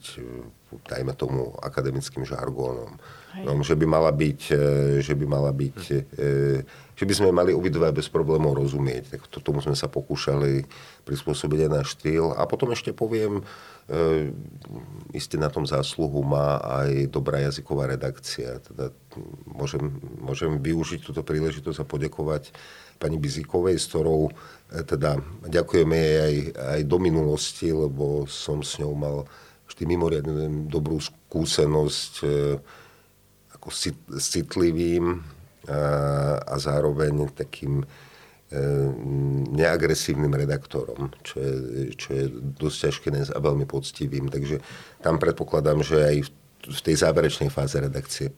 dajme 0.67 1.15
tomu, 1.15 1.55
akademickým 1.63 2.27
žargónom. 2.27 2.99
No, 3.37 3.53
že 3.61 3.77
by 3.77 3.85
mala 3.85 4.09
byť, 4.09 4.41
že 4.99 5.13
by 5.13 5.25
mala 5.29 5.53
byť, 5.53 5.79
že 6.97 7.03
by 7.05 7.13
sme 7.13 7.29
mali 7.29 7.53
obidve 7.53 7.85
bez 7.93 8.09
problémov 8.09 8.57
rozumieť. 8.57 9.13
Tak 9.13 9.21
to, 9.29 9.39
tomu 9.39 9.61
sme 9.61 9.77
sa 9.77 9.85
pokúšali 9.85 10.65
prispôsobiť 11.05 11.69
aj 11.69 11.71
náš 11.71 11.87
štýl. 11.95 12.33
A 12.33 12.49
potom 12.49 12.73
ešte 12.73 12.97
poviem, 12.97 13.45
E, 13.87 14.31
Isté 15.15 15.39
na 15.39 15.47
tom 15.47 15.63
zásluhu 15.63 16.19
má 16.21 16.59
aj 16.59 17.07
dobrá 17.07 17.39
jazyková 17.39 17.87
redakcia. 17.87 18.59
Teda 18.59 18.91
môžem, 19.47 19.97
môžem 20.19 20.59
využiť 20.59 20.99
túto 20.99 21.23
príležitosť 21.23 21.79
a 21.81 21.87
podekovať 21.87 22.51
pani 22.99 23.15
Bizikovej, 23.15 23.79
s 23.79 23.87
ktorou 23.87 24.27
e, 24.27 24.31
teda 24.83 25.23
ďakujeme 25.47 25.95
jej 25.95 26.19
aj, 26.19 26.35
aj 26.53 26.81
do 26.83 26.97
minulosti, 26.99 27.71
lebo 27.71 28.27
som 28.27 28.59
s 28.59 28.75
ňou 28.83 28.93
mal 28.93 29.17
vždy 29.71 29.83
mimoriadne 29.87 30.67
dobrú 30.67 30.99
skúsenosť 30.99 32.13
e, 32.21 32.27
ako 33.55 33.67
citlivým 34.19 35.05
a, 35.15 35.19
a 36.43 36.55
zároveň 36.59 37.31
takým 37.31 37.87
neagresívnym 39.51 40.31
redaktorom, 40.31 41.11
čo 41.19 41.35
je, 41.43 41.53
čo 41.99 42.09
je 42.15 42.25
dosť 42.55 42.77
ťažké 42.87 43.07
a 43.35 43.39
veľmi 43.43 43.67
poctivým. 43.67 44.31
Takže 44.31 44.63
tam 45.03 45.19
predpokladám, 45.19 45.83
že 45.83 45.97
aj 45.99 46.17
v 46.67 46.79
tej 46.79 46.95
záverečnej 46.95 47.51
fáze 47.51 47.75
redakcie 47.75 48.31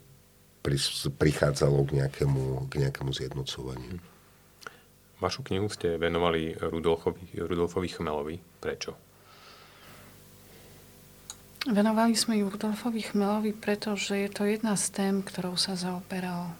prichádzalo 1.14 1.86
k 1.86 2.02
nejakému, 2.02 2.68
k 2.68 2.74
nejakému 2.86 3.12
zjednocovaniu. 3.14 4.02
Vašu 5.20 5.44
knihu 5.46 5.68
ste 5.70 6.00
venovali 6.00 6.56
Rudolfovi, 6.58 7.36
Rudolfovi 7.38 7.90
Chmelovi. 7.92 8.38
Prečo? 8.60 8.96
Venovali 11.68 12.16
sme 12.16 12.40
ju 12.40 12.48
Rudolfovi 12.48 13.04
Chmelovi, 13.04 13.52
pretože 13.52 14.16
je 14.16 14.30
to 14.32 14.48
jedna 14.48 14.80
z 14.80 14.86
tém, 14.96 15.16
ktorou 15.20 15.60
sa 15.60 15.76
zaoberal 15.76 16.56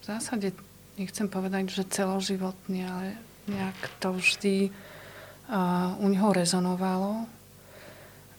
v 0.00 0.04
zásade 0.08 0.54
nechcem 0.98 1.26
povedať, 1.28 1.70
že 1.70 1.90
celoživotne, 1.90 2.82
ale 2.86 3.08
nejak 3.50 3.78
to 4.00 4.16
vždy 4.16 4.70
uh, 4.70 5.94
u 6.00 6.06
neho 6.08 6.30
rezonovalo. 6.32 7.28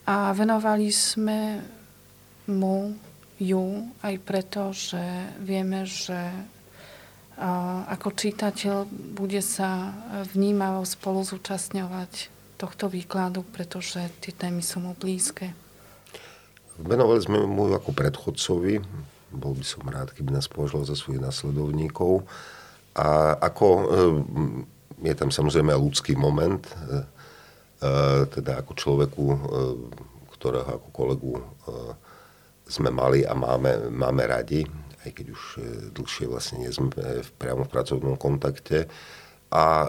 A 0.06 0.34
venovali 0.38 0.94
sme 0.94 1.62
mu 2.46 2.94
ju 3.42 3.90
aj 4.06 4.16
preto, 4.22 4.70
že 4.70 5.02
vieme, 5.42 5.84
že 5.84 6.30
ako 7.92 8.16
čítateľ 8.16 8.88
bude 9.12 9.44
sa 9.44 9.92
vnímavo 10.32 10.88
spolu 10.88 11.20
zúčastňovať 11.26 12.32
tohto 12.56 12.88
výkladu, 12.88 13.44
pretože 13.44 14.00
tie 14.24 14.32
témy 14.32 14.64
sú 14.64 14.80
mu 14.80 14.96
blízke. 14.96 15.52
Venovali 16.80 17.20
sme 17.20 17.44
mu 17.44 17.68
ako 17.68 17.92
predchodcovi, 17.92 18.80
bol 19.36 19.54
by 19.54 19.66
som 19.66 19.84
rád, 19.86 20.16
keby 20.16 20.34
nás 20.34 20.48
považoval 20.48 20.88
za 20.88 20.96
svojich 20.96 21.22
nasledovníkov. 21.22 22.24
A 22.96 23.36
ako 23.44 23.68
e, 23.68 23.84
je 25.04 25.16
tam 25.16 25.30
samozrejme 25.30 25.76
ľudský 25.76 26.16
moment, 26.16 26.64
e, 26.64 26.74
e, 27.84 27.92
teda 28.32 28.64
ako 28.64 28.72
človeku, 28.72 29.26
ktorého 30.40 30.80
ako 30.80 30.90
kolegu 30.92 31.34
sme 32.66 32.90
mali 32.90 33.28
a 33.28 33.36
máme, 33.36 33.92
máme 33.92 34.24
radi, 34.26 34.66
aj 35.06 35.12
keď 35.14 35.26
už 35.32 35.44
dlhšie 35.94 36.26
vlastne 36.26 36.66
nie 36.66 36.72
sme 36.74 36.90
priamo 37.38 37.68
v 37.68 37.74
pracovnom 37.74 38.18
kontakte. 38.18 38.90
A 39.54 39.86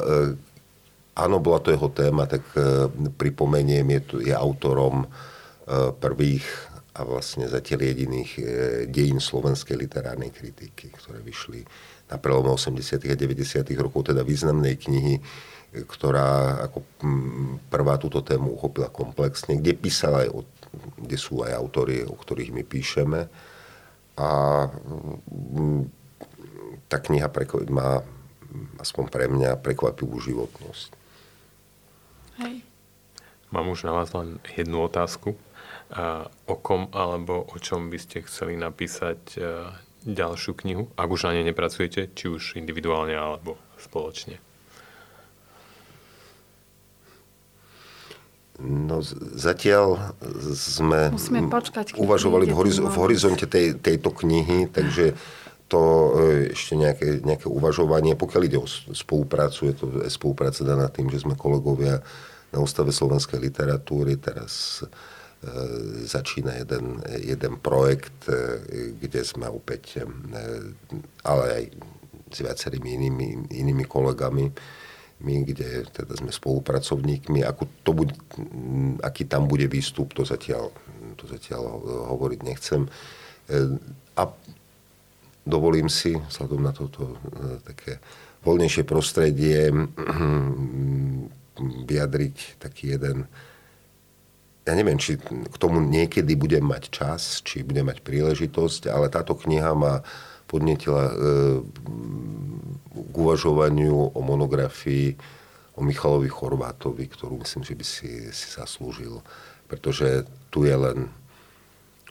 áno, 1.17 1.37
bola 1.41 1.59
to 1.65 1.73
jeho 1.73 1.89
téma, 1.89 2.29
tak 2.29 2.45
pripomeniem, 3.17 3.97
je, 3.97 4.01
je 4.29 4.35
autorom 4.37 5.09
prvých 5.99 6.45
a 6.97 7.05
vlastne 7.05 7.45
zatiaľ 7.45 7.93
jediných 7.93 8.31
e, 8.37 8.43
dejín 8.89 9.21
slovenskej 9.21 9.77
literárnej 9.77 10.33
kritiky, 10.33 10.89
ktoré 10.97 11.21
vyšli 11.21 11.61
na 12.09 12.17
prelome 12.17 12.49
80. 12.49 13.05
a 13.13 13.17
90. 13.19 13.69
rokov, 13.77 14.09
teda 14.09 14.25
významnej 14.25 14.81
knihy, 14.81 15.21
ktorá 15.85 16.63
ako 16.71 16.79
prvá 17.69 18.01
túto 18.01 18.25
tému 18.25 18.57
uchopila 18.57 18.89
komplexne, 18.89 19.61
kde 19.61 19.77
písala 19.77 20.25
aj, 20.25 20.29
o, 20.33 20.41
kde 20.97 21.19
sú 21.21 21.45
aj 21.45 21.53
autory, 21.53 22.01
o 22.07 22.17
ktorých 22.17 22.55
my 22.55 22.63
píšeme. 22.65 23.21
A 24.17 24.29
tá 26.89 26.97
kniha 26.97 27.29
má, 27.69 28.01
aspoň 28.81 29.05
pre 29.13 29.29
mňa, 29.29 29.61
prekvapivú 29.61 30.17
životnosť. 30.17 30.91
Hej. 32.41 32.65
Mám 33.53 33.69
už 33.69 33.85
na 33.85 33.93
vás 33.93 34.09
len 34.17 34.41
jednu 34.57 34.81
otázku. 34.81 35.37
A 35.95 36.27
o 36.51 36.55
kom 36.59 36.91
alebo 36.91 37.47
o 37.47 37.57
čom 37.63 37.95
by 37.95 37.99
ste 38.03 38.27
chceli 38.27 38.59
napísať 38.59 39.21
e, 39.39 39.71
ďalšiu 40.03 40.53
knihu, 40.67 40.91
ak 40.99 41.09
už 41.11 41.31
na 41.31 41.39
nej 41.39 41.47
nepracujete, 41.47 42.11
či 42.11 42.27
už 42.27 42.59
individuálne 42.59 43.15
alebo 43.15 43.55
spoločne? 43.79 44.43
No 48.57 49.05
zatiaľ 49.37 50.17
sme 50.57 51.13
počkať, 51.53 51.93
uvažovali 52.01 52.49
v, 52.49 52.55
horiz- 52.57 52.81
v 52.81 52.97
horizonte 52.97 53.45
tej, 53.45 53.77
tejto 53.77 54.11
knihy, 54.11 54.73
takže 54.73 55.13
to 55.69 55.83
e, 55.83 56.09
ešte 56.57 56.75
nejaké, 56.79 57.21
nejaké 57.21 57.47
uvažovanie. 57.51 58.17
Pokiaľ 58.17 58.43
ide 58.47 58.59
o 58.59 58.67
spoluprácu, 58.95 59.61
je 59.71 59.75
to 59.77 59.87
spolupráca 60.09 60.63
daná 60.63 60.89
tým, 60.89 61.11
že 61.13 61.27
sme 61.27 61.37
kolegovia 61.37 62.01
na 62.55 62.59
Ústave 62.63 62.95
slovenskej 62.95 63.43
literatúry. 63.43 64.17
Teraz 64.17 64.83
začína 66.07 66.53
jeden, 66.53 67.03
jeden 67.21 67.55
projekt, 67.61 68.29
e, 68.29 68.93
kde 68.97 69.21
sme 69.25 69.47
opäť, 69.53 70.01
e, 70.01 70.09
ale 71.23 71.45
aj 71.53 71.65
s 72.33 72.39
viacerými 72.43 72.89
inými, 72.97 73.27
inými 73.55 73.85
kolegami, 73.87 74.51
my, 75.17 75.35
kde 75.45 75.87
teda 75.93 76.13
sme 76.19 76.33
spolupracovníkmi. 76.33 77.41
Ako 77.47 77.65
to 77.87 77.91
bude, 77.97 78.13
aký 79.01 79.25
tam 79.25 79.49
bude 79.49 79.65
výstup, 79.71 80.13
to 80.13 80.29
zatiaľ, 80.29 80.69
to 81.17 81.25
zatiaľ 81.25 81.81
hovoriť 82.13 82.41
nechcem. 82.45 82.85
A 84.13 84.23
dovolím 85.47 85.89
si, 85.89 86.13
vzhľadom 86.21 86.61
na 86.61 86.73
toto 86.77 87.17
také 87.65 87.97
voľnejšie 88.45 88.85
prostredie, 88.85 89.73
vyjadriť 91.89 92.61
taký 92.61 93.01
jeden 93.01 93.25
ja 94.67 94.73
neviem, 94.75 94.99
či 94.99 95.17
k 95.23 95.57
tomu 95.57 95.79
niekedy 95.79 96.35
budem 96.35 96.67
mať 96.67 96.91
čas, 96.91 97.41
či 97.47 97.63
budem 97.63 97.87
mať 97.87 98.03
príležitosť, 98.03 98.91
ale 98.91 99.07
táto 99.07 99.39
kniha 99.39 99.73
ma 99.79 100.03
podnetila 100.51 101.05
e, 101.07 101.15
k 102.91 103.15
uvažovaniu 103.15 104.15
o 104.15 104.21
monografii 104.21 105.15
o 105.79 105.85
Michalovi 105.87 106.27
Chorvátovi, 106.27 107.07
ktorú 107.07 107.39
myslím, 107.47 107.63
že 107.63 107.75
by 107.79 107.85
si, 107.85 108.11
si 108.35 108.47
zaslúžil. 108.51 109.23
Pretože 109.71 110.27
tu 110.51 110.67
je 110.67 110.75
len 110.75 111.07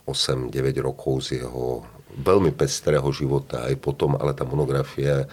8-9 0.08 0.54
rokov 0.80 1.28
z 1.28 1.44
jeho 1.44 1.84
veľmi 2.16 2.56
pestrého 2.56 3.08
života 3.12 3.68
aj 3.68 3.76
potom, 3.84 4.16
ale 4.16 4.32
tá 4.32 4.48
monografia 4.48 5.28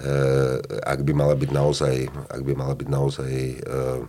Eh, 0.00 0.56
ak 0.80 1.04
by 1.04 1.12
mala 1.12 1.36
byť 1.36 1.50
naozaj, 1.52 2.08
ak 2.32 2.40
by 2.40 2.52
mala 2.56 2.72
byť 2.72 2.88
naozaj 2.88 3.32
eh, 3.60 4.00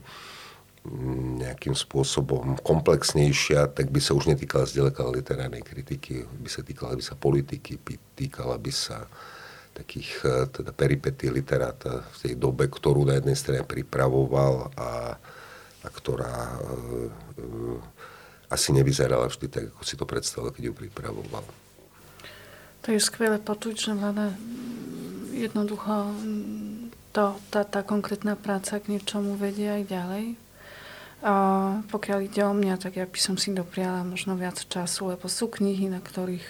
nejakým 1.38 1.78
spôsobom 1.78 2.58
komplexnejšia, 2.66 3.70
tak 3.70 3.94
by 3.94 4.02
sa 4.02 4.18
už 4.18 4.34
netýkala 4.34 4.66
zďaleka 4.66 5.06
literárnej 5.06 5.62
kritiky, 5.62 6.26
by 6.26 6.50
sa 6.50 6.66
týkala 6.66 6.98
by 6.98 7.04
sa 7.06 7.14
politiky, 7.14 7.78
by 7.78 8.02
týkala 8.18 8.58
by 8.58 8.74
sa 8.74 9.06
takých 9.78 10.12
eh, 10.26 10.50
teda 10.50 10.74
peripetí 10.74 11.30
literáta 11.30 12.02
v 12.02 12.18
tej 12.26 12.34
dobe, 12.34 12.66
ktorú 12.66 13.06
na 13.06 13.22
jednej 13.22 13.38
strane 13.38 13.62
pripravoval 13.62 14.74
a, 14.74 15.16
a 15.82 15.88
ktorá 15.90 16.34
e, 16.34 16.60
e, 16.62 17.48
asi 18.54 18.70
nevyzerala 18.70 19.26
vždy 19.26 19.48
tak, 19.50 19.64
ako 19.74 19.82
si 19.82 19.96
to 19.98 20.06
predstavil, 20.06 20.54
keď 20.54 20.70
ju 20.70 20.74
pripravoval. 20.78 21.46
To 22.86 22.88
je 22.90 23.02
skvelé 23.02 23.38
počuť, 23.42 23.76
že 23.78 23.92
vláda 23.98 24.34
jednoducho 25.34 26.14
to, 27.14 27.38
tá, 27.50 27.62
tá 27.66 27.82
konkrétna 27.82 28.38
práca 28.38 28.78
k 28.78 28.98
niečomu 28.98 29.38
vedie 29.38 29.70
aj 29.70 29.84
ďalej. 29.90 30.26
Pokiaľ 31.86 32.19
ide 32.26 32.41
o 32.41 32.53
mňa, 32.53 32.82
tak 32.82 32.97
ja 32.97 33.05
by 33.05 33.19
som 33.22 33.38
si 33.38 33.53
dopriala 33.53 34.01
možno 34.01 34.34
viac 34.34 34.57
času, 34.57 35.13
lebo 35.13 35.30
sú 35.30 35.53
knihy, 35.53 35.86
na 35.86 36.01
ktorých 36.01 36.45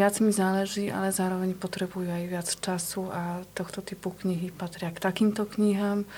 viac 0.00 0.16
mi 0.24 0.32
záleží, 0.32 0.88
ale 0.88 1.12
zároveň 1.12 1.52
potrebujú 1.52 2.08
aj 2.08 2.24
viac 2.24 2.48
času 2.48 3.12
a 3.12 3.44
tohto 3.52 3.84
typu 3.84 4.16
knihy 4.24 4.48
patria 4.48 4.88
k 4.88 4.96
takýmto 4.96 5.44
knihám. 5.44 6.08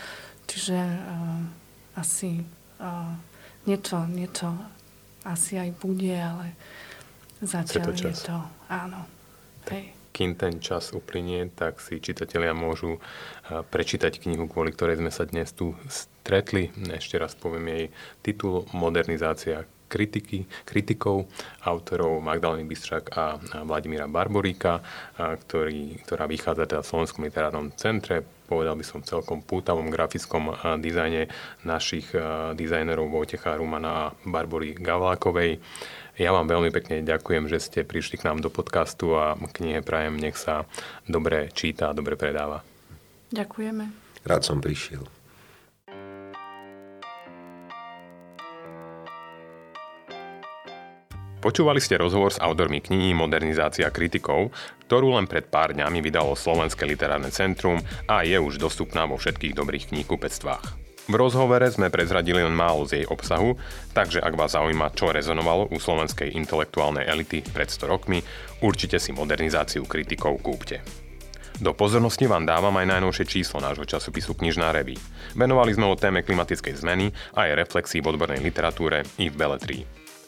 Čiže 0.47 0.79
uh, 0.79 1.43
asi 1.99 2.47
uh, 2.79 3.11
niečo, 3.67 4.07
niečo 4.07 4.55
asi 5.27 5.59
aj 5.59 5.75
bude, 5.83 6.15
ale 6.15 6.55
zatiaľ 7.43 7.91
je 7.91 8.15
to, 8.15 8.39
áno. 8.71 9.03
Hej 9.67 10.04
kým 10.15 10.39
ten 10.39 10.63
čas 10.63 10.95
uplynie, 10.95 11.51
tak 11.51 11.83
si 11.83 11.99
čitatelia 11.99 12.55
môžu 12.55 13.03
prečítať 13.51 14.23
knihu, 14.23 14.47
kvôli 14.47 14.71
ktorej 14.71 15.03
sme 15.03 15.11
sa 15.11 15.27
dnes 15.27 15.51
tu 15.51 15.75
stretli. 15.91 16.71
Ešte 16.95 17.19
raz 17.19 17.35
poviem 17.35 17.67
jej 17.67 17.87
titul 18.23 18.63
Modernizácia 18.71 19.67
kritiky, 19.85 20.47
kritikov, 20.67 21.31
autorov 21.63 22.19
Magdaleny 22.19 22.67
Bystrak 22.67 23.15
a 23.15 23.39
Vladimíra 23.63 24.11
Barboríka, 24.11 24.83
ktorý, 25.19 26.03
ktorá 26.03 26.27
vychádza 26.27 26.67
teda 26.67 26.83
v 26.83 26.91
Slovenskom 26.95 27.23
literárnom 27.27 27.71
centre. 27.79 28.25
Povedal 28.45 28.75
by 28.75 28.85
som 28.85 29.07
celkom 29.07 29.47
pútavom 29.47 29.87
grafickom 29.93 30.51
dizajne 30.83 31.31
našich 31.63 32.11
dizajnerov 32.59 33.07
Vojtecha 33.07 33.55
Rumana 33.55 33.91
a 33.91 34.13
Barbory 34.27 34.75
Gavlákovej. 34.75 35.63
Ja 36.15 36.31
vám 36.31 36.47
veľmi 36.47 36.71
pekne 36.71 37.03
ďakujem, 37.03 37.51
že 37.51 37.59
ste 37.59 37.81
prišli 37.83 38.23
k 38.23 38.31
nám 38.31 38.39
do 38.39 38.47
podcastu 38.47 39.19
a 39.19 39.35
knihe 39.35 39.83
Prajem 39.83 40.15
nech 40.15 40.39
sa 40.39 40.63
dobre 41.11 41.51
číta 41.51 41.91
a 41.91 41.97
dobre 41.97 42.15
predáva. 42.15 42.63
Ďakujeme. 43.35 43.91
Rád 44.23 44.43
som 44.47 44.63
prišiel. 44.63 45.03
Počúvali 51.43 51.77
ste 51.77 52.01
rozhovor 52.01 52.33
s 52.33 52.41
autormi 52.41 52.81
knihy 52.81 53.13
Modernizácia 53.13 53.91
kritikov, 53.93 54.49
ktorú 54.89 55.19
len 55.19 55.29
pred 55.29 55.45
pár 55.45 55.77
dňami 55.77 56.01
vydalo 56.01 56.33
Slovenské 56.33 56.89
literárne 56.89 57.29
centrum 57.29 57.83
a 58.09 58.25
je 58.25 58.39
už 58.41 58.57
dostupná 58.57 59.05
vo 59.05 59.21
všetkých 59.21 59.53
dobrých 59.53 59.93
kníhkupectvách. 59.93 60.94
V 61.05 61.21
rozhovore 61.21 61.69
sme 61.69 61.93
prezradili 61.93 62.41
len 62.41 62.57
málo 62.57 62.89
z 62.89 63.05
jej 63.05 63.07
obsahu, 63.13 63.61
takže 63.93 64.25
ak 64.25 64.41
vás 64.41 64.57
zaujíma, 64.57 64.97
čo 64.97 65.13
rezonovalo 65.13 65.69
u 65.69 65.77
slovenskej 65.77 66.33
intelektuálnej 66.33 67.05
elity 67.05 67.45
pred 67.45 67.69
100 67.69 67.93
rokmi, 67.93 68.25
určite 68.65 68.97
si 68.97 69.13
modernizáciu 69.13 69.85
kritikov 69.85 70.41
kúpte. 70.41 70.81
Do 71.61 71.77
pozornosti 71.77 72.25
vám 72.25 72.49
dávam 72.49 72.73
aj 72.81 72.89
najnovšie 72.89 73.29
číslo 73.29 73.61
nášho 73.61 73.85
časopisu 73.85 74.33
Knižná 74.33 74.73
reví. 74.73 74.97
Venovali 75.37 75.77
sme 75.77 75.87
o 75.87 75.95
téme 75.95 76.25
klimatickej 76.25 76.81
zmeny 76.81 77.13
a 77.37 77.53
aj 77.53 77.69
reflexii 77.69 78.01
v 78.01 78.11
odbornej 78.17 78.41
literatúre 78.41 79.05
i 79.21 79.29
v 79.29 79.37
beletrii. 79.37 79.83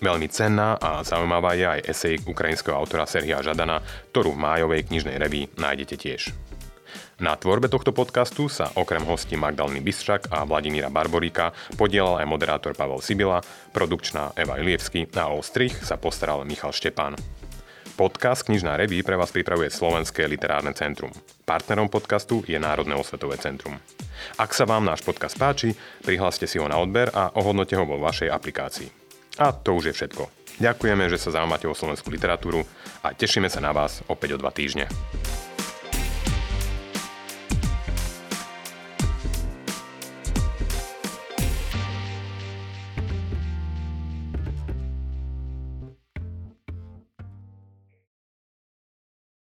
Veľmi 0.05 0.29
cenná 0.29 0.77
a 0.77 1.01
zaujímavá 1.01 1.57
je 1.57 1.65
aj 1.65 1.81
esej 1.89 2.21
ukrajinského 2.29 2.77
autora 2.77 3.09
Serhia 3.09 3.41
Žadana, 3.41 3.81
ktorú 4.13 4.37
v 4.37 4.43
májovej 4.45 4.93
knižnej 4.93 5.17
reví 5.17 5.49
nájdete 5.57 5.97
tiež. 5.97 6.37
Na 7.17 7.33
tvorbe 7.33 7.73
tohto 7.73 7.97
podcastu 7.97 8.45
sa 8.53 8.69
okrem 8.77 9.01
hostí 9.09 9.41
Magdalny 9.41 9.81
Bystřak 9.81 10.29
a 10.29 10.45
Vladimíra 10.45 10.93
Barboríka 10.93 11.57
podielal 11.81 12.21
aj 12.21 12.29
moderátor 12.29 12.77
Pavel 12.77 13.01
Sibila, 13.01 13.41
produkčná 13.73 14.37
Eva 14.37 14.61
Ilievsky 14.61 15.09
a 15.17 15.33
o 15.33 15.41
strich 15.41 15.73
sa 15.81 15.97
postaral 15.97 16.45
Michal 16.45 16.77
Štepán. 16.77 17.17
Podcast 17.97 18.45
Knižná 18.45 18.77
reví 18.77 19.01
pre 19.01 19.17
vás 19.17 19.33
pripravuje 19.33 19.73
Slovenské 19.73 20.29
literárne 20.29 20.77
centrum. 20.77 21.09
Partnerom 21.49 21.89
podcastu 21.89 22.45
je 22.45 22.61
Národné 22.61 22.93
osvetové 22.93 23.41
centrum. 23.41 23.81
Ak 24.37 24.53
sa 24.53 24.69
vám 24.69 24.85
náš 24.85 25.01
podcast 25.01 25.41
páči, 25.41 25.73
prihláste 26.05 26.45
si 26.45 26.61
ho 26.61 26.69
na 26.69 26.77
odber 26.77 27.09
a 27.17 27.33
ohodnote 27.33 27.81
ho 27.81 27.89
vo 27.89 27.97
vašej 27.97 28.29
aplikácii. 28.29 28.93
A 29.41 29.57
to 29.57 29.73
už 29.73 29.89
je 29.89 29.97
všetko. 29.97 30.29
Ďakujeme, 30.61 31.09
že 31.09 31.17
sa 31.17 31.33
zaujímate 31.33 31.65
o 31.65 31.73
slovenskú 31.73 32.13
literatúru 32.13 32.61
a 33.01 33.17
tešíme 33.17 33.49
sa 33.49 33.65
na 33.65 33.73
vás 33.73 34.05
opäť 34.05 34.37
o 34.37 34.41
dva 34.41 34.53
týždne. 34.53 34.85